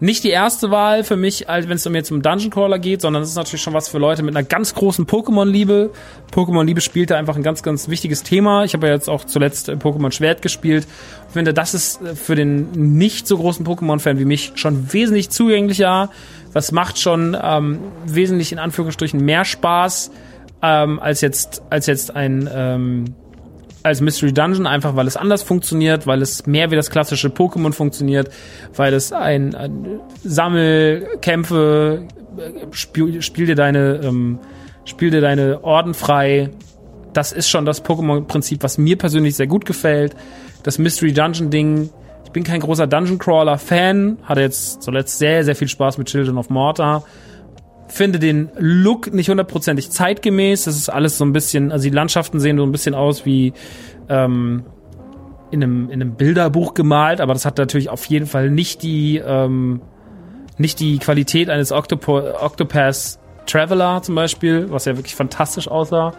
nicht 0.00 0.24
die 0.24 0.30
erste 0.30 0.70
Wahl 0.70 1.04
für 1.04 1.16
mich, 1.16 1.46
wenn 1.46 1.70
es 1.70 1.86
um 1.86 1.94
jetzt 1.94 2.10
um 2.10 2.22
Dungeon 2.22 2.50
Crawler 2.50 2.78
geht, 2.78 3.02
sondern 3.02 3.22
es 3.22 3.28
ist 3.28 3.36
natürlich 3.36 3.60
schon 3.60 3.74
was 3.74 3.88
für 3.88 3.98
Leute 3.98 4.22
mit 4.22 4.34
einer 4.34 4.46
ganz 4.46 4.74
großen 4.74 5.06
Pokémon-Liebe. 5.06 5.90
Pokémon-Liebe 6.32 6.80
spielt 6.80 7.10
da 7.10 7.18
einfach 7.18 7.36
ein 7.36 7.42
ganz, 7.42 7.62
ganz 7.62 7.88
wichtiges 7.88 8.22
Thema. 8.22 8.64
Ich 8.64 8.72
habe 8.72 8.86
ja 8.86 8.94
jetzt 8.94 9.08
auch 9.08 9.24
zuletzt 9.24 9.68
Pokémon 9.68 10.10
Schwert 10.10 10.40
gespielt. 10.40 10.86
Ich 11.28 11.32
finde, 11.34 11.52
das 11.52 11.74
ist 11.74 12.00
für 12.14 12.34
den 12.34 12.70
nicht 12.72 13.26
so 13.26 13.36
großen 13.36 13.66
Pokémon-Fan 13.66 14.18
wie 14.18 14.24
mich 14.24 14.52
schon 14.54 14.92
wesentlich 14.92 15.28
zugänglicher. 15.30 16.10
Das 16.54 16.72
macht 16.72 16.98
schon 16.98 17.36
ähm, 17.40 17.78
wesentlich 18.06 18.52
in 18.52 18.58
Anführungsstrichen 18.58 19.22
mehr 19.22 19.44
Spaß 19.44 20.10
ähm, 20.62 20.98
als 20.98 21.20
jetzt 21.20 21.62
als 21.70 21.86
jetzt 21.86 22.14
ein 22.16 22.48
ähm, 22.52 23.04
als 23.82 24.00
Mystery 24.00 24.32
Dungeon, 24.32 24.66
einfach 24.66 24.96
weil 24.96 25.06
es 25.06 25.16
anders 25.16 25.42
funktioniert, 25.42 26.06
weil 26.06 26.22
es 26.22 26.46
mehr 26.46 26.70
wie 26.70 26.76
das 26.76 26.90
klassische 26.90 27.28
Pokémon 27.28 27.72
funktioniert, 27.72 28.30
weil 28.76 28.94
es 28.94 29.12
ein, 29.12 29.54
ein 29.54 30.00
Sammelkämpfe, 30.22 32.06
spiel, 32.72 33.22
spiel 33.22 33.46
dir 33.46 33.54
deine, 33.54 34.00
ähm, 34.02 34.38
spiel 34.84 35.10
dir 35.10 35.20
deine 35.20 35.64
Orden 35.64 35.94
frei. 35.94 36.50
Das 37.12 37.32
ist 37.32 37.48
schon 37.48 37.64
das 37.64 37.84
Pokémon-Prinzip, 37.84 38.62
was 38.62 38.78
mir 38.78 38.96
persönlich 38.96 39.36
sehr 39.36 39.46
gut 39.46 39.64
gefällt. 39.64 40.14
Das 40.62 40.78
Mystery 40.78 41.12
Dungeon-Ding, 41.12 41.90
ich 42.24 42.30
bin 42.30 42.44
kein 42.44 42.60
großer 42.60 42.86
Dungeon 42.86 43.18
Crawler-Fan, 43.18 44.18
hatte 44.24 44.42
jetzt 44.42 44.82
zuletzt 44.82 45.18
sehr, 45.18 45.44
sehr 45.44 45.56
viel 45.56 45.68
Spaß 45.68 45.98
mit 45.98 46.08
Children 46.08 46.38
of 46.38 46.50
Mortar 46.50 47.04
finde 47.90 48.18
den 48.18 48.50
Look 48.58 49.12
nicht 49.12 49.28
hundertprozentig 49.28 49.90
zeitgemäß. 49.90 50.64
Das 50.64 50.76
ist 50.76 50.88
alles 50.88 51.18
so 51.18 51.24
ein 51.24 51.32
bisschen, 51.32 51.72
also 51.72 51.84
die 51.84 51.94
Landschaften 51.94 52.40
sehen 52.40 52.56
so 52.56 52.64
ein 52.64 52.72
bisschen 52.72 52.94
aus 52.94 53.26
wie 53.26 53.52
ähm, 54.08 54.64
in, 55.50 55.62
einem, 55.62 55.90
in 55.90 56.00
einem 56.00 56.14
Bilderbuch 56.14 56.74
gemalt, 56.74 57.20
aber 57.20 57.32
das 57.32 57.44
hat 57.44 57.58
natürlich 57.58 57.88
auf 57.88 58.04
jeden 58.06 58.26
Fall 58.26 58.50
nicht 58.50 58.82
die, 58.82 59.18
ähm, 59.18 59.82
nicht 60.58 60.80
die 60.80 60.98
Qualität 60.98 61.50
eines 61.50 61.72
Octopo 61.72 62.18
Octopath 62.18 63.18
Traveler 63.46 64.02
zum 64.02 64.14
Beispiel, 64.14 64.70
was 64.70 64.84
ja 64.84 64.96
wirklich 64.96 65.16
fantastisch 65.16 65.68
aussah. 65.68 66.12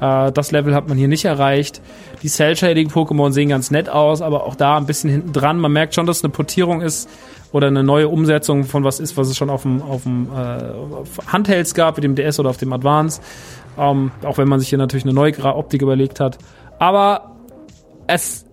Äh, 0.00 0.32
das 0.32 0.50
Level 0.50 0.74
hat 0.74 0.88
man 0.88 0.96
hier 0.98 1.08
nicht 1.08 1.24
erreicht. 1.24 1.80
Die 2.22 2.28
Cell-Shading-Pokémon 2.28 3.32
sehen 3.32 3.48
ganz 3.48 3.70
nett 3.70 3.88
aus, 3.88 4.22
aber 4.22 4.44
auch 4.44 4.54
da 4.54 4.76
ein 4.76 4.86
bisschen 4.86 5.10
hinten 5.10 5.32
dran. 5.32 5.58
Man 5.58 5.72
merkt 5.72 5.94
schon, 5.94 6.06
dass 6.06 6.18
es 6.18 6.24
eine 6.24 6.32
Portierung 6.32 6.80
ist 6.80 7.08
oder 7.52 7.68
eine 7.68 7.84
neue 7.84 8.08
Umsetzung 8.08 8.64
von 8.64 8.84
was 8.84 9.00
ist, 9.00 9.16
was 9.16 9.28
es 9.28 9.36
schon 9.36 9.50
auf 9.50 9.62
dem, 9.62 9.82
auf 9.82 10.02
dem 10.02 10.28
äh, 10.34 11.30
Handhelds 11.32 11.74
gab, 11.74 11.96
wie 11.96 12.00
dem 12.00 12.14
DS 12.14 12.40
oder 12.40 12.50
auf 12.50 12.56
dem 12.56 12.72
Advance. 12.72 13.20
Ähm, 13.78 14.10
auch 14.24 14.38
wenn 14.38 14.48
man 14.48 14.60
sich 14.60 14.68
hier 14.68 14.78
natürlich 14.78 15.04
eine 15.04 15.14
neue 15.14 15.34
Optik 15.44 15.82
überlegt 15.82 16.20
hat. 16.20 16.38
Aber 16.78 17.36
es 18.06 18.44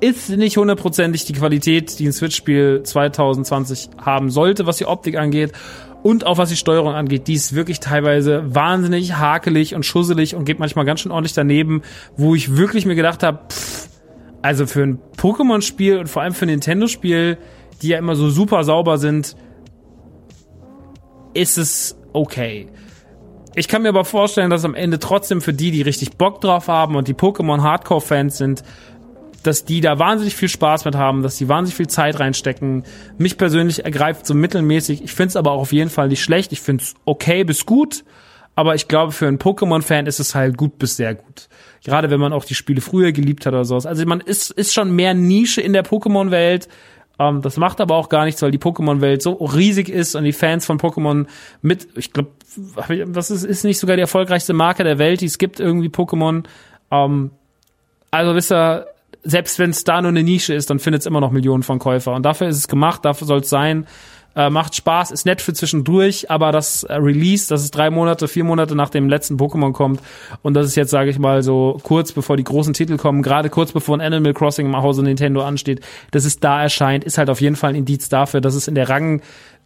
ist 0.00 0.30
nicht 0.30 0.56
hundertprozentig 0.56 1.26
die 1.26 1.32
Qualität, 1.32 1.98
die 2.00 2.06
ein 2.06 2.12
Switch-Spiel 2.12 2.82
2020 2.82 3.90
haben 3.98 4.30
sollte, 4.30 4.66
was 4.66 4.78
die 4.78 4.86
Optik 4.86 5.16
angeht. 5.16 5.52
Und 6.02 6.26
auch 6.26 6.38
was 6.38 6.48
die 6.48 6.56
Steuerung 6.56 6.94
angeht, 6.94 7.28
die 7.28 7.34
ist 7.34 7.54
wirklich 7.54 7.78
teilweise 7.78 8.54
wahnsinnig 8.54 9.14
hakelig 9.14 9.74
und 9.74 9.86
schusselig 9.86 10.34
und 10.34 10.44
geht 10.44 10.58
manchmal 10.58 10.84
ganz 10.84 11.00
schön 11.00 11.12
ordentlich 11.12 11.34
daneben, 11.34 11.82
wo 12.16 12.34
ich 12.34 12.56
wirklich 12.56 12.86
mir 12.86 12.96
gedacht 12.96 13.22
habe, 13.22 13.40
also 14.42 14.66
für 14.66 14.82
ein 14.82 14.98
Pokémon-Spiel 15.16 15.98
und 15.98 16.08
vor 16.08 16.22
allem 16.22 16.34
für 16.34 16.46
ein 16.46 16.48
Nintendo-Spiel 16.48 17.38
die 17.82 17.88
ja 17.88 17.98
immer 17.98 18.14
so 18.14 18.30
super 18.30 18.64
sauber 18.64 18.96
sind, 18.98 19.36
ist 21.34 21.58
es 21.58 21.98
okay. 22.12 22.68
Ich 23.54 23.68
kann 23.68 23.82
mir 23.82 23.90
aber 23.90 24.04
vorstellen, 24.04 24.50
dass 24.50 24.64
am 24.64 24.74
Ende 24.74 24.98
trotzdem 24.98 25.40
für 25.40 25.52
die, 25.52 25.70
die 25.70 25.82
richtig 25.82 26.16
Bock 26.16 26.40
drauf 26.40 26.68
haben 26.68 26.96
und 26.96 27.08
die 27.08 27.14
Pokémon 27.14 27.60
Hardcore-Fans 27.60 28.38
sind, 28.38 28.62
dass 29.42 29.64
die 29.64 29.80
da 29.80 29.98
wahnsinnig 29.98 30.36
viel 30.36 30.48
Spaß 30.48 30.84
mit 30.84 30.94
haben, 30.94 31.22
dass 31.22 31.36
die 31.36 31.48
wahnsinnig 31.48 31.76
viel 31.76 31.88
Zeit 31.88 32.20
reinstecken. 32.20 32.84
Mich 33.18 33.38
persönlich 33.38 33.84
ergreift 33.84 34.26
so 34.26 34.34
mittelmäßig. 34.34 35.02
Ich 35.02 35.12
finde 35.12 35.28
es 35.28 35.36
aber 35.36 35.52
auch 35.52 35.60
auf 35.60 35.72
jeden 35.72 35.90
Fall 35.90 36.08
nicht 36.08 36.22
schlecht. 36.22 36.52
Ich 36.52 36.60
finde 36.60 36.84
es 36.84 36.94
okay 37.04 37.44
bis 37.44 37.66
gut. 37.66 38.04
Aber 38.54 38.74
ich 38.74 38.86
glaube, 38.86 39.12
für 39.12 39.26
einen 39.26 39.38
Pokémon-Fan 39.38 40.06
ist 40.06 40.20
es 40.20 40.34
halt 40.34 40.56
gut 40.58 40.78
bis 40.78 40.96
sehr 40.96 41.14
gut. 41.14 41.48
Gerade 41.84 42.10
wenn 42.10 42.20
man 42.20 42.32
auch 42.32 42.44
die 42.44 42.54
Spiele 42.54 42.80
früher 42.80 43.12
geliebt 43.12 43.46
hat 43.46 43.54
oder 43.54 43.64
sowas. 43.64 43.86
Also 43.86 44.04
man 44.04 44.20
ist, 44.20 44.50
ist 44.50 44.74
schon 44.74 44.94
mehr 44.94 45.14
Nische 45.14 45.62
in 45.62 45.72
der 45.72 45.84
Pokémon-Welt. 45.84 46.68
Ähm, 47.18 47.40
das 47.40 47.56
macht 47.56 47.80
aber 47.80 47.96
auch 47.96 48.08
gar 48.10 48.24
nichts, 48.24 48.42
weil 48.42 48.50
die 48.50 48.58
Pokémon-Welt 48.58 49.22
so 49.22 49.32
riesig 49.32 49.88
ist 49.88 50.14
und 50.14 50.24
die 50.24 50.32
Fans 50.32 50.66
von 50.66 50.78
Pokémon 50.78 51.26
mit, 51.62 51.88
ich 51.96 52.12
glaube, 52.12 52.30
das 53.08 53.30
ist, 53.30 53.44
ist 53.44 53.64
nicht 53.64 53.78
sogar 53.78 53.96
die 53.96 54.02
erfolgreichste 54.02 54.52
Marke 54.52 54.84
der 54.84 54.98
Welt, 54.98 55.22
die 55.22 55.26
es 55.26 55.38
gibt, 55.38 55.58
irgendwie 55.58 55.88
Pokémon. 55.88 56.44
Ähm, 56.90 57.30
also 58.10 58.34
wisst 58.34 58.52
ihr, 58.52 58.86
selbst 59.22 59.58
wenn 59.58 59.70
es 59.70 59.84
da 59.84 60.02
nur 60.02 60.10
eine 60.10 60.22
Nische 60.22 60.54
ist, 60.54 60.70
dann 60.70 60.78
findet 60.78 61.00
es 61.02 61.06
immer 61.06 61.20
noch 61.20 61.30
Millionen 61.30 61.62
von 61.62 61.78
Käufer. 61.78 62.14
Und 62.14 62.24
dafür 62.24 62.48
ist 62.48 62.56
es 62.56 62.68
gemacht, 62.68 63.04
dafür 63.04 63.26
soll 63.26 63.40
es 63.40 63.48
sein. 63.50 63.86
Äh, 64.34 64.48
macht 64.48 64.74
Spaß, 64.74 65.10
ist 65.10 65.26
nett 65.26 65.42
für 65.42 65.52
zwischendurch, 65.52 66.30
aber 66.30 66.52
das 66.52 66.84
äh, 66.84 66.94
Release, 66.94 67.48
das 67.50 67.64
ist 67.64 67.72
drei 67.72 67.90
Monate, 67.90 68.28
vier 68.28 68.44
Monate 68.44 68.74
nach 68.74 68.88
dem 68.88 69.10
letzten 69.10 69.36
Pokémon 69.36 69.72
kommt 69.72 70.00
und 70.40 70.54
das 70.54 70.66
ist 70.66 70.74
jetzt, 70.74 70.90
sage 70.90 71.10
ich 71.10 71.18
mal, 71.18 71.42
so 71.42 71.78
kurz 71.82 72.12
bevor 72.12 72.38
die 72.38 72.44
großen 72.44 72.72
Titel 72.72 72.96
kommen, 72.96 73.20
gerade 73.20 73.50
kurz 73.50 73.72
bevor 73.72 73.94
ein 73.94 74.00
Animal 74.00 74.32
Crossing 74.32 74.64
im 74.64 74.76
Hause 74.78 75.02
Nintendo 75.02 75.42
ansteht, 75.42 75.82
dass 76.12 76.24
es 76.24 76.40
da 76.40 76.62
erscheint, 76.62 77.04
ist 77.04 77.18
halt 77.18 77.28
auf 77.28 77.42
jeden 77.42 77.56
Fall 77.56 77.70
ein 77.70 77.76
Indiz 77.76 78.08
dafür, 78.08 78.40
dass 78.40 78.54
es 78.54 78.68
in 78.68 78.74
der 78.74 78.88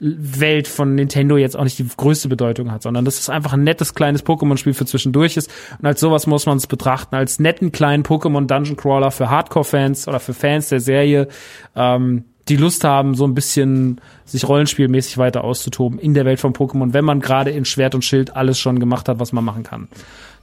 Rangwelt 0.01 0.69
von 0.69 0.95
Nintendo 0.95 1.37
jetzt 1.37 1.57
auch 1.57 1.65
nicht 1.65 1.79
die 1.79 1.89
größte 1.97 2.29
Bedeutung 2.29 2.71
hat, 2.71 2.83
sondern 2.83 3.05
dass 3.05 3.19
es 3.19 3.29
einfach 3.29 3.55
ein 3.55 3.65
nettes 3.65 3.95
kleines 3.95 4.25
Pokémon-Spiel 4.25 4.75
für 4.75 4.87
zwischendurch 4.87 5.37
ist 5.37 5.51
und 5.79 5.87
als 5.87 6.01
sowas 6.01 6.27
muss 6.27 6.47
man 6.47 6.59
es 6.59 6.67
betrachten, 6.67 7.15
als 7.15 7.39
netten 7.39 7.73
kleinen 7.73 8.05
Pokémon 8.05 8.47
Dungeon 8.47 8.77
Crawler 8.77 9.11
für 9.11 9.31
Hardcore-Fans 9.31 10.09
oder 10.09 10.21
für 10.21 10.35
Fans 10.35 10.69
der 10.69 10.81
Serie, 10.81 11.29
ähm, 11.75 12.25
die 12.49 12.57
Lust 12.57 12.85
haben, 12.85 13.15
so 13.15 13.27
ein 13.27 13.35
bisschen 13.35 14.01
sich 14.25 14.47
rollenspielmäßig 14.47 15.19
weiter 15.19 15.43
auszutoben 15.43 15.99
in 15.99 16.15
der 16.15 16.25
Welt 16.25 16.39
von 16.39 16.53
Pokémon, 16.53 16.93
wenn 16.93 17.05
man 17.05 17.21
gerade 17.21 17.51
in 17.51 17.65
Schwert 17.65 17.95
und 17.95 18.05
Schild 18.05 18.37
alles 18.37 18.59
schon 18.59 18.79
gemacht 18.79 19.09
hat, 19.09 19.19
was 19.19 19.33
man 19.33 19.45
machen 19.45 19.65
kann. 19.65 19.89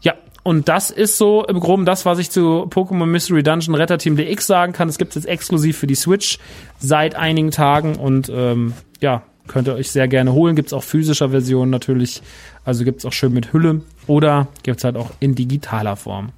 Ja, 0.01 0.15
und 0.41 0.67
das 0.67 0.91
ist 0.91 1.17
so 1.17 1.45
im 1.45 1.61
Groben 1.61 1.85
das, 1.85 2.05
was 2.05 2.19
ich 2.19 2.29
zu 2.29 2.67
Pokémon 2.69 3.05
Mystery 3.05 3.41
Dungeon 3.41 3.75
Retter 3.75 3.97
Team 3.97 4.17
DX 4.17 4.45
sagen 4.45 4.73
kann. 4.73 4.89
Es 4.89 4.97
gibt 4.97 5.11
es 5.11 5.15
jetzt 5.23 5.27
exklusiv 5.27 5.77
für 5.77 5.87
die 5.87 5.95
Switch 5.95 6.39
seit 6.77 7.15
einigen 7.15 7.51
Tagen 7.51 7.95
und 7.95 8.29
ähm, 8.33 8.73
ja, 8.99 9.23
könnt 9.47 9.67
ihr 9.67 9.75
euch 9.75 9.91
sehr 9.91 10.07
gerne 10.07 10.33
holen. 10.33 10.55
Gibt's 10.55 10.73
auch 10.73 10.83
physischer 10.83 11.29
Version 11.29 11.69
natürlich. 11.69 12.21
Also 12.65 12.83
gibt's 12.83 13.05
auch 13.05 13.13
schön 13.13 13.33
mit 13.33 13.53
Hülle 13.53 13.81
oder 14.07 14.47
gibt's 14.63 14.83
halt 14.83 14.95
auch 14.95 15.11
in 15.19 15.35
digitaler 15.35 15.95
Form. 15.95 16.31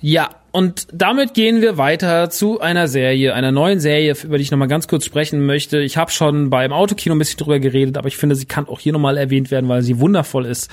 Ja, 0.00 0.28
und 0.52 0.86
damit 0.92 1.34
gehen 1.34 1.62
wir 1.62 1.78
weiter 1.78 2.28
zu 2.28 2.60
einer 2.60 2.88
Serie, 2.88 3.34
einer 3.34 3.50
neuen 3.50 3.80
Serie, 3.80 4.14
über 4.22 4.36
die 4.36 4.42
ich 4.42 4.50
nochmal 4.50 4.68
ganz 4.68 4.86
kurz 4.86 5.04
sprechen 5.04 5.46
möchte. 5.46 5.80
Ich 5.80 5.96
habe 5.96 6.10
schon 6.10 6.50
beim 6.50 6.72
Autokino 6.72 7.14
ein 7.14 7.18
bisschen 7.18 7.38
drüber 7.38 7.58
geredet, 7.58 7.96
aber 7.96 8.06
ich 8.06 8.18
finde, 8.18 8.36
sie 8.36 8.44
kann 8.44 8.68
auch 8.68 8.78
hier 8.78 8.92
nochmal 8.92 9.16
erwähnt 9.16 9.50
werden, 9.50 9.68
weil 9.68 9.82
sie 9.82 9.98
wundervoll 9.98 10.44
ist. 10.44 10.70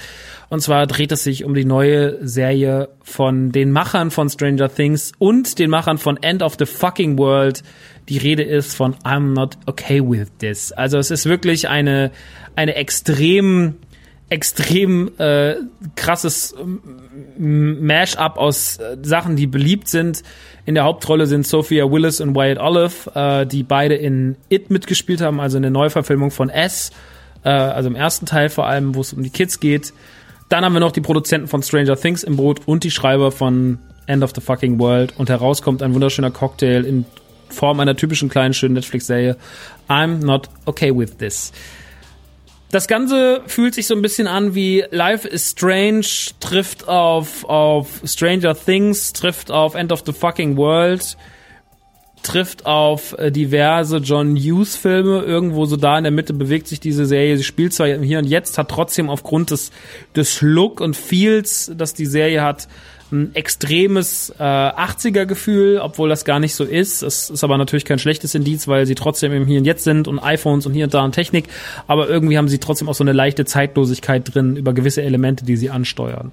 Und 0.49 0.59
zwar 0.61 0.85
dreht 0.85 1.13
es 1.13 1.23
sich 1.23 1.45
um 1.45 1.55
die 1.55 1.65
neue 1.65 2.19
Serie 2.27 2.89
von 3.01 3.53
den 3.53 3.71
Machern 3.71 4.11
von 4.11 4.29
Stranger 4.29 4.71
Things 4.71 5.13
und 5.17 5.57
den 5.57 5.69
Machern 5.69 5.97
von 5.97 6.21
End 6.21 6.43
of 6.43 6.57
the 6.59 6.65
Fucking 6.65 7.17
World. 7.17 7.63
Die 8.09 8.17
Rede 8.17 8.43
ist 8.43 8.75
von 8.75 8.95
I'm 9.03 9.33
not 9.33 9.57
okay 9.65 10.01
with 10.01 10.27
this. 10.39 10.71
Also 10.71 10.97
es 10.97 11.11
ist 11.11 11.25
wirklich 11.25 11.69
eine, 11.69 12.11
eine 12.55 12.75
extrem 12.75 13.75
extrem 14.31 15.11
äh, 15.17 15.55
krasses 15.97 16.55
Mash-up 17.37 18.37
aus 18.37 18.77
äh, 18.77 18.97
Sachen, 19.01 19.35
die 19.35 19.45
beliebt 19.45 19.89
sind. 19.89 20.23
In 20.65 20.73
der 20.73 20.85
Hauptrolle 20.85 21.27
sind 21.27 21.45
Sophia 21.45 21.91
Willis 21.91 22.21
und 22.21 22.33
Wyatt 22.33 22.57
Olive, 22.57 23.11
äh, 23.13 23.45
die 23.45 23.63
beide 23.63 23.95
in 23.95 24.37
It 24.47 24.69
mitgespielt 24.71 25.19
haben, 25.19 25.41
also 25.41 25.57
in 25.57 25.63
der 25.63 25.71
Neuverfilmung 25.71 26.31
von 26.31 26.49
S, 26.49 26.91
äh, 27.43 27.49
also 27.49 27.89
im 27.89 27.95
ersten 27.95 28.25
Teil 28.25 28.47
vor 28.47 28.67
allem, 28.67 28.95
wo 28.95 29.01
es 29.01 29.11
um 29.11 29.21
die 29.21 29.31
Kids 29.31 29.59
geht. 29.59 29.91
Dann 30.47 30.63
haben 30.63 30.73
wir 30.73 30.79
noch 30.79 30.93
die 30.93 31.01
Produzenten 31.01 31.49
von 31.49 31.61
Stranger 31.61 31.97
Things 31.97 32.23
im 32.23 32.37
Boot 32.37 32.61
und 32.65 32.85
die 32.85 32.91
Schreiber 32.91 33.33
von 33.33 33.79
End 34.07 34.23
of 34.23 34.31
the 34.33 34.41
Fucking 34.41 34.79
World. 34.79 35.13
Und 35.17 35.29
heraus 35.29 35.61
kommt 35.61 35.83
ein 35.83 35.93
wunderschöner 35.93 36.31
Cocktail 36.31 36.85
in 36.85 37.05
Form 37.51 37.79
einer 37.79 37.95
typischen 37.95 38.29
kleinen, 38.29 38.53
schönen 38.53 38.73
Netflix-Serie. 38.75 39.37
I'm 39.89 40.23
not 40.23 40.49
okay 40.65 40.95
with 40.95 41.17
this. 41.17 41.51
Das 42.71 42.87
Ganze 42.87 43.41
fühlt 43.47 43.75
sich 43.75 43.85
so 43.85 43.93
ein 43.93 44.01
bisschen 44.01 44.27
an 44.27 44.55
wie 44.55 44.85
Life 44.91 45.27
is 45.27 45.51
Strange 45.51 46.05
trifft 46.39 46.87
auf, 46.87 47.43
auf 47.43 48.01
Stranger 48.05 48.55
Things, 48.55 49.11
trifft 49.11 49.51
auf 49.51 49.75
End 49.75 49.91
of 49.91 50.03
the 50.05 50.13
Fucking 50.13 50.55
World, 50.55 51.17
trifft 52.23 52.65
auf 52.65 53.17
äh, 53.17 53.29
diverse 53.29 53.97
John 53.97 54.37
Hughes 54.37 54.77
Filme. 54.77 55.21
Irgendwo 55.21 55.65
so 55.65 55.75
da 55.75 55.97
in 55.97 56.05
der 56.05 56.11
Mitte 56.11 56.33
bewegt 56.33 56.67
sich 56.67 56.79
diese 56.79 57.05
Serie. 57.05 57.35
Sie 57.35 57.43
spielt 57.43 57.73
zwar 57.73 57.87
hier 57.87 58.19
und 58.19 58.25
jetzt, 58.25 58.57
hat 58.57 58.69
trotzdem 58.69 59.09
aufgrund 59.09 59.51
des, 59.51 59.71
des 60.15 60.41
Look 60.41 60.79
und 60.79 60.95
Feels, 60.95 61.73
das 61.75 61.93
die 61.93 62.05
Serie 62.05 62.41
hat, 62.41 62.69
ein 63.11 63.35
extremes 63.35 64.33
äh, 64.39 64.43
80er-Gefühl, 64.43 65.79
obwohl 65.81 66.09
das 66.09 66.25
gar 66.25 66.39
nicht 66.39 66.55
so 66.55 66.63
ist. 66.63 67.01
Es 67.01 67.29
ist 67.29 67.43
aber 67.43 67.57
natürlich 67.57 67.85
kein 67.85 67.99
schlechtes 67.99 68.35
Indiz, 68.35 68.67
weil 68.67 68.85
sie 68.85 68.95
trotzdem 68.95 69.33
im 69.33 69.45
Hier 69.45 69.59
und 69.59 69.65
Jetzt 69.65 69.83
sind 69.83 70.07
und 70.07 70.19
iPhones 70.19 70.65
und 70.65 70.73
hier 70.73 70.85
und 70.85 70.93
da 70.93 71.03
und 71.03 71.13
Technik. 71.13 71.45
Aber 71.87 72.09
irgendwie 72.09 72.37
haben 72.37 72.47
sie 72.47 72.59
trotzdem 72.59 72.89
auch 72.89 72.95
so 72.95 73.03
eine 73.03 73.13
leichte 73.13 73.45
Zeitlosigkeit 73.45 74.33
drin 74.33 74.55
über 74.55 74.73
gewisse 74.73 75.01
Elemente, 75.01 75.45
die 75.45 75.57
sie 75.57 75.69
ansteuern. 75.69 76.31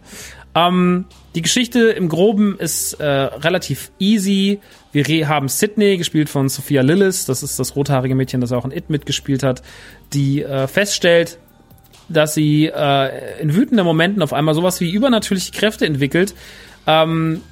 Ähm, 0.55 1.05
die 1.35 1.43
Geschichte 1.43 1.91
im 1.91 2.09
Groben 2.09 2.59
ist 2.59 2.95
äh, 2.95 3.05
relativ 3.05 3.91
easy. 3.99 4.61
Wir 4.93 5.29
haben 5.29 5.49
Sydney, 5.49 5.97
gespielt 5.97 6.29
von 6.29 6.49
Sophia 6.49 6.83
Lillis. 6.83 7.27
Das 7.27 7.43
ist 7.43 7.59
das 7.59 7.77
rothaarige 7.77 8.15
Mädchen, 8.15 8.41
das 8.41 8.53
auch 8.53 8.65
in 8.65 8.73
It 8.73 8.91
mitgespielt 8.91 9.43
hat, 9.43 9.63
die 10.13 10.43
äh, 10.43 10.67
feststellt, 10.67 11.39
dass 12.09 12.35
sie 12.35 12.67
äh, 12.67 13.41
in 13.41 13.55
wütenden 13.55 13.85
Momenten 13.85 14.23
auf 14.23 14.33
einmal 14.33 14.55
sowas 14.55 14.81
wie 14.81 14.91
übernatürliche 14.91 15.53
Kräfte 15.53 15.87
entwickelt, 15.87 16.35
ähm, 16.89 17.43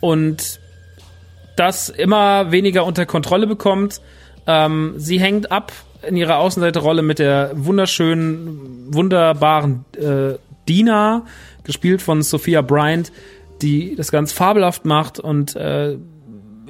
und 0.00 0.58
das 1.54 1.90
immer 1.90 2.50
weniger 2.50 2.84
unter 2.84 3.06
Kontrolle 3.06 3.46
bekommt. 3.46 4.00
Ähm, 4.46 4.94
sie 4.96 5.20
hängt 5.20 5.52
ab 5.52 5.72
in 6.02 6.16
ihrer 6.16 6.38
Außenseiterrolle 6.38 7.02
mit 7.02 7.20
der 7.20 7.52
wunderschönen, 7.54 8.92
wunderbaren 8.92 9.84
äh, 9.96 10.38
Dina, 10.68 11.26
gespielt 11.62 12.02
von 12.02 12.22
Sophia 12.22 12.62
Bryant, 12.62 13.12
die 13.60 13.94
das 13.94 14.10
ganz 14.10 14.32
fabelhaft 14.32 14.84
macht 14.84 15.20
und 15.20 15.54
äh, 15.54 15.96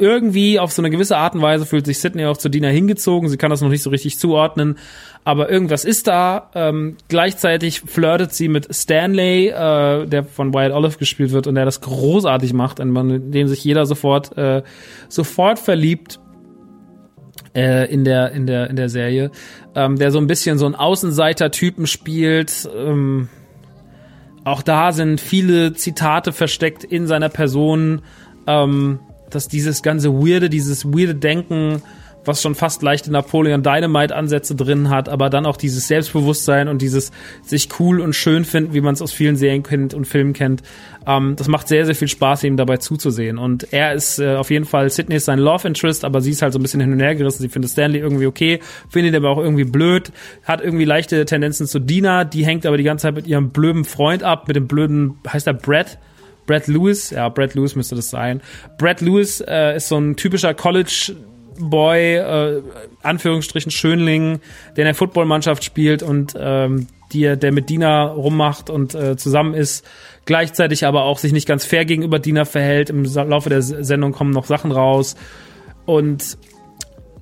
irgendwie 0.02 0.58
auf 0.58 0.72
so 0.72 0.82
eine 0.82 0.90
gewisse 0.90 1.16
Art 1.16 1.34
und 1.34 1.42
Weise 1.42 1.64
fühlt 1.64 1.86
sich 1.86 2.00
Sydney 2.00 2.26
auch 2.26 2.36
zu 2.36 2.48
Dina 2.48 2.68
hingezogen. 2.68 3.28
Sie 3.28 3.36
kann 3.36 3.50
das 3.50 3.60
noch 3.60 3.68
nicht 3.68 3.82
so 3.82 3.90
richtig 3.90 4.18
zuordnen, 4.18 4.76
aber 5.24 5.48
irgendwas 5.48 5.84
ist 5.84 6.08
da. 6.08 6.50
Ähm, 6.54 6.96
gleichzeitig 7.08 7.80
flirtet 7.80 8.34
sie 8.34 8.48
mit 8.48 8.74
Stanley, 8.74 9.48
äh, 9.48 10.06
der 10.06 10.24
von 10.24 10.52
Wyatt 10.52 10.72
Olive 10.72 10.98
gespielt 10.98 11.30
wird 11.30 11.46
und 11.46 11.54
der 11.54 11.64
das 11.64 11.80
großartig 11.80 12.52
macht, 12.52 12.80
in 12.80 13.30
dem 13.30 13.46
sich 13.46 13.62
jeder 13.62 13.86
sofort 13.86 14.36
äh, 14.36 14.62
sofort 15.08 15.60
verliebt 15.60 16.18
äh, 17.54 17.92
in 17.92 18.04
der 18.04 18.32
in 18.32 18.46
der 18.46 18.68
in 18.68 18.76
der 18.76 18.88
Serie, 18.88 19.30
ähm, 19.74 19.98
der 19.98 20.10
so 20.10 20.18
ein 20.18 20.26
bisschen 20.26 20.58
so 20.58 20.66
ein 20.66 20.74
Außenseiter-Typen 20.74 21.86
spielt. 21.86 22.68
Ähm, 22.76 23.28
auch 24.44 24.62
da 24.62 24.90
sind 24.90 25.20
viele 25.20 25.72
Zitate 25.74 26.32
versteckt 26.32 26.82
in 26.82 27.06
seiner 27.06 27.28
Person, 27.28 28.02
ähm, 28.46 28.98
dass 29.34 29.48
dieses 29.48 29.82
ganze 29.82 30.12
weirde, 30.12 30.48
dieses 30.48 30.84
weirde 30.84 31.14
Denken 31.14 31.82
was 32.24 32.42
schon 32.42 32.54
fast 32.54 32.82
leichte 32.82 33.10
Napoleon 33.10 33.62
Dynamite 33.62 34.14
Ansätze 34.14 34.54
drin 34.54 34.90
hat, 34.90 35.08
aber 35.08 35.30
dann 35.30 35.46
auch 35.46 35.56
dieses 35.56 35.88
Selbstbewusstsein 35.88 36.68
und 36.68 36.82
dieses 36.82 37.10
sich 37.42 37.68
cool 37.78 38.00
und 38.00 38.14
schön 38.14 38.44
finden, 38.44 38.74
wie 38.74 38.80
man 38.80 38.94
es 38.94 39.02
aus 39.02 39.12
vielen 39.12 39.36
Serien 39.36 39.62
kennt 39.62 39.94
und 39.94 40.06
Filmen 40.06 40.32
kennt. 40.32 40.62
Ähm, 41.06 41.34
das 41.36 41.48
macht 41.48 41.68
sehr, 41.68 41.84
sehr 41.86 41.94
viel 41.94 42.08
Spaß, 42.08 42.44
ihm 42.44 42.56
dabei 42.56 42.76
zuzusehen. 42.76 43.38
Und 43.38 43.72
er 43.72 43.92
ist 43.94 44.18
äh, 44.18 44.36
auf 44.36 44.50
jeden 44.50 44.64
Fall, 44.64 44.88
Sydney 44.90 45.16
ist 45.16 45.24
sein 45.24 45.38
Love 45.38 45.66
Interest, 45.66 46.04
aber 46.04 46.20
sie 46.20 46.30
ist 46.30 46.42
halt 46.42 46.52
so 46.52 46.58
ein 46.58 46.62
bisschen 46.62 46.80
hin 46.80 46.92
und 46.92 47.00
her 47.00 47.14
gerissen. 47.14 47.42
Sie 47.42 47.48
findet 47.48 47.70
Stanley 47.70 47.98
irgendwie 47.98 48.26
okay, 48.26 48.60
findet 48.88 49.14
aber 49.14 49.30
auch 49.30 49.38
irgendwie 49.38 49.64
blöd, 49.64 50.12
hat 50.44 50.60
irgendwie 50.60 50.84
leichte 50.84 51.24
Tendenzen 51.24 51.66
zu 51.66 51.80
Dina, 51.80 52.24
die 52.24 52.46
hängt 52.46 52.66
aber 52.66 52.76
die 52.76 52.84
ganze 52.84 53.02
Zeit 53.02 53.14
mit 53.14 53.26
ihrem 53.26 53.50
blöden 53.50 53.84
Freund 53.84 54.22
ab, 54.22 54.46
mit 54.46 54.56
dem 54.56 54.68
blöden, 54.68 55.16
heißt 55.26 55.46
er 55.46 55.54
Brad? 55.54 55.98
Brad 56.46 56.66
Lewis, 56.66 57.10
ja, 57.10 57.28
Brad 57.28 57.54
Lewis 57.54 57.76
müsste 57.76 57.94
das 57.94 58.10
sein. 58.10 58.40
Brad 58.78 59.00
Lewis 59.00 59.40
äh, 59.40 59.76
ist 59.76 59.88
so 59.88 59.98
ein 59.98 60.16
typischer 60.16 60.54
College 60.54 61.14
Boy, 61.58 62.16
äh, 62.16 62.62
Anführungsstrichen 63.02 63.70
Schönling, 63.70 64.40
der 64.76 64.84
in 64.84 64.86
der 64.86 64.94
Footballmannschaft 64.94 65.64
spielt 65.64 66.02
und 66.02 66.34
ähm, 66.38 66.86
die, 67.12 67.36
der 67.36 67.52
mit 67.52 67.68
Dina 67.68 68.04
rummacht 68.04 68.70
und 68.70 68.94
äh, 68.94 69.16
zusammen 69.16 69.54
ist, 69.54 69.86
gleichzeitig 70.24 70.86
aber 70.86 71.04
auch 71.04 71.18
sich 71.18 71.32
nicht 71.32 71.46
ganz 71.46 71.64
fair 71.64 71.84
gegenüber 71.84 72.18
Dina 72.18 72.44
verhält. 72.44 72.90
Im 72.90 73.04
Laufe 73.04 73.50
der 73.50 73.62
Sendung 73.62 74.12
kommen 74.12 74.30
noch 74.30 74.46
Sachen 74.46 74.72
raus 74.72 75.14
und 75.84 76.38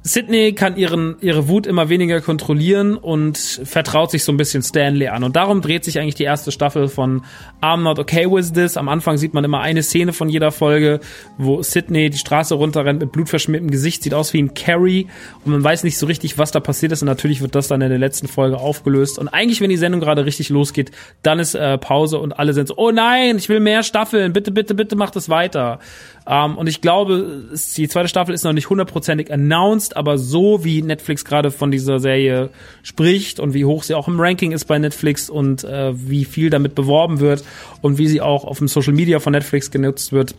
Sydney 0.03 0.55
kann 0.55 0.77
ihren, 0.77 1.17
ihre 1.21 1.47
Wut 1.49 1.67
immer 1.67 1.91
weniger 1.91 2.23
kontrollieren 2.23 2.97
und 2.97 3.37
vertraut 3.37 4.11
sich 4.11 4.25
so 4.25 4.33
ein 4.33 4.39
bisschen 4.39 4.63
Stanley 4.63 5.09
an. 5.09 5.25
Und 5.25 5.37
darum 5.37 5.61
dreht 5.61 5.85
sich 5.85 5.99
eigentlich 5.99 6.15
die 6.15 6.25
erste 6.25 6.53
Staffel 6.53 6.89
von 6.89 7.23
I'm 7.61 7.83
Not 7.83 7.99
Okay 7.99 8.31
With 8.31 8.55
This. 8.55 8.79
Am 8.79 8.89
Anfang 8.89 9.19
sieht 9.19 9.35
man 9.35 9.45
immer 9.45 9.61
eine 9.61 9.83
Szene 9.83 10.15
von 10.15 10.31
jeder 10.31 10.53
Folge, 10.53 11.01
wo 11.37 11.63
Sydney 11.63 12.09
die 12.09 12.17
Straße 12.17 12.55
runterrennt 12.55 13.01
mit 13.01 13.13
blutverschmiertem 13.13 13.71
Gesicht, 13.71 14.03
sieht 14.03 14.15
aus 14.15 14.33
wie 14.33 14.41
ein 14.41 14.55
Carrie 14.55 15.07
und 15.45 15.53
man 15.53 15.63
weiß 15.63 15.85
nicht 15.85 15.99
so 15.99 16.07
richtig, 16.07 16.39
was 16.39 16.51
da 16.51 16.61
passiert 16.61 16.93
ist. 16.93 17.03
Und 17.03 17.07
natürlich 17.07 17.43
wird 17.43 17.55
das 17.55 17.69
dann 17.69 17.83
in 17.83 17.91
der 17.91 17.99
letzten 17.99 18.27
Folge 18.27 18.57
aufgelöst. 18.57 19.19
Und 19.19 19.29
eigentlich, 19.29 19.61
wenn 19.61 19.71
die 19.71 19.77
Sendung 19.77 20.01
gerade 20.01 20.25
richtig 20.25 20.49
losgeht, 20.49 20.93
dann 21.23 21.39
ist 21.39 21.55
äh, 21.55 21.77
Pause 21.77 22.21
und 22.21 22.39
alle 22.39 22.55
sind 22.55 22.69
so, 22.69 22.75
oh 22.79 22.91
nein, 22.91 23.37
ich 23.37 23.51
will 23.51 23.61
mehr 23.61 23.83
Staffeln, 23.83 24.33
bitte, 24.33 24.51
bitte, 24.51 24.75
bitte 24.75 24.97
macht 24.97 25.15
es 25.17 25.29
weiter. 25.29 25.79
Ähm, 26.27 26.57
und 26.57 26.69
ich 26.69 26.81
glaube, 26.81 27.45
die 27.77 27.89
zweite 27.89 28.09
Staffel 28.09 28.35
ist 28.35 28.45
noch 28.45 28.53
nicht 28.53 28.71
hundertprozentig 28.71 29.33
announced, 29.33 29.90
aber 29.97 30.19
so 30.19 30.65
wie 30.65 30.83
Netflix 30.83 31.25
gerade 31.25 31.51
von 31.51 31.71
dieser 31.71 31.99
Serie 31.99 32.51
spricht 32.83 33.41
und 33.41 33.55
wie 33.55 33.65
hoch 33.65 33.83
sie 33.83 33.95
auch 33.95 34.09
im 34.09 34.21
Ranking 34.21 34.53
ist 34.53 34.65
bei 34.67 34.79
Netflix 34.79 35.31
und 35.31 35.65
äh, 35.65 35.93
wie 35.95 36.25
viel 36.25 36.51
damit 36.51 36.75
beworben 36.75 37.21
wird 37.21 37.45
und 37.81 37.99
wie 37.99 38.07
sie 38.07 38.21
auch 38.21 38.45
auf 38.45 38.59
dem 38.59 38.69
Social 38.69 38.93
Media 38.93 39.21
von 39.21 39.33
Netflix 39.33 39.71
genutzt 39.71 40.13
wird, 40.13 40.35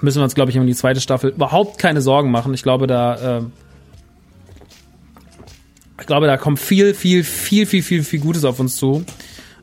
müssen 0.00 0.18
wir 0.18 0.24
uns, 0.24 0.34
glaube 0.34 0.50
ich, 0.50 0.58
um 0.58 0.66
die 0.66 0.74
zweite 0.74 1.00
Staffel 1.00 1.30
überhaupt 1.30 1.78
keine 1.78 2.00
Sorgen 2.00 2.30
machen. 2.30 2.54
Ich 2.54 2.62
glaube, 2.62 2.86
da 2.86 3.38
äh, 3.38 3.42
ich 6.00 6.06
glaube, 6.06 6.26
da 6.26 6.36
kommt 6.36 6.58
viel, 6.58 6.94
viel, 6.94 7.24
viel, 7.24 7.66
viel, 7.66 7.82
viel, 7.82 8.04
viel 8.04 8.20
Gutes 8.20 8.44
auf 8.44 8.60
uns 8.60 8.76
zu. 8.76 9.04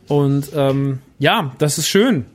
Und 0.07 0.49
ähm, 0.55 0.99
ja, 1.19 1.53
das 1.59 1.77
ist 1.77 1.87
schön. 1.87 2.25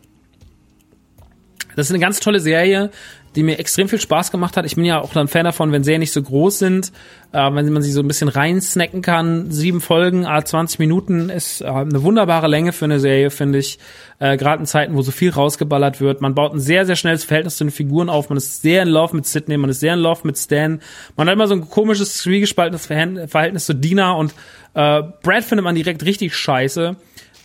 Das 1.77 1.87
ist 1.87 1.93
eine 1.93 2.01
ganz 2.01 2.19
tolle 2.19 2.41
Serie, 2.41 2.91
die 3.37 3.43
mir 3.43 3.59
extrem 3.59 3.89
viel 3.89 4.01
Spaß 4.01 4.31
gemacht 4.31 4.57
hat. 4.57 4.65
Ich 4.65 4.77
bin 4.77 4.85
ja 4.85 5.01
auch 5.01 5.15
ein 5.15 5.29
Fan 5.29 5.45
davon, 5.45 5.73
wenn 5.73 5.85
Serien 5.85 6.01
nicht 6.01 6.13
so 6.13 6.23
groß 6.23 6.59
sind, 6.59 6.93
äh, 7.33 7.39
wenn 7.39 7.73
man 7.73 7.83
sie 7.83 7.93
so 7.93 8.01
ein 8.01 8.09
bisschen 8.09 8.29
reinsnacken 8.29 9.03
kann. 9.03 9.51
Sieben 9.51 9.81
Folgen, 9.81 10.27
a 10.27 10.45
20 10.45 10.79
Minuten 10.79 11.31
ist 11.31 11.61
äh, 11.61 11.67
eine 11.67 12.03
wunderbare 12.03 12.49
Länge 12.49 12.73
für 12.73 12.87
eine 12.87 13.01
Serie, 13.01 13.31
finde 13.31 13.59
ich. 13.59 13.79
Äh, 14.19 14.37
Gerade 14.37 14.61
in 14.61 14.67
Zeiten, 14.67 14.95
wo 14.95 15.03
so 15.03 15.11
viel 15.11 15.31
rausgeballert 15.31 16.01
wird. 16.01 16.21
Man 16.21 16.35
baut 16.35 16.55
ein 16.55 16.61
sehr, 16.61 16.87
sehr 16.87 16.97
schnelles 16.97 17.25
Verhältnis 17.25 17.57
zu 17.57 17.65
den 17.65 17.71
Figuren 17.71 18.09
auf. 18.09 18.29
Man 18.29 18.39
ist 18.39 18.63
sehr 18.63 18.83
in 18.83 18.89
Love 18.89 19.15
mit 19.15 19.27
Sidney, 19.27 19.57
man 19.57 19.71
ist 19.71 19.81
sehr 19.81 19.95
in 19.95 20.01
Love 20.01 20.21
mit 20.25 20.39
Stan. 20.39 20.81
Man 21.17 21.29
hat 21.29 21.35
immer 21.35 21.47
so 21.47 21.55
ein 21.55 21.69
komisches, 21.69 22.19
zwiegespaltenes 22.19 22.87
Verhältnis 22.87 23.67
zu 23.67 23.75
Dina 23.75 24.13
und 24.13 24.33
äh, 24.75 25.03
Brad 25.23 25.45
findet 25.45 25.65
man 25.65 25.75
direkt 25.75 26.05
richtig 26.05 26.35
scheiße. 26.35 26.97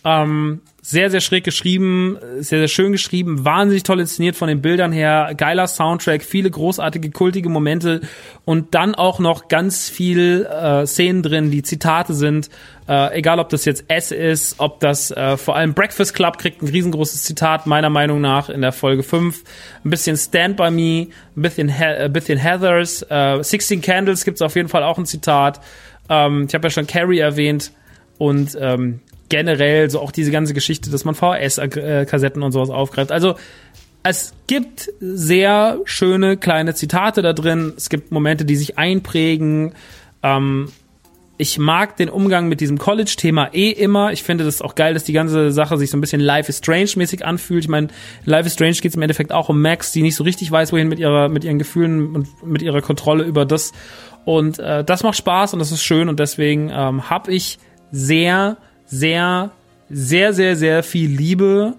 Ähm, 0.04 0.60
sehr, 0.82 1.10
sehr 1.10 1.22
schräg 1.22 1.44
geschrieben, 1.44 2.18
sehr, 2.40 2.58
sehr 2.58 2.68
schön 2.68 2.92
geschrieben, 2.92 3.46
wahnsinnig 3.46 3.84
toll 3.84 4.00
inszeniert 4.00 4.36
von 4.36 4.48
den 4.48 4.60
Bildern 4.60 4.92
her, 4.92 5.32
geiler 5.34 5.66
Soundtrack, 5.66 6.22
viele 6.22 6.50
großartige, 6.50 7.10
kultige 7.10 7.48
Momente 7.48 8.02
und 8.44 8.74
dann 8.74 8.94
auch 8.94 9.18
noch 9.18 9.48
ganz 9.48 9.88
viel 9.88 10.44
äh, 10.44 10.86
Szenen 10.86 11.22
drin, 11.22 11.50
die 11.50 11.62
Zitate 11.62 12.12
sind, 12.12 12.50
äh, 12.86 13.16
egal 13.16 13.38
ob 13.38 13.48
das 13.48 13.64
jetzt 13.64 13.86
S 13.88 14.10
ist, 14.10 14.56
ob 14.58 14.78
das 14.80 15.10
äh, 15.10 15.38
vor 15.38 15.56
allem 15.56 15.72
Breakfast 15.72 16.12
Club 16.12 16.36
kriegt 16.36 16.60
ein 16.60 16.68
riesengroßes 16.68 17.24
Zitat, 17.24 17.66
meiner 17.66 17.88
Meinung 17.88 18.20
nach, 18.20 18.50
in 18.50 18.60
der 18.60 18.72
Folge 18.72 19.02
5, 19.02 19.42
ein 19.86 19.90
bisschen 19.90 20.18
Stand 20.18 20.58
By 20.58 20.70
Me, 20.70 21.06
ein 21.34 21.42
bisschen, 21.42 21.70
He 21.70 21.82
ein 21.82 22.12
bisschen 22.12 22.38
Heathers, 22.38 23.06
äh, 23.08 23.42
16 23.42 23.80
Candles 23.80 24.26
gibt's 24.26 24.42
auf 24.42 24.54
jeden 24.54 24.68
Fall 24.68 24.82
auch 24.82 24.98
ein 24.98 25.06
Zitat, 25.06 25.62
ähm, 26.10 26.44
ich 26.46 26.54
habe 26.54 26.66
ja 26.66 26.70
schon 26.70 26.86
Carrie 26.86 27.20
erwähnt, 27.20 27.72
und 28.18 28.56
ähm, 28.60 29.00
generell 29.34 29.90
so 29.90 29.98
auch 29.98 30.12
diese 30.12 30.30
ganze 30.30 30.54
Geschichte, 30.54 30.90
dass 30.90 31.04
man 31.04 31.16
VHS-Kassetten 31.16 32.40
und 32.40 32.52
sowas 32.52 32.70
aufgreift. 32.70 33.10
Also 33.10 33.34
es 34.04 34.32
gibt 34.46 34.92
sehr 35.00 35.80
schöne 35.86 36.36
kleine 36.36 36.76
Zitate 36.76 37.20
da 37.20 37.32
drin. 37.32 37.72
Es 37.76 37.88
gibt 37.88 38.12
Momente, 38.12 38.44
die 38.44 38.54
sich 38.54 38.78
einprägen. 38.78 39.72
Ähm, 40.22 40.68
ich 41.36 41.58
mag 41.58 41.96
den 41.96 42.10
Umgang 42.10 42.46
mit 42.46 42.60
diesem 42.60 42.78
College-Thema 42.78 43.52
eh 43.52 43.70
immer. 43.70 44.12
Ich 44.12 44.22
finde 44.22 44.44
das 44.44 44.62
auch 44.62 44.76
geil, 44.76 44.94
dass 44.94 45.02
die 45.02 45.12
ganze 45.12 45.50
Sache 45.50 45.78
sich 45.78 45.90
so 45.90 45.96
ein 45.96 46.00
bisschen 46.00 46.20
Life 46.20 46.48
is 46.48 46.58
Strange-mäßig 46.58 47.24
anfühlt. 47.24 47.64
Ich 47.64 47.68
meine, 47.68 47.88
Life 48.24 48.46
is 48.46 48.52
Strange 48.52 48.74
geht 48.74 48.92
es 48.92 48.94
im 48.94 49.02
Endeffekt 49.02 49.32
auch 49.32 49.48
um 49.48 49.60
Max, 49.60 49.90
die 49.90 50.02
nicht 50.02 50.14
so 50.14 50.22
richtig 50.22 50.48
weiß, 50.48 50.72
wohin 50.72 50.86
mit 50.86 51.00
ihrer, 51.00 51.28
mit 51.28 51.42
ihren 51.42 51.58
Gefühlen 51.58 52.14
und 52.14 52.46
mit 52.46 52.62
ihrer 52.62 52.82
Kontrolle 52.82 53.24
über 53.24 53.44
das. 53.44 53.72
Und 54.24 54.60
äh, 54.60 54.84
das 54.84 55.02
macht 55.02 55.16
Spaß 55.16 55.54
und 55.54 55.58
das 55.58 55.72
ist 55.72 55.82
schön 55.82 56.08
und 56.08 56.20
deswegen 56.20 56.70
ähm, 56.72 57.10
habe 57.10 57.32
ich 57.32 57.58
sehr 57.90 58.58
sehr, 58.94 59.50
sehr, 59.90 60.32
sehr, 60.32 60.56
sehr 60.56 60.82
viel 60.82 61.10
Liebe 61.10 61.74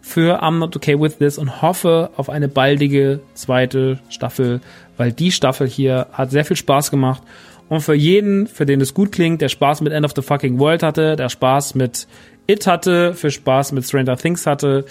für 0.00 0.42
I'm 0.42 0.58
Not 0.58 0.76
Okay 0.76 0.98
With 0.98 1.18
This 1.18 1.38
und 1.38 1.62
hoffe 1.62 2.10
auf 2.16 2.30
eine 2.30 2.48
baldige 2.48 3.20
zweite 3.34 3.98
Staffel, 4.08 4.60
weil 4.96 5.12
die 5.12 5.32
Staffel 5.32 5.66
hier 5.66 6.06
hat 6.12 6.30
sehr 6.30 6.44
viel 6.44 6.56
Spaß 6.56 6.90
gemacht. 6.90 7.22
Und 7.68 7.80
für 7.80 7.94
jeden, 7.94 8.46
für 8.46 8.64
den 8.64 8.80
es 8.80 8.94
gut 8.94 9.12
klingt, 9.12 9.42
der 9.42 9.48
Spaß 9.48 9.80
mit 9.80 9.92
End 9.92 10.06
of 10.06 10.12
the 10.14 10.22
Fucking 10.22 10.58
World 10.58 10.82
hatte, 10.82 11.16
der 11.16 11.28
Spaß 11.28 11.74
mit 11.74 12.06
It 12.46 12.66
hatte, 12.66 13.12
für 13.14 13.30
Spaß 13.30 13.72
mit 13.72 13.84
Stranger 13.84 14.16
Things 14.16 14.46
hatte, 14.46 14.84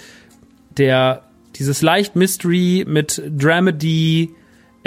der 0.76 1.22
dieses 1.56 1.80
leicht 1.80 2.14
Mystery 2.14 2.84
mit 2.86 3.22
Dramedy 3.26 4.34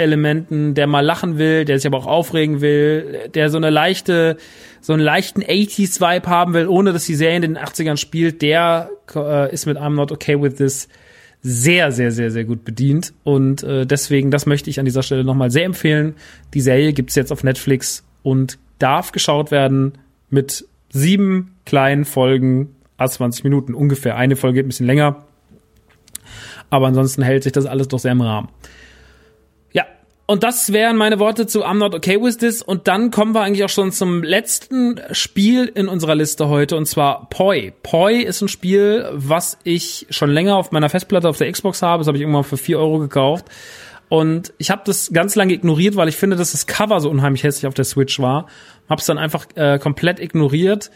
Elementen, 0.00 0.74
der 0.74 0.86
mal 0.86 1.04
lachen 1.04 1.38
will, 1.38 1.64
der 1.64 1.78
sich 1.78 1.86
aber 1.86 1.98
auch 1.98 2.06
aufregen 2.06 2.60
will, 2.60 3.28
der 3.34 3.50
so 3.50 3.56
eine 3.56 3.70
leichte, 3.70 4.36
so 4.80 4.92
einen 4.92 5.02
leichten 5.02 5.42
80s 5.42 6.00
Vibe 6.00 6.28
haben 6.28 6.54
will, 6.54 6.66
ohne 6.66 6.92
dass 6.92 7.04
die 7.04 7.14
Serie 7.14 7.36
in 7.36 7.42
den 7.42 7.58
80ern 7.58 7.96
spielt, 7.96 8.42
der 8.42 8.90
äh, 9.14 9.52
ist 9.52 9.66
mit 9.66 9.76
I'm 9.76 9.94
Not 9.94 10.12
Okay 10.12 10.40
With 10.40 10.56
This 10.56 10.88
sehr, 11.42 11.90
sehr, 11.92 12.10
sehr, 12.10 12.30
sehr 12.30 12.44
gut 12.44 12.64
bedient. 12.64 13.12
Und 13.24 13.62
äh, 13.62 13.86
deswegen, 13.86 14.30
das 14.30 14.46
möchte 14.46 14.70
ich 14.70 14.78
an 14.78 14.84
dieser 14.84 15.02
Stelle 15.02 15.24
nochmal 15.24 15.50
sehr 15.50 15.64
empfehlen. 15.64 16.14
Die 16.54 16.60
Serie 16.60 16.92
gibt's 16.92 17.14
jetzt 17.14 17.32
auf 17.32 17.44
Netflix 17.44 18.04
und 18.22 18.58
darf 18.78 19.12
geschaut 19.12 19.50
werden 19.50 19.92
mit 20.28 20.66
sieben 20.90 21.56
kleinen 21.64 22.04
Folgen, 22.04 22.74
a 22.96 23.08
20 23.08 23.44
Minuten 23.44 23.74
ungefähr. 23.74 24.16
Eine 24.16 24.36
Folge 24.36 24.56
geht 24.56 24.66
ein 24.66 24.68
bisschen 24.68 24.86
länger. 24.86 25.24
Aber 26.68 26.86
ansonsten 26.86 27.22
hält 27.22 27.42
sich 27.42 27.52
das 27.52 27.66
alles 27.66 27.88
doch 27.88 27.98
sehr 27.98 28.12
im 28.12 28.20
Rahmen. 28.20 28.48
Und 30.30 30.44
das 30.44 30.72
wären 30.72 30.96
meine 30.96 31.18
Worte 31.18 31.48
zu 31.48 31.66
I'm 31.66 31.78
Not 31.78 31.92
Okay 31.92 32.22
With 32.22 32.38
This. 32.38 32.62
Und 32.62 32.86
dann 32.86 33.10
kommen 33.10 33.34
wir 33.34 33.40
eigentlich 33.40 33.64
auch 33.64 33.68
schon 33.68 33.90
zum 33.90 34.22
letzten 34.22 35.00
Spiel 35.10 35.66
in 35.66 35.88
unserer 35.88 36.14
Liste 36.14 36.48
heute, 36.48 36.76
und 36.76 36.86
zwar 36.86 37.28
Poi. 37.30 37.72
Poi 37.82 38.20
ist 38.20 38.40
ein 38.40 38.46
Spiel, 38.46 39.08
was 39.12 39.58
ich 39.64 40.06
schon 40.10 40.30
länger 40.30 40.54
auf 40.54 40.70
meiner 40.70 40.88
Festplatte 40.88 41.28
auf 41.28 41.36
der 41.36 41.50
Xbox 41.50 41.82
habe. 41.82 41.98
Das 41.98 42.06
habe 42.06 42.16
ich 42.16 42.22
irgendwann 42.22 42.44
für 42.44 42.58
vier 42.58 42.78
Euro 42.78 43.00
gekauft. 43.00 43.46
Und 44.08 44.52
ich 44.58 44.70
habe 44.70 44.82
das 44.84 45.12
ganz 45.12 45.34
lange 45.34 45.52
ignoriert, 45.52 45.96
weil 45.96 46.08
ich 46.08 46.16
finde, 46.16 46.36
dass 46.36 46.52
das 46.52 46.68
Cover 46.68 47.00
so 47.00 47.10
unheimlich 47.10 47.42
hässlich 47.42 47.66
auf 47.66 47.74
der 47.74 47.84
Switch 47.84 48.20
war. 48.20 48.46
Hab's 48.88 49.06
dann 49.06 49.18
einfach 49.18 49.46
äh, 49.56 49.80
komplett 49.80 50.20
ignoriert. 50.20 50.92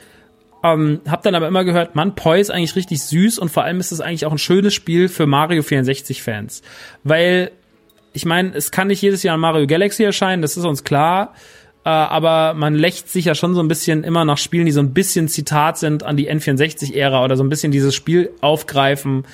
Ähm, 0.63 1.01
hab 1.09 1.25
dann 1.25 1.35
aber 1.35 1.49
immer 1.49 1.65
gehört, 1.65 1.97
man, 1.97 2.15
Poi 2.15 2.39
ist 2.39 2.53
eigentlich 2.53 2.77
richtig 2.77 3.03
süß 3.03 3.41
und 3.41 3.49
vor 3.49 3.65
allem 3.65 3.81
ist 3.81 3.91
es 3.91 4.01
eigentlich 4.01 4.27
auch 4.27 4.33
ein 4.33 4.39
schönes 4.39 4.75
Spiel 4.75 5.09
für 5.09 5.27
Mario 5.27 5.65
64 5.65 6.23
Fans. 6.23 6.63
Weil 7.03 7.51
ich 8.15 8.25
meine, 8.25 8.55
es 8.55 8.71
kann 8.71 8.87
nicht 8.87 9.03
jedes 9.03 9.23
Jahr 9.23 9.37
Mario 9.37 9.67
Galaxy 9.67 10.05
erscheinen, 10.05 10.41
das 10.41 10.57
ist 10.57 10.65
uns 10.65 10.85
klar. 10.85 11.35
Äh, 11.85 11.91
aber 11.91 12.55
man 12.55 12.75
lächt 12.75 13.11
sich 13.11 13.27
ja 13.27 13.35
schon 13.35 13.55
so 13.55 13.61
ein 13.61 13.69
bisschen 13.69 14.05
immer 14.05 14.25
nach 14.25 14.39
Spielen, 14.39 14.65
die 14.65 14.73
so 14.73 14.81
ein 14.81 14.95
bisschen 14.95 15.29
Zitat 15.29 15.77
sind 15.77 16.03
an 16.03 16.17
die 16.17 16.31
N64-Ära 16.31 17.23
oder 17.23 17.37
so 17.37 17.45
ein 17.45 17.51
bisschen 17.51 17.73
dieses 17.73 17.95
Spiel 17.95 18.31
aufgreifen, 18.41 19.27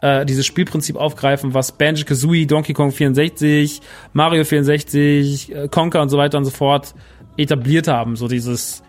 äh, 0.00 0.24
dieses 0.24 0.46
Spielprinzip 0.46 0.96
aufgreifen, 0.96 1.52
was 1.52 1.72
Banjo-Kazooie, 1.72 2.46
Donkey 2.46 2.72
Kong 2.72 2.92
64, 2.92 3.80
Mario 4.14 4.44
64, 4.44 5.54
äh, 5.54 5.68
Conker 5.68 6.00
und 6.00 6.08
so 6.08 6.16
weiter 6.16 6.38
und 6.38 6.44
so 6.44 6.50
fort 6.50 6.94
etabliert 7.36 7.88
haben. 7.88 8.16
So 8.16 8.28
dieses 8.28 8.82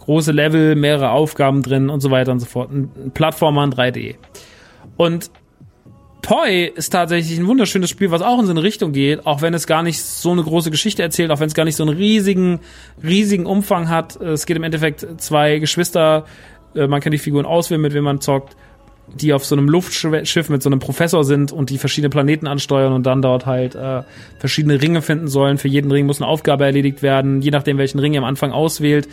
große 0.00 0.32
Level, 0.32 0.74
mehrere 0.74 1.10
Aufgaben 1.10 1.62
drin 1.62 1.88
und 1.88 2.00
so 2.00 2.10
weiter 2.10 2.32
und 2.32 2.40
so 2.40 2.46
fort. 2.46 2.70
Ein 2.72 3.12
Plattformer 3.14 3.64
in 3.64 3.72
3D. 3.72 4.16
Und 4.96 5.30
Poi 6.22 6.66
ist 6.74 6.90
tatsächlich 6.90 7.38
ein 7.38 7.46
wunderschönes 7.46 7.90
Spiel, 7.90 8.10
was 8.10 8.22
auch 8.22 8.38
in 8.38 8.46
so 8.46 8.50
eine 8.50 8.62
Richtung 8.62 8.92
geht, 8.92 9.26
auch 9.26 9.42
wenn 9.42 9.54
es 9.54 9.66
gar 9.66 9.82
nicht 9.82 10.00
so 10.02 10.32
eine 10.32 10.42
große 10.42 10.70
Geschichte 10.70 11.02
erzählt, 11.02 11.30
auch 11.30 11.40
wenn 11.40 11.46
es 11.46 11.54
gar 11.54 11.64
nicht 11.64 11.76
so 11.76 11.84
einen 11.84 11.96
riesigen, 11.96 12.60
riesigen 13.02 13.46
Umfang 13.46 13.88
hat. 13.88 14.16
Es 14.16 14.46
geht 14.46 14.56
im 14.56 14.62
Endeffekt 14.62 15.06
zwei 15.18 15.58
Geschwister, 15.58 16.24
äh, 16.74 16.86
man 16.86 17.00
kann 17.00 17.12
die 17.12 17.18
Figuren 17.18 17.46
auswählen, 17.46 17.80
mit 17.80 17.94
wem 17.94 18.04
man 18.04 18.20
zockt, 18.20 18.56
die 19.14 19.32
auf 19.32 19.44
so 19.44 19.56
einem 19.56 19.68
Luftschiff 19.68 20.48
mit 20.48 20.62
so 20.62 20.68
einem 20.68 20.78
Professor 20.78 21.24
sind 21.24 21.52
und 21.52 21.70
die 21.70 21.78
verschiedene 21.78 22.10
Planeten 22.10 22.46
ansteuern 22.46 22.92
und 22.92 23.06
dann 23.06 23.22
dort 23.22 23.46
halt 23.46 23.74
äh, 23.74 24.02
verschiedene 24.38 24.80
Ringe 24.80 25.02
finden 25.02 25.28
sollen. 25.28 25.58
Für 25.58 25.68
jeden 25.68 25.90
Ring 25.90 26.06
muss 26.06 26.20
eine 26.20 26.28
Aufgabe 26.28 26.64
erledigt 26.64 27.02
werden. 27.02 27.42
Je 27.42 27.50
nachdem, 27.50 27.78
welchen 27.78 27.98
Ring 27.98 28.14
ihr 28.14 28.20
am 28.20 28.24
Anfang 28.24 28.52
auswählt, 28.52 29.08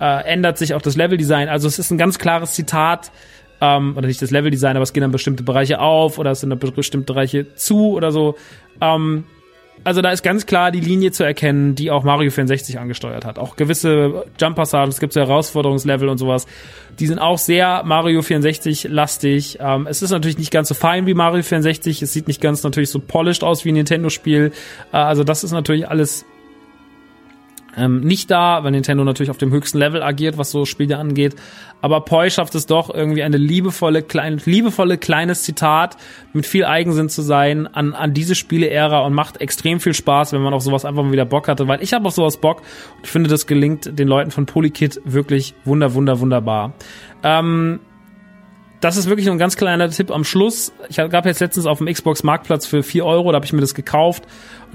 äh, 0.00 0.24
ändert 0.24 0.58
sich 0.58 0.74
auch 0.74 0.82
das 0.82 0.96
Leveldesign. 0.96 1.48
Also 1.48 1.68
es 1.68 1.78
ist 1.78 1.90
ein 1.90 1.98
ganz 1.98 2.18
klares 2.18 2.52
Zitat 2.52 3.12
ähm, 3.60 3.96
oder 3.96 4.06
nicht 4.06 4.20
das 4.22 4.30
Leveldesign, 4.30 4.76
aber 4.76 4.82
es 4.82 4.92
gehen 4.92 5.02
dann 5.02 5.12
bestimmte 5.12 5.42
Bereiche 5.42 5.80
auf 5.80 6.18
oder 6.18 6.30
es 6.30 6.40
sind 6.40 6.50
dann 6.50 6.58
bestimmte 6.58 7.12
Bereiche 7.12 7.54
zu 7.54 7.92
oder 7.92 8.12
so. 8.12 8.36
Ähm, 8.80 9.24
also 9.84 10.02
da 10.02 10.10
ist 10.10 10.22
ganz 10.22 10.46
klar 10.46 10.70
die 10.70 10.80
Linie 10.80 11.12
zu 11.12 11.22
erkennen, 11.22 11.74
die 11.74 11.90
auch 11.90 12.02
Mario 12.02 12.30
64 12.30 12.78
angesteuert 12.78 13.24
hat. 13.24 13.38
Auch 13.38 13.56
gewisse 13.56 14.24
Jump-Passagen, 14.40 14.90
es 14.90 15.00
gibt 15.00 15.12
so 15.12 15.20
Herausforderungslevel 15.20 16.08
und 16.08 16.18
sowas, 16.18 16.46
die 16.98 17.06
sind 17.06 17.18
auch 17.18 17.38
sehr 17.38 17.82
Mario 17.84 18.22
64 18.22 18.84
lastig. 18.84 19.58
Ähm, 19.60 19.86
es 19.86 20.02
ist 20.02 20.10
natürlich 20.10 20.38
nicht 20.38 20.50
ganz 20.50 20.68
so 20.68 20.74
fein 20.74 21.06
wie 21.06 21.14
Mario 21.14 21.42
64, 21.42 22.02
es 22.02 22.12
sieht 22.12 22.26
nicht 22.26 22.40
ganz 22.40 22.62
natürlich 22.62 22.90
so 22.90 22.98
polished 22.98 23.44
aus 23.44 23.64
wie 23.64 23.70
ein 23.70 23.74
Nintendo-Spiel. 23.74 24.52
Äh, 24.92 24.96
also 24.96 25.24
das 25.24 25.44
ist 25.44 25.52
natürlich 25.52 25.88
alles 25.88 26.24
ähm, 27.76 28.00
nicht 28.00 28.30
da, 28.30 28.64
weil 28.64 28.70
Nintendo 28.70 29.04
natürlich 29.04 29.30
auf 29.30 29.38
dem 29.38 29.50
höchsten 29.50 29.78
Level 29.78 30.02
agiert, 30.02 30.38
was 30.38 30.50
so 30.50 30.64
Spiele 30.64 30.96
angeht. 30.98 31.36
Aber 31.82 32.00
Poi 32.00 32.30
schafft 32.30 32.54
es 32.54 32.66
doch 32.66 32.92
irgendwie 32.92 33.22
eine 33.22 33.36
liebevolle, 33.36 34.02
klein, 34.02 34.40
liebevolle 34.44 34.96
kleines 34.96 35.42
Zitat 35.42 35.96
mit 36.32 36.46
viel 36.46 36.64
Eigensinn 36.64 37.08
zu 37.08 37.22
sein 37.22 37.66
an, 37.66 37.94
an 37.94 38.14
diese 38.14 38.34
Spiele-Ära 38.34 39.00
und 39.00 39.12
macht 39.12 39.40
extrem 39.40 39.78
viel 39.78 39.94
Spaß, 39.94 40.32
wenn 40.32 40.42
man 40.42 40.54
auf 40.54 40.62
sowas 40.62 40.84
einfach 40.84 41.02
mal 41.02 41.12
wieder 41.12 41.26
Bock 41.26 41.48
hatte, 41.48 41.68
weil 41.68 41.82
ich 41.82 41.92
habe 41.92 42.06
auf 42.06 42.14
sowas 42.14 42.38
Bock 42.38 42.62
und 42.96 43.04
ich 43.04 43.10
finde, 43.10 43.28
das 43.28 43.46
gelingt 43.46 43.98
den 43.98 44.08
Leuten 44.08 44.30
von 44.30 44.46
Polykit 44.46 45.00
wirklich 45.04 45.54
wunder, 45.64 45.92
wunder, 45.92 46.18
wunderbar. 46.20 46.72
Ähm, 47.22 47.80
das 48.80 48.96
ist 48.96 49.08
wirklich 49.08 49.26
nur 49.26 49.34
ein 49.34 49.38
ganz 49.38 49.56
kleiner 49.56 49.88
Tipp 49.90 50.10
am 50.10 50.24
Schluss. 50.24 50.72
Ich 50.88 50.96
gab 50.96 51.24
jetzt 51.26 51.40
letztens 51.40 51.66
auf 51.66 51.78
dem 51.78 51.86
Xbox 51.92 52.22
Marktplatz 52.22 52.66
für 52.66 52.82
vier 52.82 53.04
Euro, 53.04 53.32
da 53.32 53.36
habe 53.36 53.46
ich 53.46 53.52
mir 53.52 53.60
das 53.60 53.74
gekauft 53.74 54.24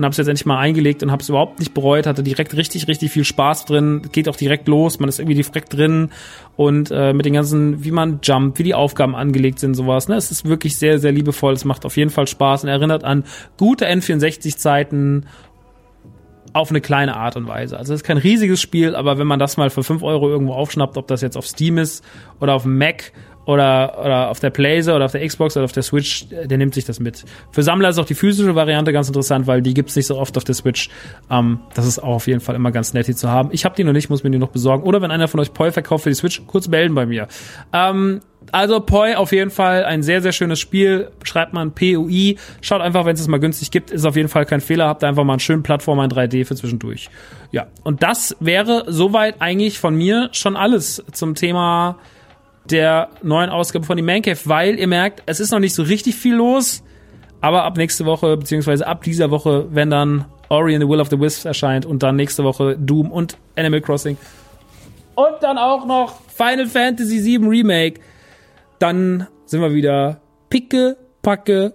und 0.01 0.05
habe 0.05 0.11
es 0.13 0.17
jetzt 0.17 0.27
endlich 0.27 0.47
mal 0.47 0.57
eingelegt 0.57 1.03
und 1.03 1.11
habe 1.11 1.21
es 1.21 1.29
überhaupt 1.29 1.59
nicht 1.59 1.75
bereut, 1.75 2.07
hatte 2.07 2.23
direkt 2.23 2.57
richtig, 2.57 2.87
richtig 2.87 3.11
viel 3.11 3.23
Spaß 3.23 3.65
drin, 3.65 4.01
geht 4.11 4.27
auch 4.27 4.35
direkt 4.35 4.67
los, 4.67 4.99
man 4.99 5.07
ist 5.07 5.19
irgendwie 5.19 5.35
direkt 5.35 5.73
drin 5.73 6.09
und 6.57 6.89
äh, 6.89 7.13
mit 7.13 7.27
den 7.27 7.33
ganzen, 7.33 7.83
wie 7.83 7.91
man 7.91 8.19
jumpt, 8.23 8.57
wie 8.57 8.63
die 8.63 8.73
Aufgaben 8.73 9.15
angelegt 9.15 9.59
sind, 9.59 9.75
sowas. 9.75 10.07
Ne? 10.07 10.15
Es 10.15 10.31
ist 10.31 10.45
wirklich 10.45 10.75
sehr, 10.75 10.97
sehr 10.97 11.11
liebevoll, 11.11 11.53
es 11.53 11.65
macht 11.65 11.85
auf 11.85 11.97
jeden 11.97 12.09
Fall 12.09 12.25
Spaß 12.25 12.63
und 12.63 12.69
erinnert 12.69 13.03
an 13.03 13.25
gute 13.57 13.87
N64-Zeiten 13.87 15.27
auf 16.53 16.71
eine 16.71 16.81
kleine 16.81 17.15
Art 17.15 17.37
und 17.37 17.47
Weise. 17.47 17.77
Also 17.77 17.93
es 17.93 18.01
ist 18.01 18.07
kein 18.07 18.17
riesiges 18.17 18.59
Spiel, 18.59 18.95
aber 18.95 19.19
wenn 19.19 19.27
man 19.27 19.39
das 19.39 19.55
mal 19.55 19.69
für 19.69 19.83
fünf 19.83 20.01
Euro 20.01 20.29
irgendwo 20.29 20.53
aufschnappt, 20.53 20.97
ob 20.97 21.07
das 21.07 21.21
jetzt 21.21 21.37
auf 21.37 21.45
Steam 21.45 21.77
ist 21.77 22.03
oder 22.39 22.55
auf 22.55 22.65
Mac 22.65 23.13
oder, 23.45 23.99
oder 23.99 24.29
auf 24.29 24.39
der 24.39 24.49
Playse 24.49 24.93
oder 24.93 25.05
auf 25.05 25.11
der 25.11 25.25
Xbox 25.25 25.57
oder 25.57 25.65
auf 25.65 25.71
der 25.71 25.83
Switch, 25.83 26.27
der 26.29 26.57
nimmt 26.57 26.73
sich 26.73 26.85
das 26.85 26.99
mit. 26.99 27.23
Für 27.51 27.63
Sammler 27.63 27.89
ist 27.89 27.97
auch 27.97 28.05
die 28.05 28.13
physische 28.13 28.55
Variante 28.55 28.93
ganz 28.93 29.07
interessant, 29.07 29.47
weil 29.47 29.61
die 29.61 29.73
gibt's 29.73 29.95
nicht 29.95 30.07
so 30.07 30.17
oft 30.17 30.37
auf 30.37 30.43
der 30.43 30.55
Switch. 30.55 30.89
Ähm, 31.29 31.59
das 31.73 31.85
ist 31.85 31.99
auch 31.99 32.15
auf 32.15 32.27
jeden 32.27 32.39
Fall 32.39 32.55
immer 32.55 32.71
ganz 32.71 32.93
nett, 32.93 33.07
die 33.07 33.15
zu 33.15 33.29
haben. 33.29 33.49
Ich 33.51 33.65
habe 33.65 33.75
die 33.75 33.83
noch 33.83 33.93
nicht, 33.93 34.09
muss 34.09 34.23
mir 34.23 34.31
die 34.31 34.37
noch 34.37 34.49
besorgen. 34.49 34.83
Oder 34.83 35.01
wenn 35.01 35.11
einer 35.11 35.27
von 35.27 35.39
euch 35.39 35.53
Poi 35.53 35.71
verkauft 35.71 36.03
für 36.03 36.09
die 36.09 36.15
Switch, 36.15 36.41
kurz 36.45 36.67
melden 36.67 36.93
bei 36.93 37.05
mir. 37.05 37.27
Ähm, 37.73 38.21
also 38.51 38.79
Poi 38.79 39.15
auf 39.15 39.31
jeden 39.31 39.51
Fall 39.51 39.85
ein 39.85 40.03
sehr, 40.03 40.21
sehr 40.21 40.31
schönes 40.31 40.59
Spiel. 40.59 41.09
Schreibt 41.23 41.53
man 41.53 41.73
PUI. 41.73 42.37
Schaut 42.61 42.81
einfach, 42.81 43.05
wenn 43.05 43.13
es 43.13 43.21
es 43.21 43.27
mal 43.27 43.39
günstig 43.39 43.71
gibt. 43.71 43.91
Ist 43.91 44.05
auf 44.05 44.15
jeden 44.15 44.29
Fall 44.29 44.45
kein 44.45 44.61
Fehler. 44.61 44.87
Habt 44.87 45.03
einfach 45.03 45.23
mal 45.23 45.33
einen 45.33 45.39
schönen 45.39 45.63
Plattformer 45.63 46.03
in 46.03 46.11
3D 46.11 46.45
für 46.45 46.55
zwischendurch. 46.55 47.09
Ja, 47.51 47.67
und 47.83 48.03
das 48.03 48.35
wäre 48.39 48.85
soweit 48.87 49.35
eigentlich 49.39 49.79
von 49.79 49.95
mir 49.95 50.29
schon 50.31 50.55
alles 50.55 51.03
zum 51.11 51.35
Thema 51.35 51.97
der 52.69 53.09
neuen 53.23 53.49
Ausgabe 53.49 53.85
von 53.85 53.97
die 53.97 54.03
Man 54.03 54.21
Cave, 54.21 54.39
weil 54.45 54.79
ihr 54.79 54.87
merkt, 54.87 55.23
es 55.25 55.39
ist 55.39 55.51
noch 55.51 55.59
nicht 55.59 55.73
so 55.73 55.83
richtig 55.83 56.15
viel 56.15 56.35
los, 56.35 56.83
aber 57.41 57.63
ab 57.63 57.77
nächste 57.77 58.05
Woche, 58.05 58.37
beziehungsweise 58.37 58.85
ab 58.85 59.03
dieser 59.03 59.31
Woche, 59.31 59.67
wenn 59.71 59.89
dann 59.89 60.25
Ori 60.49 60.75
and 60.75 60.83
the 60.83 60.89
Will 60.89 60.99
of 60.99 61.09
the 61.09 61.19
Wisps 61.19 61.45
erscheint 61.45 61.85
und 61.85 62.03
dann 62.03 62.15
nächste 62.15 62.43
Woche 62.43 62.77
Doom 62.77 63.11
und 63.11 63.37
Animal 63.55 63.81
Crossing 63.81 64.17
und 65.15 65.41
dann 65.41 65.57
auch 65.57 65.85
noch 65.85 66.21
Final 66.27 66.67
Fantasy 66.67 67.23
VII 67.23 67.47
Remake, 67.47 68.01
dann 68.79 69.27
sind 69.45 69.61
wir 69.61 69.73
wieder 69.73 70.21
picke, 70.49 70.97
packe, 71.21 71.73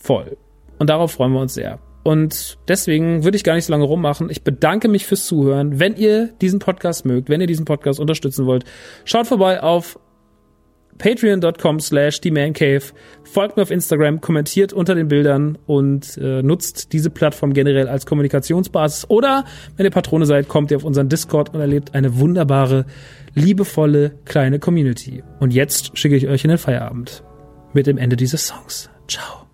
voll. 0.00 0.36
Und 0.78 0.90
darauf 0.90 1.12
freuen 1.12 1.32
wir 1.32 1.40
uns 1.40 1.54
sehr. 1.54 1.78
Und 2.02 2.58
deswegen 2.68 3.24
würde 3.24 3.36
ich 3.36 3.42
gar 3.42 3.54
nicht 3.54 3.64
so 3.64 3.72
lange 3.72 3.84
rummachen. 3.84 4.30
Ich 4.30 4.44
bedanke 4.44 4.86
mich 4.86 5.06
fürs 5.06 5.26
Zuhören. 5.26 5.80
Wenn 5.80 5.96
ihr 5.96 6.28
diesen 6.40 6.60
Podcast 6.60 7.04
mögt, 7.04 7.28
wenn 7.28 7.40
ihr 7.40 7.48
diesen 7.48 7.64
Podcast 7.64 7.98
unterstützen 7.98 8.46
wollt, 8.46 8.64
schaut 9.04 9.26
vorbei 9.26 9.60
auf 9.60 9.98
patreon.com 10.98 11.80
slash 11.80 12.20
themancave. 12.20 12.92
Folgt 13.24 13.56
mir 13.56 13.62
auf 13.62 13.70
Instagram, 13.70 14.20
kommentiert 14.20 14.72
unter 14.72 14.94
den 14.94 15.08
Bildern 15.08 15.58
und 15.66 16.16
äh, 16.18 16.42
nutzt 16.42 16.92
diese 16.92 17.10
Plattform 17.10 17.52
generell 17.52 17.88
als 17.88 18.06
Kommunikationsbasis. 18.06 19.10
Oder 19.10 19.44
wenn 19.76 19.84
ihr 19.84 19.90
Patrone 19.90 20.26
seid, 20.26 20.48
kommt 20.48 20.70
ihr 20.70 20.76
auf 20.76 20.84
unseren 20.84 21.08
Discord 21.08 21.54
und 21.54 21.60
erlebt 21.60 21.94
eine 21.94 22.18
wunderbare, 22.18 22.86
liebevolle, 23.34 24.12
kleine 24.24 24.58
Community. 24.58 25.22
Und 25.40 25.52
jetzt 25.52 25.98
schicke 25.98 26.16
ich 26.16 26.28
euch 26.28 26.44
in 26.44 26.50
den 26.50 26.58
Feierabend 26.58 27.22
mit 27.72 27.86
dem 27.86 27.98
Ende 27.98 28.16
dieses 28.16 28.46
Songs. 28.46 28.90
Ciao. 29.08 29.46